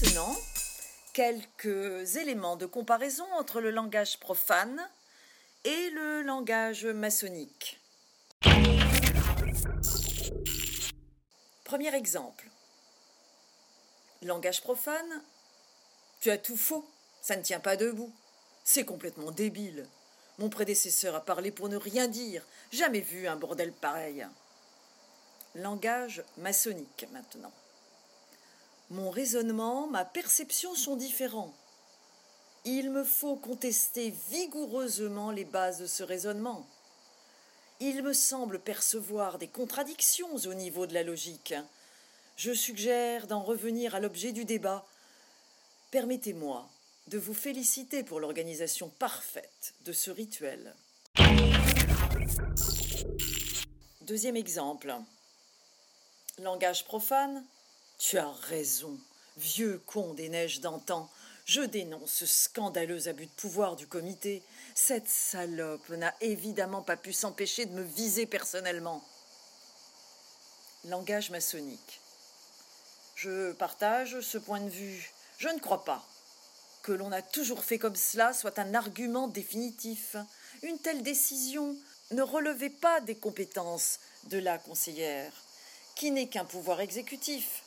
Maintenant, 0.02 0.36
quelques 1.14 2.18
éléments 2.18 2.58
de 2.58 2.66
comparaison 2.66 3.26
entre 3.34 3.62
le 3.62 3.72
langage 3.72 4.20
profane 4.20 4.82
et 5.64 5.90
le 5.92 6.22
langage 6.22 6.86
maçonnique. 6.86 7.80
Premier 11.64 11.96
exemple. 11.96 12.50
Langage 14.22 14.62
profane. 14.62 15.24
Tu 16.20 16.30
as 16.30 16.38
tout 16.38 16.58
faux. 16.58 16.86
Ça 17.22 17.38
ne 17.38 17.42
tient 17.42 17.60
pas 17.60 17.78
debout. 17.78 18.14
C'est 18.64 18.86
complètement 18.86 19.32
débile. 19.32 19.88
Mon 20.40 20.50
prédécesseur 20.50 21.16
a 21.16 21.24
parlé 21.24 21.52
pour 21.52 21.70
ne 21.70 21.78
rien 21.78 22.08
dire. 22.08 22.46
Jamais 22.72 23.02
vu 23.02 23.28
un 23.28 23.38
bordel 23.38 23.72
pareil. 23.72 24.28
Langage 25.56 26.24
maçonnique 26.38 27.08
maintenant. 27.14 27.54
Mon 28.92 29.10
raisonnement, 29.10 29.88
ma 29.88 30.06
perception 30.06 30.76
sont 30.76 30.96
différents. 30.96 31.54
Il 32.66 32.92
me 32.92 33.04
faut 33.04 33.36
contester 33.36 34.14
vigoureusement 34.30 35.32
les 35.32 35.46
bases 35.46 35.80
de 35.80 35.88
ce 35.88 36.04
raisonnement. 36.04 36.68
Il 37.80 38.04
me 38.04 38.14
semble 38.14 38.60
percevoir 38.60 39.38
des 39.38 39.48
contradictions 39.48 40.36
au 40.36 40.54
niveau 40.54 40.86
de 40.86 40.94
la 40.94 41.04
logique. 41.04 41.56
Je 42.38 42.54
suggère 42.54 43.28
d'en 43.28 43.42
revenir 43.42 43.96
à 43.96 44.00
l'objet 44.00 44.32
du 44.32 44.46
débat. 44.46 44.86
Permettez-moi 45.92 46.68
de 47.08 47.18
vous 47.18 47.34
féliciter 47.34 48.04
pour 48.04 48.20
l'organisation 48.20 48.90
parfaite 48.90 49.74
de 49.84 49.94
ce 49.94 50.12
rituel. 50.12 50.76
Deuxième 54.02 54.36
exemple. 54.36 54.96
Langage 56.40 56.86
profane 56.86 57.44
tu 57.98 58.18
as 58.18 58.32
raison, 58.32 58.98
vieux 59.38 59.82
con 59.86 60.14
des 60.14 60.30
neiges 60.30 60.62
d'antan. 60.62 61.10
Je 61.46 61.62
dénonce 61.62 62.12
ce 62.12 62.26
scandaleux 62.26 63.08
abus 63.08 63.28
de 63.28 63.32
pouvoir 63.32 63.76
du 63.76 63.88
comité. 63.88 64.42
Cette 64.74 65.08
salope 65.08 65.90
n'a 65.90 66.14
évidemment 66.22 66.82
pas 66.82 66.98
pu 66.98 67.14
s'empêcher 67.14 67.66
de 67.66 67.74
me 67.74 67.84
viser 67.84 68.26
personnellement. 68.26 69.04
Langage 70.86 71.30
maçonnique. 71.30 72.02
Je 73.16 73.54
partage 73.54 74.20
ce 74.22 74.38
point 74.38 74.60
de 74.60 74.70
vue. 74.70 75.12
Je 75.38 75.50
ne 75.50 75.60
crois 75.60 75.84
pas 75.84 76.06
que 76.84 76.92
l'on 76.92 77.12
a 77.12 77.22
toujours 77.22 77.64
fait 77.64 77.80
comme 77.80 77.96
cela 77.96 78.34
soit 78.34 78.60
un 78.60 78.76
argument 78.76 79.28
définitif. 79.28 80.16
Une 80.62 80.78
telle 80.78 81.02
décision 81.02 81.76
ne 82.12 82.22
relevait 82.22 82.70
pas 82.70 83.02
des 83.02 83.16
compétences 83.16 84.00
de 84.26 84.38
la 84.38 84.58
conseillère, 84.58 85.32
qui 85.96 86.12
n'est 86.12 86.28
qu'un 86.28 86.46
pouvoir 86.46 86.82
exécutif. 86.82 87.65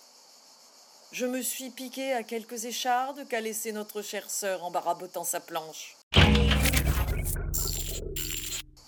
Je 1.11 1.25
me 1.25 1.41
suis 1.41 1.71
piqué 1.71 2.13
à 2.13 2.23
quelques 2.23 2.67
échardes 2.67 3.27
qu'a 3.29 3.41
laissé 3.41 3.73
notre 3.73 4.03
chère 4.03 4.31
sœur 4.31 4.63
en 4.63 4.71
barabotant 4.71 5.25
sa 5.25 5.41
planche. 5.41 5.97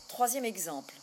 Troisième 0.08 0.44
exemple. 0.44 0.94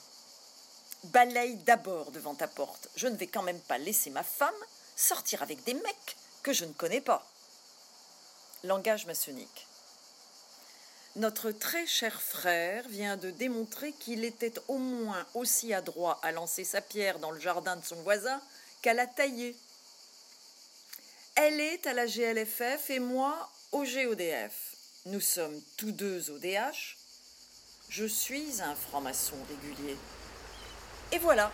Balaye 1.05 1.55
d'abord 1.57 2.11
devant 2.11 2.35
ta 2.35 2.47
porte. 2.47 2.89
Je 2.95 3.07
ne 3.07 3.15
vais 3.15 3.25
quand 3.25 3.41
même 3.41 3.59
pas 3.61 3.79
laisser 3.79 4.11
ma 4.11 4.21
femme 4.21 4.53
sortir 4.95 5.41
avec 5.41 5.63
des 5.63 5.73
mecs 5.73 6.17
que 6.43 6.53
je 6.53 6.65
ne 6.65 6.73
connais 6.73 7.01
pas. 7.01 7.25
Langage 8.63 9.07
maçonnique. 9.07 9.67
Notre 11.15 11.49
très 11.49 11.87
cher 11.87 12.21
frère 12.21 12.87
vient 12.89 13.17
de 13.17 13.31
démontrer 13.31 13.91
qu'il 13.93 14.23
était 14.23 14.53
au 14.67 14.77
moins 14.77 15.25
aussi 15.33 15.73
adroit 15.73 16.19
à 16.21 16.31
lancer 16.31 16.63
sa 16.63 16.79
pierre 16.79 17.17
dans 17.17 17.31
le 17.31 17.39
jardin 17.39 17.75
de 17.75 17.83
son 17.83 17.95
voisin 18.03 18.39
qu'à 18.83 18.93
la 18.93 19.07
tailler. 19.07 19.55
Elle 21.39 21.59
est 21.59 21.85
à 21.85 21.93
la 21.93 22.07
GLFF 22.07 22.89
et 22.89 22.97
moi 22.97 23.47
au 23.71 23.83
GODF. 23.83 24.75
Nous 25.05 25.19
sommes 25.19 25.53
tous 25.77 25.91
deux 25.91 26.31
au 26.31 26.39
DH. 26.39 26.97
Je 27.89 28.05
suis 28.05 28.59
un 28.59 28.73
franc-maçon 28.73 29.35
régulier. 29.47 29.95
Et 31.11 31.19
voilà. 31.19 31.51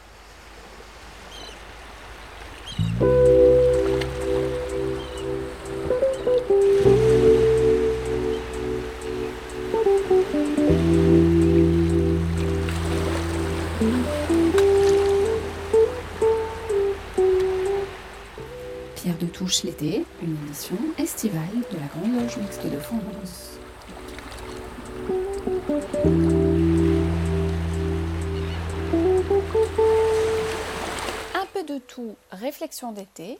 L'été, 19.61 20.03
une 20.23 20.35
édition 20.47 20.75
estivale 20.97 21.41
de 21.71 21.77
la 21.77 21.85
Grande 21.85 22.19
Loge 22.19 22.37
Mixte 22.37 22.65
de 22.65 22.79
France. 22.79 23.59
Un 31.35 31.45
peu 31.53 31.63
de 31.63 31.77
tout, 31.77 32.15
réflexion 32.31 32.93
d'été. 32.93 33.37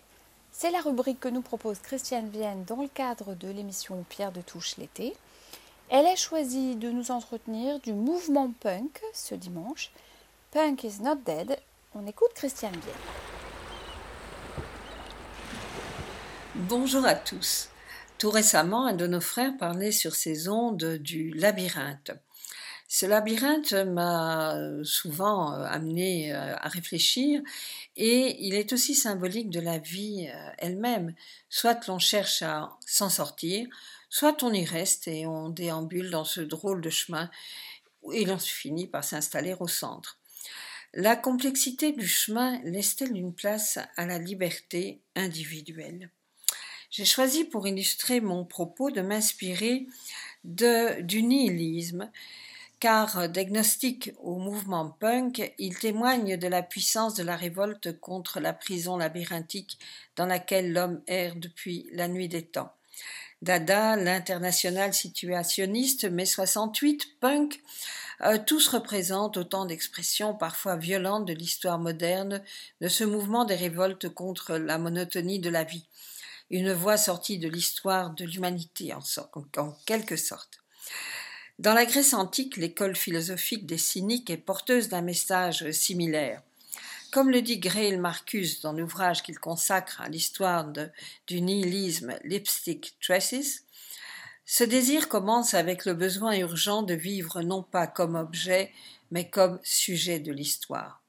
C'est 0.51 0.70
la 0.70 0.82
rubrique 0.82 1.20
que 1.20 1.30
nous 1.30 1.41
propose 1.41 1.80
Christiane 1.80 2.30
Vienne 2.30 2.64
dans 2.66 2.82
le 2.82 2.89
cadre 2.89 3.34
de 3.34 3.47
l'émission 3.47 4.05
Pierre 4.07 4.32
de 4.32 4.41
Touche 4.41 4.78
l'été. 4.78 5.16
Elle 5.89 6.05
a 6.05 6.16
choisi 6.16 6.76
de 6.76 6.91
nous 6.91 7.09
entretenir 7.09 7.80
du 7.80 7.91
mouvement 7.91 8.51
punk 8.59 9.01
ce 9.14 9.34
dimanche. 9.34 9.91
Punk 10.51 10.84
is 10.84 11.01
not 11.01 11.16
dead. 11.26 11.57
On 11.95 12.05
écoute 12.05 12.34
Christiane 12.36 12.72
Vienne. 12.72 13.32
Bonjour 16.56 17.04
à 17.04 17.16
tous. 17.16 17.70
Tout 18.20 18.30
récemment, 18.30 18.86
un 18.86 18.93
de 18.93 19.08
nos 19.08 19.22
frères 19.22 19.58
parlait 19.58 19.91
sur 19.91 20.14
ces 20.14 20.49
ondes 20.49 20.99
du 20.99 21.32
labyrinthe. 21.32 22.12
Ce 22.88 23.08
labyrinthe 23.08 23.74
m'a 23.74 24.56
souvent 24.84 25.51
amené 25.51 26.32
à 26.32 26.68
réfléchir 26.68 27.41
et 27.95 28.38
il 28.45 28.54
est 28.54 28.72
aussi 28.72 28.93
symbolique 28.93 29.49
de 29.49 29.62
la 29.62 29.80
vie 29.80 30.30
elle-même. 30.60 31.16
Soit 31.49 31.88
l'on 31.88 31.97
cherche 31.97 32.43
à 32.43 32.78
s'en 32.86 33.10
sortir, 33.10 33.68
soit 34.10 34.43
on 34.43 34.54
y 34.54 34.64
reste 34.64 35.08
et 35.08 35.26
on 35.26 35.49
déambule 35.49 36.12
dans 36.12 36.26
ce 36.26 36.41
drôle 36.41 36.82
de 36.82 36.91
chemin 36.91 37.32
et 38.12 38.26
l'on 38.26 38.38
finit 38.38 38.86
par 38.86 39.04
s'installer 39.04 39.56
au 39.60 39.68
centre. 39.68 40.20
La 40.93 41.16
complexité 41.16 41.93
du 41.93 42.08
chemin 42.08 42.62
laisse-t-elle 42.64 43.18
une 43.18 43.34
place 43.34 43.80
à 43.97 44.06
la 44.06 44.20
liberté 44.20 45.01
individuelle? 45.16 46.12
J'ai 46.93 47.05
choisi 47.05 47.43
pour 47.43 47.67
illustrer 47.67 48.21
mon 48.21 48.45
propos 48.45 48.91
de 48.91 49.01
m'inspirer 49.01 49.87
du 50.43 51.23
nihilisme, 51.23 52.11
car 52.79 53.29
d'agnostique 53.29 54.11
au 54.21 54.37
mouvement 54.37 54.91
punk, 54.99 55.53
il 55.57 55.75
témoigne 55.79 56.37
de 56.37 56.47
la 56.47 56.61
puissance 56.61 57.15
de 57.15 57.23
la 57.23 57.35
révolte 57.35 57.99
contre 57.99 58.39
la 58.39 58.53
prison 58.53 58.95
labyrinthique 58.95 59.79
dans 60.15 60.27
laquelle 60.27 60.71
l'homme 60.71 61.01
erre 61.07 61.35
depuis 61.35 61.89
la 61.93 62.07
nuit 62.07 62.29
des 62.29 62.45
temps. 62.45 62.71
Dada, 63.41 63.95
l'international 63.95 64.93
situationniste, 64.93 66.05
mai 66.05 66.27
68, 66.27 67.19
punk, 67.19 67.63
euh, 68.21 68.37
tous 68.37 68.67
représentent 68.67 69.37
autant 69.37 69.65
d'expressions 69.65 70.35
parfois 70.35 70.75
violentes 70.75 71.25
de 71.25 71.33
l'histoire 71.33 71.79
moderne 71.79 72.43
de 72.81 72.87
ce 72.87 73.03
mouvement 73.03 73.45
des 73.45 73.55
révoltes 73.55 74.09
contre 74.09 74.57
la 74.57 74.77
monotonie 74.77 75.39
de 75.39 75.49
la 75.49 75.63
vie 75.63 75.87
une 76.49 76.73
voix 76.73 76.97
sortie 76.97 77.39
de 77.39 77.47
l'histoire 77.47 78.11
de 78.11 78.25
l'humanité 78.25 78.93
en, 78.93 79.01
en, 79.57 79.71
quelque 79.85 80.15
sorte. 80.15 80.59
Dans 81.59 81.73
la 81.73 81.85
Grèce 81.85 82.13
antique, 82.13 82.57
l'école 82.57 82.95
philosophique 82.95 83.65
des 83.65 83.77
cyniques 83.77 84.29
est 84.29 84.37
porteuse 84.37 84.89
d'un 84.89 85.01
message 85.01 85.69
similaire. 85.71 86.41
Comme 87.11 87.29
le 87.29 87.41
dit 87.43 87.59
Grail 87.59 87.97
Marcus 87.97 88.61
dans 88.61 88.73
l'ouvrage 88.73 89.21
qu'il 89.21 89.37
consacre 89.37 90.01
à 90.01 90.09
l'histoire 90.09 90.65
du 91.27 91.41
nihilisme 91.41 92.17
Lipstick 92.23 92.95
Traces, 92.99 93.63
ce 94.45 94.63
désir 94.63 95.07
commence 95.09 95.53
avec 95.53 95.85
le 95.85 95.93
besoin 95.93 96.35
urgent 96.37 96.81
de 96.83 96.95
vivre 96.95 97.41
non 97.41 97.63
pas 97.63 97.87
comme 97.87 98.15
objet, 98.15 98.71
mais 99.11 99.29
comme 99.29 99.59
sujet 99.63 100.19
de 100.19 100.31
l'histoire. 100.31 101.01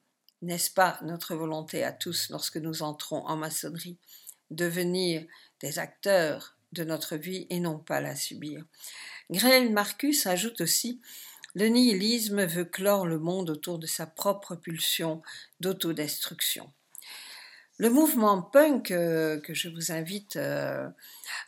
N'est-ce 0.42 0.70
pas 0.70 0.98
notre 1.02 1.34
volonté 1.34 1.82
à 1.82 1.92
tous 1.92 2.28
lorsque 2.28 2.58
nous 2.58 2.82
entrons 2.82 3.26
en 3.26 3.36
maçonnerie? 3.36 3.96
Devenir 4.54 5.24
des 5.60 5.78
acteurs 5.78 6.56
de 6.72 6.84
notre 6.84 7.16
vie 7.16 7.46
et 7.50 7.60
non 7.60 7.78
pas 7.78 8.00
la 8.00 8.16
subir. 8.16 8.64
Grel 9.30 9.72
Marcus 9.72 10.26
ajoute 10.26 10.60
aussi 10.60 11.00
le 11.54 11.66
nihilisme 11.66 12.44
veut 12.44 12.64
clore 12.64 13.06
le 13.06 13.20
monde 13.20 13.50
autour 13.50 13.78
de 13.78 13.86
sa 13.86 14.06
propre 14.06 14.56
pulsion 14.56 15.22
d'autodestruction. 15.60 16.72
Le 17.78 17.90
mouvement 17.90 18.42
punk 18.42 18.90
euh, 18.90 19.40
que 19.40 19.54
je 19.54 19.68
vous 19.68 19.92
invite 19.92 20.34
euh, 20.36 20.88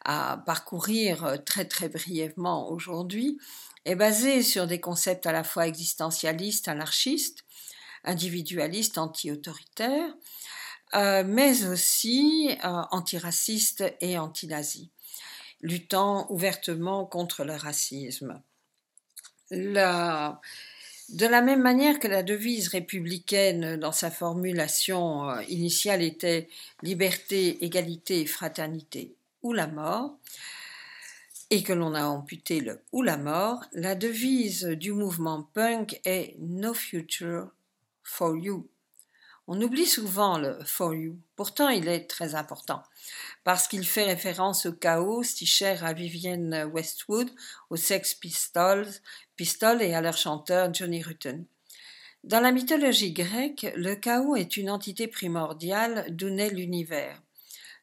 à 0.04 0.42
parcourir 0.46 1.38
très 1.44 1.64
très 1.64 1.88
brièvement 1.88 2.70
aujourd'hui 2.70 3.38
est 3.84 3.96
basé 3.96 4.42
sur 4.42 4.68
des 4.68 4.80
concepts 4.80 5.26
à 5.26 5.32
la 5.32 5.44
fois 5.44 5.66
existentialistes, 5.66 6.68
anarchistes, 6.68 7.44
individualistes, 8.04 8.98
anti-autoritaires, 8.98 10.14
euh, 10.94 11.24
mais 11.26 11.64
aussi 11.66 12.50
euh, 12.64 12.82
antiraciste 12.90 13.84
et 14.00 14.18
anti-nazi, 14.18 14.90
luttant 15.60 16.30
ouvertement 16.30 17.04
contre 17.04 17.44
le 17.44 17.54
racisme. 17.54 18.40
de 19.50 21.26
la 21.26 21.42
même 21.42 21.62
manière 21.62 21.98
que 21.98 22.08
la 22.08 22.22
devise 22.22 22.68
républicaine 22.68 23.76
dans 23.76 23.92
sa 23.92 24.10
formulation 24.10 25.28
euh, 25.28 25.42
initiale 25.48 26.02
était 26.02 26.48
liberté, 26.82 27.64
égalité, 27.64 28.24
fraternité 28.26 29.14
ou 29.42 29.52
la 29.52 29.66
mort, 29.66 30.16
et 31.50 31.62
que 31.62 31.72
l'on 31.72 31.94
a 31.94 32.04
amputé 32.04 32.60
le 32.60 32.80
ou 32.92 33.02
la 33.02 33.16
mort, 33.16 33.64
la 33.72 33.94
devise 33.94 34.64
du 34.64 34.92
mouvement 34.92 35.48
punk 35.54 36.00
est 36.04 36.34
No 36.40 36.74
future 36.74 37.48
for 38.02 38.36
you, 38.36 38.68
on 39.48 39.60
oublie 39.60 39.86
souvent 39.86 40.38
le 40.38 40.58
For 40.64 40.94
You. 40.94 41.18
Pourtant, 41.36 41.68
il 41.68 41.88
est 41.88 42.08
très 42.08 42.34
important 42.34 42.82
parce 43.44 43.68
qu'il 43.68 43.86
fait 43.86 44.04
référence 44.04 44.66
au 44.66 44.72
chaos 44.72 45.22
si 45.22 45.46
cher 45.46 45.84
à 45.84 45.92
Vivienne 45.92 46.68
Westwood, 46.72 47.30
aux 47.70 47.76
Sex 47.76 48.14
Pistols, 48.14 48.88
Pistols 49.36 49.82
et 49.82 49.94
à 49.94 50.00
leur 50.00 50.16
chanteur 50.16 50.74
Johnny 50.74 51.02
Rutten. 51.02 51.44
Dans 52.24 52.40
la 52.40 52.50
mythologie 52.50 53.12
grecque, 53.12 53.72
le 53.76 53.94
chaos 53.94 54.34
est 54.34 54.56
une 54.56 54.70
entité 54.70 55.06
primordiale 55.06 56.06
d'où 56.08 56.28
naît 56.28 56.50
l'univers. 56.50 57.22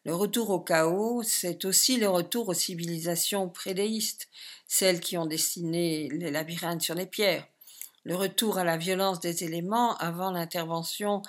Le 0.04 0.14
retour 0.14 0.50
au 0.50 0.60
chaos, 0.60 1.24
c'est 1.24 1.64
aussi 1.64 1.96
le 1.96 2.10
retour 2.10 2.50
aux 2.50 2.54
civilisations 2.54 3.48
prédéistes, 3.48 4.28
celles 4.68 5.00
qui 5.00 5.18
ont 5.18 5.26
dessiné 5.26 6.10
les 6.10 6.30
labyrinthes 6.30 6.82
sur 6.82 6.96
les 6.96 7.06
pierres 7.06 7.48
le 8.04 8.16
retour 8.16 8.58
à 8.58 8.64
la 8.64 8.78
violence 8.78 9.20
des 9.20 9.44
éléments 9.44 9.96
avant 9.98 10.32
l'intervention 10.32 11.22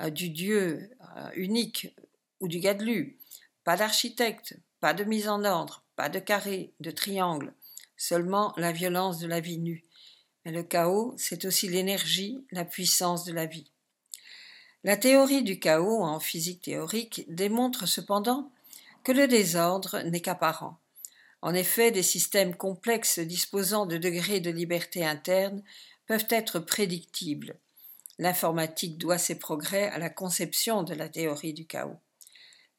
euh, 0.00 0.10
du 0.10 0.30
Dieu 0.30 0.90
euh, 1.16 1.30
unique 1.34 1.94
ou 2.40 2.48
du 2.48 2.60
Gadlu. 2.60 3.18
Pas 3.64 3.76
d'architecte, 3.76 4.56
pas 4.80 4.94
de 4.94 5.04
mise 5.04 5.28
en 5.28 5.44
ordre, 5.44 5.82
pas 5.96 6.08
de 6.08 6.18
carré, 6.18 6.72
de 6.80 6.90
triangle, 6.90 7.52
seulement 7.96 8.54
la 8.56 8.72
violence 8.72 9.18
de 9.18 9.26
la 9.26 9.40
vie 9.40 9.58
nue. 9.58 9.84
Mais 10.44 10.52
le 10.52 10.62
chaos, 10.62 11.14
c'est 11.18 11.44
aussi 11.44 11.68
l'énergie, 11.68 12.44
la 12.50 12.64
puissance 12.64 13.24
de 13.24 13.32
la 13.32 13.46
vie. 13.46 13.70
La 14.82 14.96
théorie 14.96 15.42
du 15.42 15.58
chaos 15.58 16.02
en 16.02 16.20
physique 16.20 16.62
théorique 16.62 17.26
démontre 17.28 17.86
cependant 17.86 18.50
que 19.04 19.12
le 19.12 19.28
désordre 19.28 20.00
n'est 20.04 20.20
qu'apparent. 20.20 20.78
En 21.42 21.54
effet, 21.54 21.90
des 21.90 22.02
systèmes 22.02 22.54
complexes 22.54 23.18
disposant 23.18 23.84
de 23.84 23.98
degrés 23.98 24.40
de 24.40 24.50
liberté 24.50 25.04
interne 25.04 25.62
peuvent 26.10 26.26
être 26.30 26.58
prédictibles. 26.58 27.54
L'informatique 28.18 28.98
doit 28.98 29.16
ses 29.16 29.38
progrès 29.38 29.84
à 29.90 29.98
la 29.98 30.10
conception 30.10 30.82
de 30.82 30.92
la 30.92 31.08
théorie 31.08 31.52
du 31.52 31.66
chaos. 31.66 32.00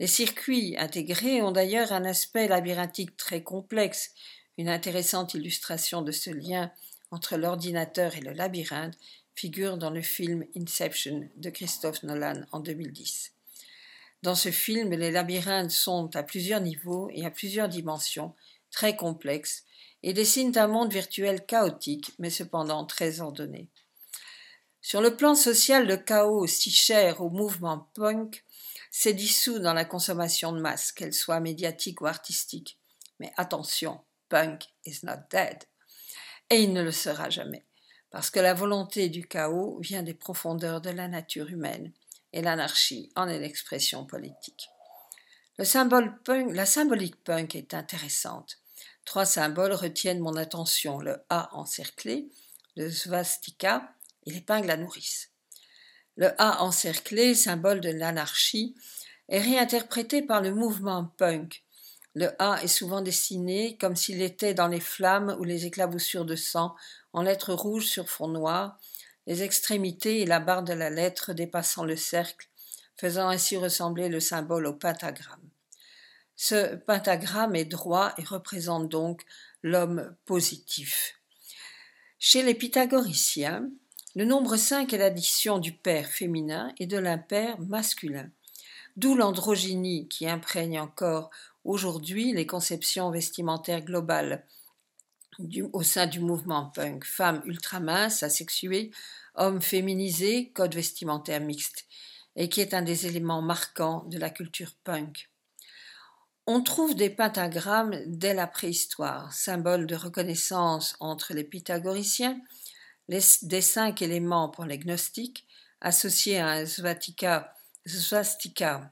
Les 0.02 0.08
circuits 0.08 0.76
intégrés 0.78 1.42
ont 1.42 1.54
d'ailleurs 1.54 1.94
un 1.94 2.04
aspect 2.04 2.50
labyrinthique 2.50 3.16
très 3.16 3.42
complexe. 3.42 4.12
Une 4.58 4.68
intéressante 4.68 5.34
illustration 5.34 6.02
de 6.02 6.12
ce 6.12 6.30
lien 6.30 6.74
entre 7.10 7.38
l'ordinateur 7.38 8.18
et 8.18 8.20
le 8.20 8.34
labyrinthe 8.34 8.98
figure 9.34 9.78
dans 9.78 9.92
le 9.92 10.02
film 10.02 10.46
Inception 10.58 11.30
de 11.38 11.50
Christophe 11.50 12.04
Nolan 12.04 12.42
en 12.52 12.60
2010. 12.60 13.32
Dans 14.24 14.36
ce 14.36 14.52
film, 14.52 14.90
les 14.92 15.10
labyrinthes 15.10 15.72
sont 15.72 16.14
à 16.18 16.24
plusieurs 16.24 16.60
niveaux 16.60 17.10
et 17.14 17.26
à 17.26 17.32
plusieurs 17.32 17.70
dimensions, 17.70 18.36
très 18.72 18.98
complexe, 18.98 19.64
et 20.04 20.14
dessinent 20.14 20.58
un 20.58 20.68
monde 20.68 20.92
virtuel 20.92 21.46
chaotique, 21.46 22.14
mais 22.20 22.30
cependant 22.30 22.86
très 22.86 23.22
ordonné. 23.22 23.70
Sur 24.82 25.02
le 25.02 25.16
plan 25.16 25.36
social, 25.36 25.86
le 25.86 25.98
chaos, 25.98 26.48
si 26.48 26.72
cher 26.72 27.22
au 27.22 27.30
mouvement 27.30 27.90
punk, 27.94 28.44
s'est 28.90 29.14
dissous 29.14 29.60
dans 29.60 29.74
la 29.74 29.86
consommation 29.86 30.52
de 30.52 30.60
masse, 30.60 30.92
qu'elle 30.92 31.14
soit 31.14 31.40
médiatique 31.40 32.02
ou 32.02 32.08
artistique. 32.08 32.80
Mais 33.20 33.32
attention, 33.38 34.02
punk 34.28 34.66
is 34.86 35.00
not 35.04 35.22
dead. 35.30 35.64
Et 36.50 36.64
il 36.64 36.74
ne 36.74 36.82
le 36.82 36.92
sera 36.92 37.30
jamais, 37.30 37.64
parce 38.10 38.32
que 38.32 38.40
la 38.40 38.54
volonté 38.54 39.08
du 39.08 39.28
chaos 39.28 39.80
vient 39.82 40.04
des 40.04 40.16
profondeurs 40.16 40.82
de 40.82 40.90
la 40.90 41.08
nature 41.08 41.50
humaine, 41.50 41.94
et 42.34 42.42
l'anarchie 42.42 43.12
en 43.16 43.28
est 43.28 43.40
l'expression 43.40 44.06
politique. 44.06 44.68
Le 45.58 46.24
punk, 46.24 46.54
la 46.54 46.66
symbolique 46.66 47.24
punk 47.24 47.56
est 47.56 47.74
intéressante. 47.74 48.61
Trois 49.06 49.26
symboles 49.26 49.74
retiennent 49.74 50.20
mon 50.20 50.36
attention 50.36 51.00
le 51.00 51.18
A 51.30 51.50
encerclé, 51.56 52.30
le 52.76 52.90
svastika 52.90 53.94
et 54.26 54.32
l'épingle 54.32 54.72
à 54.72 54.78
nourrice. 54.78 55.32
Le 56.16 56.30
A 56.42 56.62
encerclé, 56.62 57.36
symbole 57.36 57.82
de 57.82 57.90
l'anarchie, 57.90 58.76
est 59.30 59.42
réinterprété 59.42 60.22
par 60.22 60.42
le 60.42 60.54
mouvement 60.54 61.06
punk. 61.18 61.64
Le 62.14 62.30
A 62.40 62.62
est 62.62 62.68
souvent 62.68 63.02
dessiné 63.02 63.78
comme 63.78 63.96
s'il 63.96 64.22
était 64.22 64.54
dans 64.54 64.68
les 64.68 64.82
flammes 64.82 65.36
ou 65.40 65.44
les 65.44 65.66
éclaboussures 65.66 66.26
de 66.26 66.36
sang 66.36 66.76
en 67.14 67.22
lettres 67.22 67.54
rouges 67.54 67.88
sur 67.88 68.10
fond 68.10 68.28
noir, 68.28 68.78
les 69.28 69.44
extrémités 69.44 70.22
et 70.22 70.26
la 70.26 70.40
barre 70.40 70.64
de 70.64 70.74
la 70.74 70.90
lettre 70.90 71.34
dépassant 71.34 71.86
le 71.86 71.96
cercle, 71.96 72.50
faisant 72.98 73.30
ainsi 73.30 73.56
ressembler 73.56 74.10
le 74.10 74.20
symbole 74.20 74.66
au 74.68 74.74
pentagramme. 74.74 75.51
Ce 76.44 76.74
pentagramme 76.76 77.56
est 77.56 77.66
droit 77.66 78.16
et 78.18 78.24
représente 78.24 78.90
donc 78.90 79.22
l'homme 79.62 80.16
positif. 80.26 81.14
Chez 82.18 82.42
les 82.42 82.56
pythagoriciens, 82.56 83.70
le 84.16 84.26
nombre 84.26 84.58
5 84.58 84.92
est 84.92 84.98
l'addition 84.98 85.60
du 85.60 85.72
père 85.72 86.08
féminin 86.08 86.74
et 86.80 86.88
de 86.88 86.98
l'impair 86.98 87.60
masculin, 87.60 88.28
d'où 88.96 89.14
l'androgynie 89.14 90.08
qui 90.08 90.28
imprègne 90.28 90.80
encore 90.80 91.30
aujourd'hui 91.64 92.34
les 92.34 92.48
conceptions 92.48 93.12
vestimentaires 93.12 93.86
globales 93.86 94.44
au 95.74 95.84
sein 95.84 96.08
du 96.08 96.22
mouvement 96.22 96.72
punk. 96.72 97.06
Femmes 97.06 97.44
ultraminces, 97.46 98.24
asexuées, 98.24 98.90
hommes 99.36 99.62
féminisés, 99.62 100.50
code 100.56 100.74
vestimentaire 100.74 101.40
mixte, 101.40 101.86
et 102.36 102.50
qui 102.50 102.62
est 102.62 102.74
un 102.74 102.82
des 102.82 103.06
éléments 103.06 103.44
marquants 103.44 104.06
de 104.06 104.18
la 104.18 104.32
culture 104.32 104.74
punk. 104.84 105.31
On 106.54 106.62
trouve 106.62 106.96
des 106.96 107.10
pentagrammes 107.10 107.98
dès 108.08 108.34
la 108.34 108.46
préhistoire, 108.46 109.32
symbole 109.32 109.88
de 109.88 109.96
reconnaissance 109.96 110.98
entre 111.00 111.34
les 111.34 111.46
pythagoriciens, 111.46 112.42
les, 113.08 113.22
des 113.44 113.62
cinq 113.62 114.02
éléments 114.02 114.50
pour 114.50 114.66
les 114.66 114.78
gnostiques, 114.78 115.48
associés 115.80 116.40
à 116.40 116.50
un 116.50 116.66
swastika, 116.66 117.56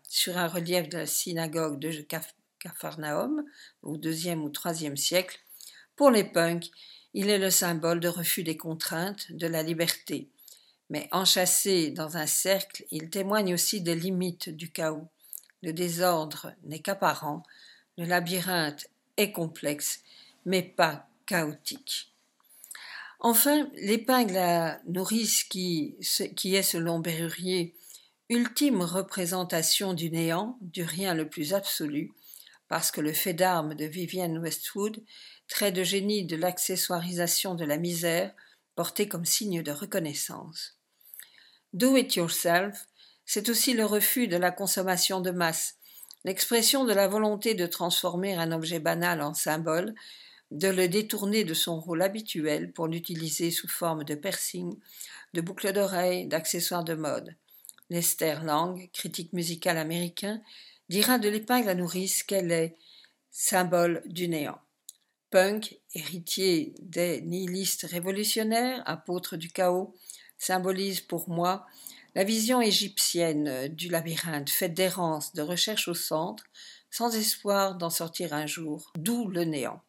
sur 0.07 0.38
un 0.38 0.47
relief 0.47 0.88
de 0.88 0.99
la 0.99 1.05
synagogue 1.05 1.80
de 1.80 1.91
Capharnaüm 2.60 3.43
au 3.82 3.97
deuxième 3.97 4.41
ou 4.41 4.49
troisième 4.49 4.95
siècle. 4.95 5.38
Pour 5.97 6.12
les 6.12 6.24
punks, 6.24 6.72
il 7.14 7.30
est 7.30 7.39
le 7.39 7.51
symbole 7.51 7.99
de 7.99 8.07
refus 8.07 8.43
des 8.43 8.55
contraintes, 8.55 9.34
de 9.34 9.47
la 9.47 9.64
liberté. 9.64 10.30
Mais 10.89 11.10
enchâssé 11.12 11.91
dans 11.91 12.16
un 12.16 12.26
cercle, 12.26 12.86
il 12.89 13.10
témoigne 13.10 13.53
aussi 13.53 13.82
des 13.82 13.95
limites 13.95 14.47
du 14.47 14.72
chaos. 14.72 15.10
Le 15.62 15.74
désordre 15.74 16.53
n'est 16.64 16.80
qu'apparent, 16.80 17.43
le 17.97 18.05
labyrinthe 18.05 18.88
est 19.18 19.32
complexe, 19.32 20.01
mais 20.45 20.64
pas 20.64 21.07
chaotique. 21.26 22.12
Enfin, 23.20 23.70
l'épingle 23.76 24.38
à 24.38 24.80
nourrice 24.88 25.43
qui, 25.43 25.97
est, 25.99 26.64
selon 26.64 26.99
Berrurier, 26.99 27.76
ultime 28.30 28.82
représentation 28.82 29.93
du 29.93 30.10
néant, 30.10 30.57
du 30.62 30.84
rien 30.84 31.14
le 31.14 31.28
plus 31.28 31.53
absolu, 31.53 32.14
parce 32.70 32.91
que 32.91 33.01
le 33.01 33.12
fait 33.12 33.34
d'armes 33.34 33.76
de 33.76 33.86
Vivienne 33.86 34.38
Westwood, 34.38 35.03
trait 35.49 35.74
de 35.74 35.84
génie 35.84 36.24
de 36.24 36.38
l'accessoirisation 36.38 37.55
de 37.55 37.66
la 37.66 37.78
misère, 37.78 38.32
porté 38.76 39.10
comme 39.10 39.26
signe 39.26 39.64
de 39.64 39.72
reconnaissance. 39.72 40.78
Do 41.74 41.97
it 41.97 42.16
yourself 42.16 42.88
c'est 43.32 43.50
aussi 43.50 43.74
le 43.74 43.86
refus 43.86 44.28
de 44.28 44.38
la 44.38 44.50
consommation 44.50 45.22
de 45.22 45.30
masse, 45.30 45.76
l'expression 46.26 46.84
de 46.84 46.94
la 46.94 47.08
volonté 47.08 47.54
de 47.54 47.68
transformer 47.68 48.34
un 48.34 48.52
objet 48.52 48.80
banal 48.80 49.22
en 49.22 49.36
symbole, 49.36 49.94
de 50.50 50.68
le 50.68 50.88
détourner 50.88 51.44
de 51.44 51.54
son 51.54 51.80
rôle 51.80 52.02
habituel 52.02 52.72
pour 52.72 52.88
l'utiliser 52.88 53.52
sous 53.52 53.68
forme 53.68 54.04
de 54.04 54.16
piercing, 54.16 54.76
de 55.36 55.42
boucles 55.42 55.74
d'oreilles, 55.74 56.26
d'accessoires 56.26 56.84
de 56.84 56.96
mode. 56.96 57.36
Lester 57.92 58.38
Lang, 58.44 58.90
critique 58.94 59.32
musical 59.32 59.78
américain, 59.78 60.42
dira 60.90 61.20
de 61.20 61.30
l'épingle 61.30 61.70
à 61.70 61.76
nourrice 61.76 62.24
qu'elle 62.24 62.52
est 62.52 62.78
symbole 63.30 64.02
du 64.08 64.28
néant. 64.28 64.58
Punk, 65.30 65.78
héritier 65.94 66.74
des 66.80 67.22
nihilistes 67.22 67.84
révolutionnaires, 67.84 68.82
apôtre 68.88 69.38
du 69.38 69.52
chaos, 69.52 69.96
symbolise 70.40 71.02
pour 71.02 71.30
moi 71.30 71.68
la 72.16 72.24
vision 72.24 72.62
égyptienne 72.62 73.47
euh, 73.47 73.68
du 73.68 73.89
labyrinthe, 73.89 74.49
faite 74.49 74.74
d'errance, 74.74 75.34
de 75.34 75.41
recherche 75.41 75.88
au 75.88 75.93
centre, 75.93 76.43
sans 76.91 77.16
espoir 77.16 77.76
d'en 77.76 77.89
sortir 77.89 78.34
un 78.34 78.47
jour, 78.47 78.91
d'où 78.97 79.28
le 79.28 79.43
néant. 79.43 79.82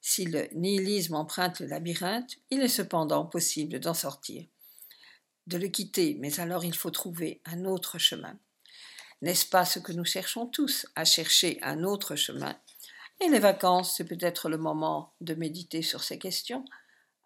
Si 0.00 0.24
le 0.24 0.48
nihilisme 0.54 1.14
emprunte 1.14 1.60
le 1.60 1.66
labyrinthe, 1.66 2.36
il 2.50 2.60
est 2.60 2.68
cependant 2.68 3.26
possible 3.26 3.80
d'en 3.80 3.94
sortir, 3.94 4.44
de 5.46 5.58
le 5.58 5.68
quitter, 5.68 6.16
mais 6.20 6.38
alors 6.40 6.64
il 6.64 6.74
faut 6.74 6.90
trouver 6.90 7.40
un 7.44 7.64
autre 7.64 7.98
chemin. 7.98 8.38
N'est-ce 9.22 9.46
pas 9.46 9.64
ce 9.64 9.80
que 9.80 9.92
nous 9.92 10.04
cherchons 10.04 10.46
tous, 10.46 10.86
à 10.94 11.04
chercher 11.04 11.58
un 11.62 11.82
autre 11.82 12.14
chemin? 12.14 12.56
Et 13.20 13.28
les 13.28 13.40
vacances, 13.40 13.96
c'est 13.96 14.04
peut-être 14.04 14.48
le 14.48 14.58
moment 14.58 15.12
de 15.20 15.34
méditer 15.34 15.82
sur 15.82 16.04
ces 16.04 16.18
questions. 16.18 16.64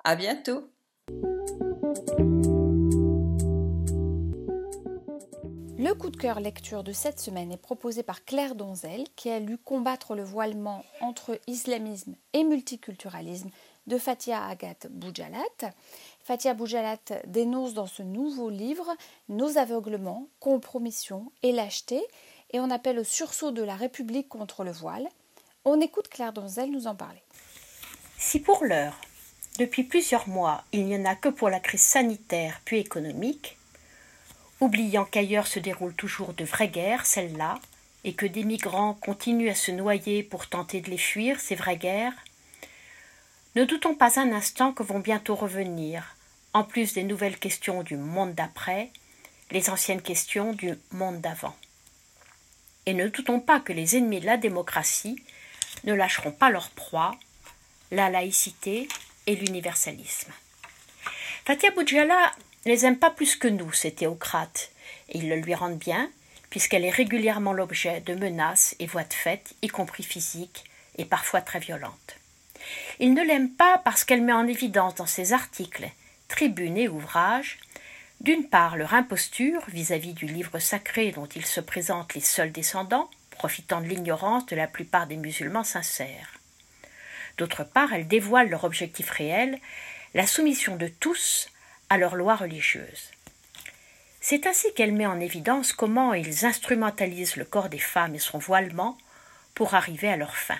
À 0.04 0.16
bientôt! 0.16 0.70
Le 5.83 5.95
coup 5.95 6.11
de 6.11 6.16
cœur 6.16 6.39
lecture 6.39 6.85
de 6.85 6.93
cette 6.93 7.18
semaine 7.18 7.51
est 7.51 7.57
proposé 7.57 8.05
par 8.05 8.24
Claire 8.24 8.55
Donzel, 8.55 9.05
qui 9.16 9.30
a 9.30 9.41
lu 9.41 9.59
Combattre 9.59 10.14
le 10.14 10.22
voilement 10.22 10.85
entre 11.01 11.41
islamisme 11.49 12.14
et 12.35 12.45
multiculturalisme 12.45 13.51
de 13.89 13.99
Fatia 13.99 14.47
Agat 14.47 14.87
Boujalat. 14.91 15.72
Fatia 16.22 16.55
Boujalat 16.55 17.01
dénonce 17.26 17.74
dans 17.74 17.89
ce 17.89 18.05
nouveau 18.05 18.49
livre 18.49 18.95
nos 19.28 19.59
aveuglements, 19.59 20.28
compromissions 20.39 21.33
et 21.43 21.51
lâcheté, 21.51 22.01
et 22.53 22.61
on 22.61 22.70
appelle 22.70 23.01
au 23.01 23.05
sursaut 23.05 23.51
de 23.51 23.64
la 23.64 23.74
République 23.74 24.28
contre 24.28 24.62
le 24.62 24.70
voile. 24.70 25.09
On 25.64 25.80
écoute 25.80 26.07
Claire 26.07 26.33
Donzel 26.33 26.70
nous 26.70 26.87
en 26.87 26.95
parler. 26.95 27.24
Si 28.18 28.39
pour 28.39 28.64
l'heure, 28.64 29.01
depuis 29.59 29.83
plusieurs 29.83 30.28
mois, 30.28 30.62
il 30.70 30.87
n'y 30.87 30.95
en 30.95 31.07
a 31.07 31.16
que 31.16 31.28
pour 31.28 31.51
la 31.51 31.59
crise 31.59 31.83
sanitaire 31.83 32.61
puis 32.64 32.78
économique, 32.78 33.59
oubliant 34.62 35.04
qu'ailleurs 35.04 35.48
se 35.48 35.58
déroulent 35.58 35.94
toujours 35.94 36.34
de 36.34 36.44
vraies 36.44 36.68
guerres, 36.68 37.04
celles-là, 37.04 37.58
et 38.04 38.14
que 38.14 38.26
des 38.26 38.44
migrants 38.44 38.94
continuent 38.94 39.50
à 39.50 39.56
se 39.56 39.72
noyer 39.72 40.22
pour 40.22 40.46
tenter 40.46 40.80
de 40.80 40.88
les 40.88 40.98
fuir, 40.98 41.40
ces 41.40 41.56
vraies 41.56 41.76
guerres, 41.76 42.14
ne 43.56 43.64
doutons 43.64 43.96
pas 43.96 44.20
un 44.20 44.32
instant 44.32 44.72
que 44.72 44.84
vont 44.84 45.00
bientôt 45.00 45.34
revenir, 45.34 46.14
en 46.54 46.62
plus 46.62 46.94
des 46.94 47.02
nouvelles 47.02 47.38
questions 47.38 47.82
du 47.82 47.96
monde 47.96 48.34
d'après, 48.34 48.90
les 49.50 49.68
anciennes 49.68 50.00
questions 50.00 50.52
du 50.52 50.74
monde 50.92 51.20
d'avant. 51.20 51.56
Et 52.86 52.94
ne 52.94 53.08
doutons 53.08 53.40
pas 53.40 53.58
que 53.58 53.72
les 53.72 53.96
ennemis 53.96 54.20
de 54.20 54.26
la 54.26 54.36
démocratie 54.36 55.20
ne 55.82 55.92
lâcheront 55.92 56.32
pas 56.32 56.50
leur 56.50 56.70
proie, 56.70 57.16
la 57.90 58.10
laïcité 58.10 58.86
et 59.26 59.34
l'universalisme. 59.34 60.32
Fatia 61.44 61.72
Boudjala 61.72 62.32
les 62.64 62.86
aime 62.86 62.98
pas 62.98 63.10
plus 63.10 63.36
que 63.36 63.48
nous, 63.48 63.72
ces 63.72 63.92
théocrates, 63.92 64.70
et 65.08 65.18
ils 65.18 65.28
le 65.28 65.36
lui 65.36 65.54
rendent 65.54 65.78
bien, 65.78 66.10
puisqu'elle 66.50 66.84
est 66.84 66.90
régulièrement 66.90 67.52
l'objet 67.52 68.00
de 68.00 68.14
menaces 68.14 68.76
et 68.78 68.86
voies 68.86 69.04
de 69.04 69.14
fait, 69.14 69.54
y 69.62 69.68
compris 69.68 70.02
physiques, 70.02 70.64
et 70.98 71.04
parfois 71.04 71.40
très 71.40 71.58
violentes. 71.58 72.16
Il 73.00 73.14
ne 73.14 73.24
l'aime 73.24 73.50
pas 73.50 73.78
parce 73.78 74.04
qu'elle 74.04 74.22
met 74.22 74.32
en 74.32 74.46
évidence 74.46 74.94
dans 74.94 75.06
ses 75.06 75.32
articles, 75.32 75.88
tribunes 76.28 76.76
et 76.76 76.88
ouvrages, 76.88 77.58
d'une 78.20 78.48
part 78.48 78.76
leur 78.76 78.94
imposture 78.94 79.62
vis-à-vis 79.68 80.14
du 80.14 80.26
livre 80.26 80.58
sacré 80.58 81.10
dont 81.10 81.26
ils 81.26 81.46
se 81.46 81.60
présentent 81.60 82.14
les 82.14 82.20
seuls 82.20 82.52
descendants, 82.52 83.10
profitant 83.30 83.80
de 83.80 83.86
l'ignorance 83.86 84.46
de 84.46 84.54
la 84.54 84.68
plupart 84.68 85.06
des 85.06 85.16
musulmans 85.16 85.64
sincères. 85.64 86.38
D'autre 87.38 87.64
part, 87.64 87.92
elle 87.92 88.06
dévoile 88.06 88.50
leur 88.50 88.64
objectif 88.64 89.10
réel, 89.10 89.58
la 90.14 90.26
soumission 90.26 90.76
de 90.76 90.86
tous 90.86 91.48
à 91.93 91.99
leurs 91.99 92.16
lois 92.16 92.36
religieuses. 92.36 93.11
C'est 94.22 94.47
ainsi 94.47 94.72
qu'elle 94.72 94.95
met 94.95 95.05
en 95.05 95.20
évidence 95.20 95.74
comment 95.74 96.14
ils 96.14 96.47
instrumentalisent 96.47 97.36
le 97.36 97.45
corps 97.45 97.68
des 97.68 97.78
femmes 97.78 98.14
et 98.14 98.18
son 98.18 98.38
voilement 98.38 98.97
pour 99.55 99.74
arriver 99.74 100.09
à 100.09 100.16
leur 100.16 100.34
fin. 100.34 100.59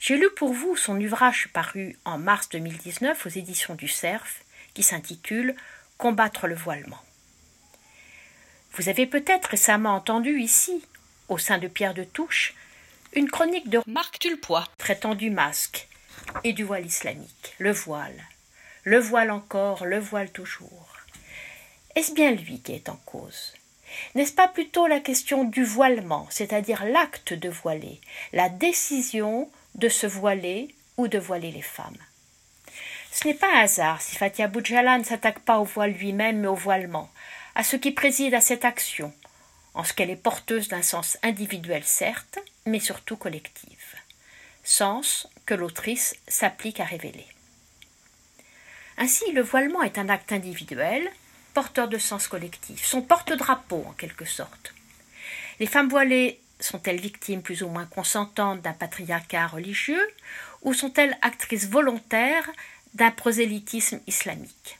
J'ai 0.00 0.16
lu 0.16 0.30
pour 0.34 0.54
vous 0.54 0.76
son 0.76 0.98
ouvrage 0.98 1.48
paru 1.52 1.98
en 2.06 2.16
mars 2.16 2.48
2019 2.48 3.26
aux 3.26 3.28
éditions 3.28 3.74
du 3.74 3.86
Cerf, 3.86 4.40
qui 4.72 4.82
s'intitule 4.82 5.54
Combattre 5.98 6.46
le 6.46 6.54
voilement. 6.54 7.02
Vous 8.72 8.88
avez 8.88 9.04
peut-être 9.04 9.50
récemment 9.50 9.94
entendu 9.94 10.40
ici, 10.40 10.82
au 11.28 11.36
sein 11.36 11.58
de 11.58 11.68
Pierre 11.68 11.92
de 11.92 12.04
Touche, 12.04 12.54
une 13.12 13.30
chronique 13.30 13.68
de 13.68 13.82
Marc 13.86 14.20
Tulpois 14.20 14.66
traitant 14.78 15.14
du 15.14 15.28
masque 15.28 15.86
et 16.44 16.54
du 16.54 16.64
voile 16.64 16.86
islamique, 16.86 17.54
le 17.58 17.72
voile. 17.72 18.24
Le 18.88 18.98
voile 18.98 19.30
encore, 19.30 19.84
le 19.84 19.98
voile 19.98 20.30
toujours. 20.30 20.88
Est-ce 21.94 22.14
bien 22.14 22.30
lui 22.30 22.62
qui 22.62 22.72
est 22.72 22.88
en 22.88 22.96
cause? 23.04 23.52
N'est-ce 24.14 24.32
pas 24.32 24.48
plutôt 24.48 24.86
la 24.86 24.98
question 24.98 25.44
du 25.44 25.62
voilement, 25.62 26.26
c'est-à-dire 26.30 26.86
l'acte 26.86 27.34
de 27.34 27.50
voiler, 27.50 28.00
la 28.32 28.48
décision 28.48 29.50
de 29.74 29.90
se 29.90 30.06
voiler 30.06 30.74
ou 30.96 31.06
de 31.06 31.18
voiler 31.18 31.50
les 31.50 31.60
femmes? 31.60 31.98
Ce 33.12 33.28
n'est 33.28 33.34
pas 33.34 33.54
un 33.56 33.64
hasard 33.64 34.00
si 34.00 34.16
Fatia 34.16 34.48
Boudjala 34.48 34.96
ne 34.96 35.04
s'attaque 35.04 35.40
pas 35.40 35.58
au 35.58 35.64
voile 35.64 35.92
lui-même 35.92 36.40
mais 36.40 36.48
au 36.48 36.54
voilement, 36.54 37.10
à 37.56 37.64
ce 37.64 37.76
qui 37.76 37.90
préside 37.90 38.32
à 38.32 38.40
cette 38.40 38.64
action, 38.64 39.12
en 39.74 39.84
ce 39.84 39.92
qu'elle 39.92 40.08
est 40.08 40.16
porteuse 40.16 40.68
d'un 40.68 40.80
sens 40.80 41.18
individuel 41.22 41.84
certes, 41.84 42.38
mais 42.64 42.80
surtout 42.80 43.18
collectif, 43.18 43.96
sens 44.64 45.28
que 45.44 45.52
l'autrice 45.52 46.16
s'applique 46.26 46.80
à 46.80 46.84
révéler. 46.84 47.26
Ainsi, 48.98 49.30
le 49.32 49.42
voilement 49.42 49.82
est 49.82 49.96
un 49.96 50.08
acte 50.08 50.32
individuel, 50.32 51.08
porteur 51.54 51.88
de 51.88 51.98
sens 51.98 52.26
collectif, 52.26 52.84
son 52.84 53.00
porte-drapeau 53.00 53.84
en 53.86 53.92
quelque 53.92 54.24
sorte. 54.24 54.74
Les 55.60 55.66
femmes 55.66 55.88
voilées 55.88 56.40
sont-elles 56.58 57.00
victimes 57.00 57.42
plus 57.42 57.62
ou 57.62 57.68
moins 57.68 57.86
consentantes 57.86 58.60
d'un 58.60 58.72
patriarcat 58.72 59.46
religieux 59.46 60.04
ou 60.62 60.74
sont-elles 60.74 61.16
actrices 61.22 61.68
volontaires 61.68 62.50
d'un 62.94 63.12
prosélytisme 63.12 64.00
islamique? 64.08 64.78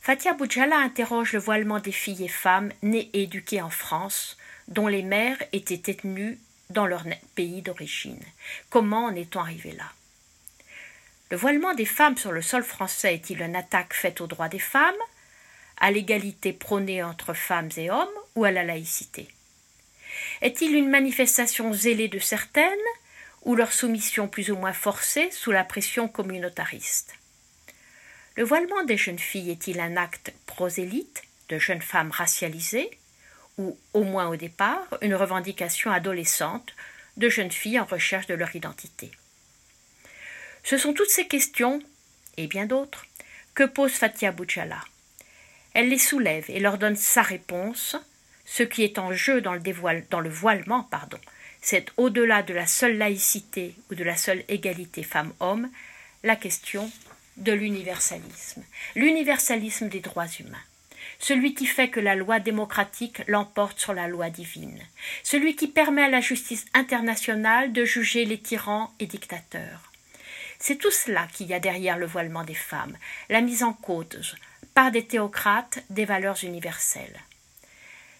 Fatia 0.00 0.34
Boudjala 0.34 0.78
interroge 0.78 1.32
le 1.32 1.38
voilement 1.38 1.78
des 1.78 1.92
filles 1.92 2.24
et 2.24 2.28
femmes 2.28 2.72
nées 2.82 3.08
et 3.12 3.22
éduquées 3.22 3.62
en 3.62 3.70
France, 3.70 4.36
dont 4.66 4.88
les 4.88 5.02
mères 5.02 5.40
étaient 5.52 5.76
détenues 5.76 6.40
dans 6.70 6.86
leur 6.86 7.04
pays 7.36 7.62
d'origine. 7.62 8.22
Comment 8.70 9.04
en 9.04 9.14
est-on 9.14 9.40
arrivé 9.40 9.70
là? 9.70 9.84
Le 11.32 11.38
voilement 11.38 11.72
des 11.72 11.86
femmes 11.86 12.18
sur 12.18 12.30
le 12.30 12.42
sol 12.42 12.62
français 12.62 13.14
est-il 13.14 13.40
une 13.40 13.56
attaque 13.56 13.94
faite 13.94 14.20
aux 14.20 14.26
droits 14.26 14.50
des 14.50 14.58
femmes, 14.58 14.92
à 15.80 15.90
l'égalité 15.90 16.52
prônée 16.52 17.02
entre 17.02 17.32
femmes 17.32 17.70
et 17.78 17.90
hommes 17.90 18.06
ou 18.34 18.44
à 18.44 18.50
la 18.50 18.64
laïcité? 18.64 19.28
Est-il 20.42 20.74
une 20.74 20.90
manifestation 20.90 21.72
zélée 21.72 22.08
de 22.08 22.18
certaines 22.18 22.68
ou 23.46 23.54
leur 23.54 23.72
soumission 23.72 24.28
plus 24.28 24.50
ou 24.50 24.56
moins 24.56 24.74
forcée 24.74 25.30
sous 25.30 25.52
la 25.52 25.64
pression 25.64 26.06
communautariste? 26.06 27.14
Le 28.36 28.44
voilement 28.44 28.82
des 28.84 28.98
jeunes 28.98 29.18
filles 29.18 29.52
est-il 29.52 29.80
un 29.80 29.96
acte 29.96 30.34
prosélyte 30.44 31.22
de 31.48 31.58
jeunes 31.58 31.80
femmes 31.80 32.10
racialisées, 32.10 32.90
ou, 33.56 33.78
au 33.94 34.04
moins 34.04 34.28
au 34.28 34.36
départ, 34.36 34.86
une 35.00 35.14
revendication 35.14 35.92
adolescente 35.92 36.74
de 37.16 37.30
jeunes 37.30 37.50
filles 37.50 37.80
en 37.80 37.86
recherche 37.86 38.26
de 38.26 38.34
leur 38.34 38.54
identité? 38.54 39.12
Ce 40.62 40.78
sont 40.78 40.92
toutes 40.92 41.10
ces 41.10 41.26
questions, 41.26 41.82
et 42.36 42.46
bien 42.46 42.66
d'autres, 42.66 43.06
que 43.54 43.64
pose 43.64 43.92
Fatia 43.92 44.32
Boudjala. 44.32 44.80
Elle 45.74 45.88
les 45.88 45.98
soulève 45.98 46.44
et 46.48 46.60
leur 46.60 46.78
donne 46.78 46.96
sa 46.96 47.22
réponse. 47.22 47.96
Ce 48.44 48.62
qui 48.62 48.82
est 48.82 48.98
en 48.98 49.12
jeu 49.12 49.40
dans 49.40 49.54
le, 49.54 50.28
voilement, 50.28 50.82
pardon, 50.84 51.18
c'est 51.60 51.86
au-delà 51.96 52.42
de 52.42 52.52
la 52.52 52.66
seule 52.66 52.98
laïcité 52.98 53.74
ou 53.90 53.94
de 53.94 54.04
la 54.04 54.16
seule 54.16 54.44
égalité 54.48 55.02
femmes-hommes, 55.02 55.70
la 56.22 56.36
question 56.36 56.90
de 57.38 57.52
l'universalisme, 57.52 58.62
l'universalisme 58.94 59.88
des 59.88 60.00
droits 60.00 60.26
humains, 60.38 60.58
celui 61.18 61.54
qui 61.54 61.66
fait 61.66 61.88
que 61.88 62.00
la 62.00 62.14
loi 62.14 62.40
démocratique 62.40 63.22
l'emporte 63.26 63.78
sur 63.78 63.94
la 63.94 64.06
loi 64.06 64.28
divine, 64.28 64.82
celui 65.22 65.56
qui 65.56 65.68
permet 65.68 66.02
à 66.02 66.10
la 66.10 66.20
justice 66.20 66.66
internationale 66.74 67.72
de 67.72 67.84
juger 67.84 68.24
les 68.24 68.38
tyrans 68.38 68.92
et 69.00 69.06
dictateurs. 69.06 69.91
C'est 70.64 70.76
tout 70.76 70.92
cela 70.92 71.26
qu'il 71.26 71.48
y 71.48 71.54
a 71.54 71.58
derrière 71.58 71.98
le 71.98 72.06
voilement 72.06 72.44
des 72.44 72.54
femmes, 72.54 72.96
la 73.28 73.40
mise 73.40 73.64
en 73.64 73.72
cause, 73.72 74.36
par 74.74 74.92
des 74.92 75.04
théocrates, 75.04 75.82
des 75.90 76.04
valeurs 76.04 76.44
universelles. 76.44 77.20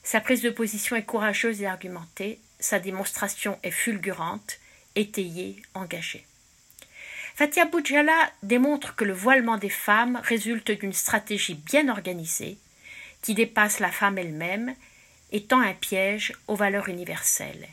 Sa 0.03 0.21
prise 0.21 0.43
de 0.43 0.51
position 0.51 0.97
est 0.97 1.05
courageuse 1.05 1.63
et 1.63 1.69
argumentée, 1.69 2.41
sa 2.59 2.81
démonstration 2.81 3.61
est 3.63 3.71
fulgurante, 3.71 4.59
étayée, 4.97 5.63
engagée. 5.75 6.27
Fatia 7.37 7.65
Boudjala 7.65 8.33
démontre 8.43 8.97
que 8.97 9.05
le 9.05 9.13
voilement 9.13 9.57
des 9.57 9.71
femmes 9.71 10.21
résulte 10.25 10.73
d'une 10.73 10.93
stratégie 10.93 11.55
bien 11.55 11.89
organisée 11.89 12.59
qui 13.23 13.35
dépasse 13.35 13.79
la 13.79 13.93
femme 13.93 14.19
elle-même, 14.19 14.75
étant 15.31 15.61
un 15.61 15.75
piège 15.75 16.33
aux 16.49 16.57
valeurs 16.57 16.89
universelles. 16.89 17.69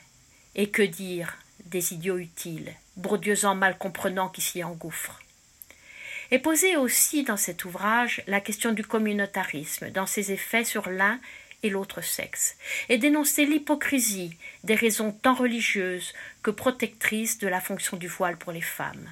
Et 0.53 0.69
que 0.69 0.83
dire 0.83 1.39
des 1.65 1.95
idiots 1.95 2.19
utiles, 2.19 2.71
bourdieusement 2.99 3.55
mal 3.55 3.77
comprenants 3.77 4.29
qui 4.29 4.41
s'y 4.41 4.63
engouffrent 4.63 5.19
est 6.31 6.39
posée 6.39 6.77
aussi 6.77 7.23
dans 7.23 7.37
cet 7.37 7.65
ouvrage 7.65 8.21
la 8.27 8.39
question 8.39 8.71
du 8.71 8.83
communautarisme, 8.83 9.89
dans 9.89 10.05
ses 10.05 10.31
effets 10.31 10.63
sur 10.63 10.89
l'un 10.89 11.19
et 11.63 11.69
l'autre 11.69 12.01
sexe, 12.01 12.55
et 12.87 12.97
dénoncer 12.97 13.45
l'hypocrisie 13.45 14.37
des 14.63 14.75
raisons 14.75 15.11
tant 15.11 15.33
religieuses 15.33 16.13
que 16.43 16.51
protectrices 16.51 17.39
de 17.39 17.47
la 17.47 17.59
fonction 17.59 17.97
du 17.97 18.07
voile 18.07 18.37
pour 18.37 18.51
les 18.51 18.61
femmes. 18.61 19.09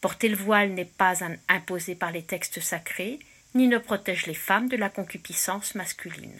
Porter 0.00 0.28
le 0.28 0.36
voile 0.36 0.70
n'est 0.70 0.84
pas 0.84 1.20
imposé 1.48 1.94
par 1.94 2.10
les 2.10 2.22
textes 2.22 2.60
sacrés, 2.60 3.18
ni 3.54 3.68
ne 3.68 3.78
protège 3.78 4.26
les 4.26 4.34
femmes 4.34 4.68
de 4.68 4.76
la 4.76 4.90
concupiscence 4.90 5.74
masculine. 5.74 6.38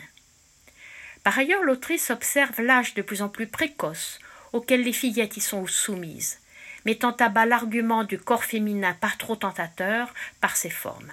Par 1.22 1.38
ailleurs, 1.38 1.62
l'autrice 1.62 2.10
observe 2.10 2.60
l'âge 2.60 2.94
de 2.94 3.00
plus 3.00 3.22
en 3.22 3.28
plus 3.28 3.46
précoce 3.46 4.18
auquel 4.52 4.82
les 4.82 4.92
fillettes 4.92 5.38
y 5.38 5.40
sont 5.40 5.66
soumises, 5.66 6.38
mettant 6.84 7.12
à 7.12 7.28
bas 7.28 7.46
l'argument 7.46 8.04
du 8.04 8.18
corps 8.18 8.44
féminin 8.44 8.94
pas 8.94 9.12
trop 9.18 9.36
tentateur 9.36 10.12
par 10.40 10.56
ses 10.56 10.70
formes. 10.70 11.12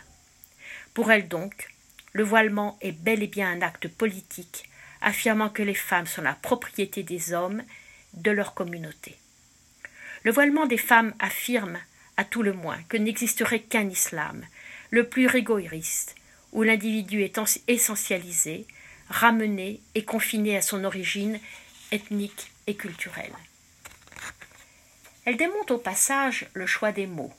Pour 0.93 1.11
elle 1.11 1.27
donc, 1.27 1.69
le 2.13 2.23
voilement 2.23 2.77
est 2.81 2.91
bel 2.91 3.23
et 3.23 3.27
bien 3.27 3.49
un 3.49 3.61
acte 3.61 3.87
politique, 3.87 4.69
affirmant 5.01 5.49
que 5.49 5.63
les 5.63 5.73
femmes 5.73 6.07
sont 6.07 6.21
la 6.21 6.33
propriété 6.33 7.03
des 7.03 7.33
hommes, 7.33 7.63
de 8.13 8.31
leur 8.31 8.53
communauté. 8.53 9.17
Le 10.23 10.31
voilement 10.31 10.65
des 10.65 10.77
femmes 10.77 11.13
affirme 11.19 11.79
à 12.17 12.25
tout 12.25 12.43
le 12.43 12.53
moins, 12.53 12.77
que 12.89 12.97
n'existerait 12.97 13.61
qu'un 13.61 13.89
islam, 13.89 14.45
le 14.89 15.07
plus 15.07 15.27
rigoriste, 15.27 16.15
où 16.51 16.63
l'individu 16.63 17.23
est 17.23 17.39
essentialisé, 17.67 18.67
ramené 19.09 19.81
et 19.95 20.03
confiné 20.03 20.57
à 20.57 20.61
son 20.61 20.83
origine 20.83 21.39
ethnique 21.91 22.51
et 22.67 22.75
culturelle. 22.75 23.33
Elle 25.25 25.37
démonte 25.37 25.71
au 25.71 25.77
passage 25.77 26.47
le 26.53 26.65
choix 26.65 26.91
des 26.91 27.05
mots, 27.05 27.33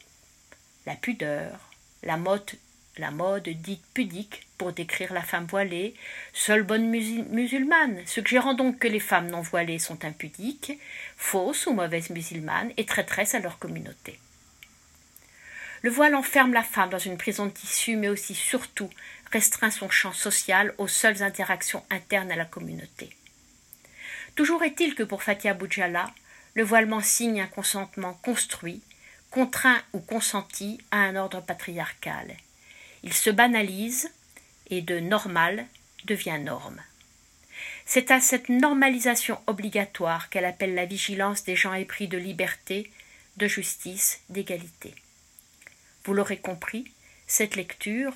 la 0.86 0.94
pudeur, 0.94 1.70
la 2.04 2.16
mode, 2.16 2.48
la 2.96 3.10
mode 3.10 3.48
dite 3.48 3.84
pudique 3.92 4.46
pour 4.56 4.72
décrire 4.72 5.12
la 5.12 5.22
femme 5.22 5.46
voilée, 5.46 5.94
seule 6.32 6.62
bonne 6.62 6.88
musulmane, 6.88 8.06
suggérant 8.06 8.54
donc 8.54 8.78
que 8.78 8.86
les 8.86 9.00
femmes 9.00 9.30
non 9.30 9.40
voilées 9.40 9.80
sont 9.80 10.04
impudiques, 10.04 10.78
fausses 11.16 11.66
ou 11.66 11.72
mauvaises 11.72 12.10
musulmanes 12.10 12.72
et 12.76 12.86
traîtresses 12.86 13.34
à 13.34 13.40
leur 13.40 13.58
communauté. 13.58 14.20
Le 15.82 15.90
voile 15.90 16.14
enferme 16.14 16.52
la 16.52 16.62
femme 16.62 16.90
dans 16.90 16.98
une 16.98 17.18
prison 17.18 17.46
de 17.46 17.50
tissu, 17.50 17.96
mais 17.96 18.08
aussi 18.08 18.36
surtout 18.36 18.90
restreint 19.32 19.72
son 19.72 19.90
champ 19.90 20.12
social 20.12 20.72
aux 20.78 20.86
seules 20.86 21.24
interactions 21.24 21.84
internes 21.90 22.30
à 22.30 22.36
la 22.36 22.44
communauté. 22.44 23.10
Toujours 24.36 24.62
est-il 24.62 24.94
que 24.94 25.02
pour 25.02 25.24
Fatia 25.24 25.54
Boudjala, 25.54 26.06
le 26.54 26.62
voilement 26.62 27.00
signe 27.00 27.40
un 27.40 27.46
consentement 27.46 28.14
construit, 28.14 28.82
contraint 29.30 29.80
ou 29.92 30.00
consenti 30.00 30.78
à 30.90 30.98
un 30.98 31.16
ordre 31.16 31.40
patriarcal. 31.40 32.36
Il 33.02 33.12
se 33.12 33.30
banalise 33.30 34.10
et 34.68 34.82
de 34.82 35.00
normal 35.00 35.66
devient 36.04 36.38
norme. 36.40 36.80
C'est 37.86 38.10
à 38.10 38.20
cette 38.20 38.48
normalisation 38.48 39.40
obligatoire 39.46 40.28
qu'elle 40.28 40.44
appelle 40.44 40.74
la 40.74 40.86
vigilance 40.86 41.44
des 41.44 41.56
gens 41.56 41.74
épris 41.74 42.08
de 42.08 42.18
liberté, 42.18 42.90
de 43.38 43.46
justice, 43.46 44.20
d'égalité. 44.28 44.94
Vous 46.04 46.14
l'aurez 46.14 46.38
compris, 46.38 46.92
cette 47.26 47.56
lecture, 47.56 48.14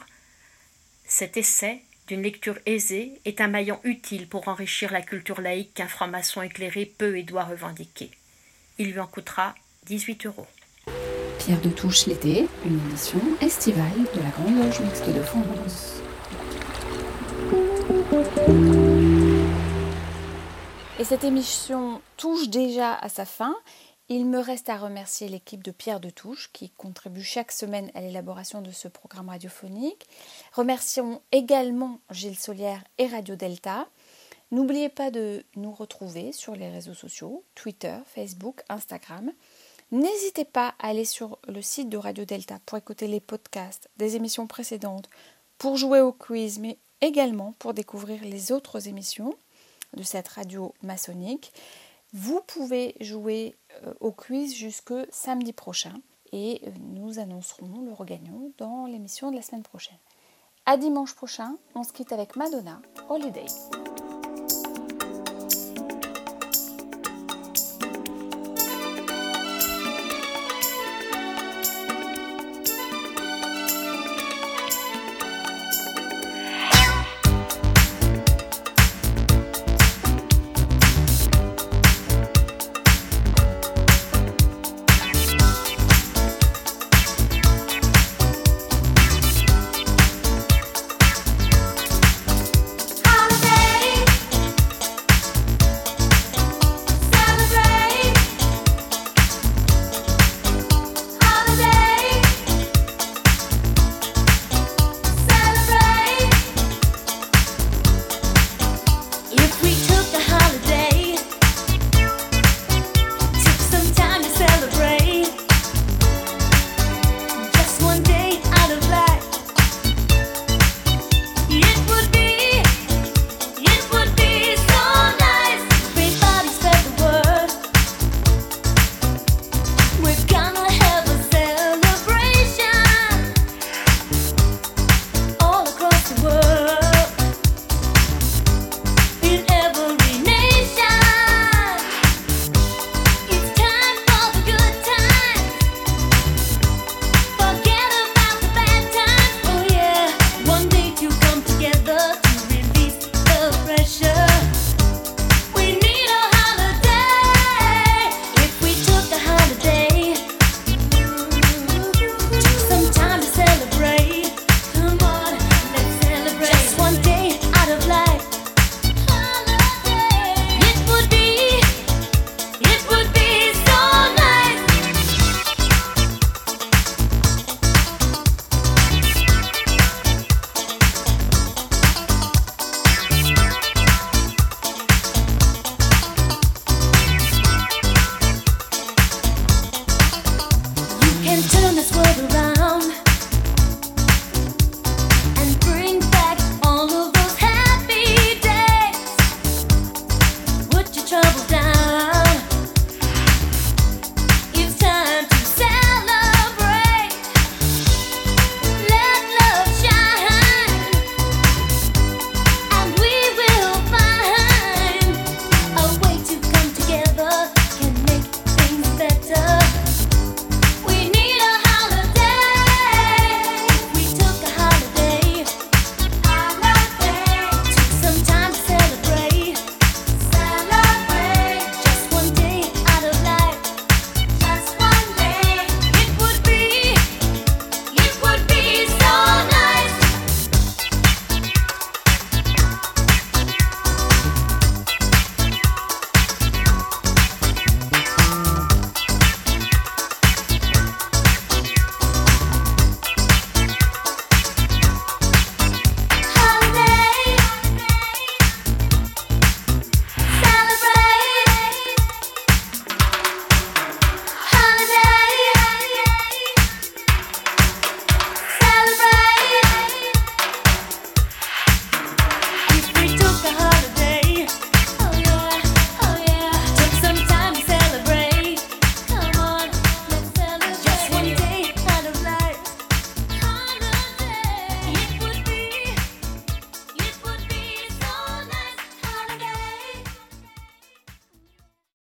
cet 1.07 1.37
essai 1.37 1.83
d'une 2.07 2.23
lecture 2.23 2.59
aisée 2.67 3.21
est 3.25 3.41
un 3.41 3.49
maillon 3.49 3.81
utile 3.85 4.29
pour 4.29 4.49
enrichir 4.49 4.93
la 4.93 5.03
culture 5.03 5.41
laïque 5.41 5.75
qu'un 5.75 5.89
franc-maçon 5.89 6.43
éclairé 6.43 6.87
peut 6.87 7.19
et 7.19 7.23
doit 7.23 7.45
revendiquer. 7.45 8.11
Il 8.79 8.93
lui 8.93 9.01
en 9.01 9.07
coûtera 9.07 9.55
18 9.87 10.27
euros. 10.27 10.47
Pierre 11.39 11.61
de 11.63 11.71
Touche 11.71 12.05
l'été, 12.05 12.47
une 12.67 12.79
édition 12.89 13.21
estivale 13.41 14.05
de 14.15 14.21
la 14.21 14.29
Grande 14.29 14.59
Loge 14.59 14.81
Mixte 14.81 15.09
de 15.09 15.23
France. 15.23 16.03
Et 20.99 21.05
cette 21.05 21.25
émission 21.25 22.03
touche 22.19 22.49
déjà 22.51 22.93
à 22.95 23.09
sa 23.09 23.25
fin. 23.25 23.57
Il 24.11 24.27
me 24.27 24.41
reste 24.41 24.69
à 24.69 24.77
remercier 24.77 25.29
l'équipe 25.29 25.65
de 25.65 25.71
Pierre 25.71 26.01
de 26.01 26.11
Touche 26.11 26.51
qui 26.53 26.69
contribue 26.69 27.25
chaque 27.25 27.53
semaine 27.53 27.91
à 27.95 28.03
l'élaboration 28.03 28.61
de 28.61 28.71
ce 28.73 28.89
programme 28.89 29.31
radiophonique. 29.31 30.07
Remercions 30.53 31.23
également 31.33 32.01
Gilles 32.11 32.39
Solière 32.39 32.85
et 32.99 33.07
Radio 33.07 33.37
Delta. 33.37 33.89
N'oubliez 34.53 34.89
pas 34.89 35.11
de 35.11 35.45
nous 35.57 35.73
retrouver 35.73 36.33
sur 36.33 36.55
les 36.55 36.69
réseaux 36.69 36.95
sociaux, 36.95 37.45
Twitter, 37.55 37.97
Facebook, 38.07 38.63
Instagram. 38.69 39.33
N'hésitez 39.91 40.45
pas 40.45 40.75
à 40.79 40.89
aller 40.89 41.05
sur 41.05 41.39
le 41.49 41.63
site 41.63 41.89
de 41.89 41.97
Radio 41.97 42.25
Delta 42.25 42.59
pour 42.65 42.79
écouter 42.79 43.09
les 43.09 43.21
podcasts 43.21 43.89
des 43.97 44.17
émissions 44.17 44.47
précédentes, 44.47 45.09
pour 45.59 45.77
jouer 45.77 46.01
au 46.01 46.13
quiz, 46.13 46.59
mais 46.59 46.79
également 47.01 47.55
pour 47.59 47.75
découvrir 47.75 48.23
les 48.23 48.53
autres 48.53 48.89
émissions 48.89 49.35
de 49.97 50.03
cette 50.03 50.29
radio 50.29 50.75
maçonnique. 50.83 51.53
Vous 52.13 52.41
pouvez 52.47 52.95
jouer 53.01 53.57
euh, 53.85 53.95
au 54.01 54.13
quiz 54.13 54.55
jusque 54.55 54.95
samedi 55.11 55.53
prochain 55.53 55.95
et 56.33 56.63
euh, 56.67 56.71
nous 56.81 57.19
annoncerons 57.19 57.83
le 57.85 57.93
regagnant 57.93 58.51
dans 58.59 58.87
l'émission 58.87 59.31
de 59.31 59.37
la 59.37 59.43
semaine 59.43 59.63
prochaine. 59.63 59.99
À 60.67 60.77
dimanche 60.77 61.15
prochain, 61.15 61.57
on 61.75 61.83
se 61.83 61.93
quitte 61.93 62.13
avec 62.13 62.37
Madonna 62.37 62.81
Holiday. 63.09 63.47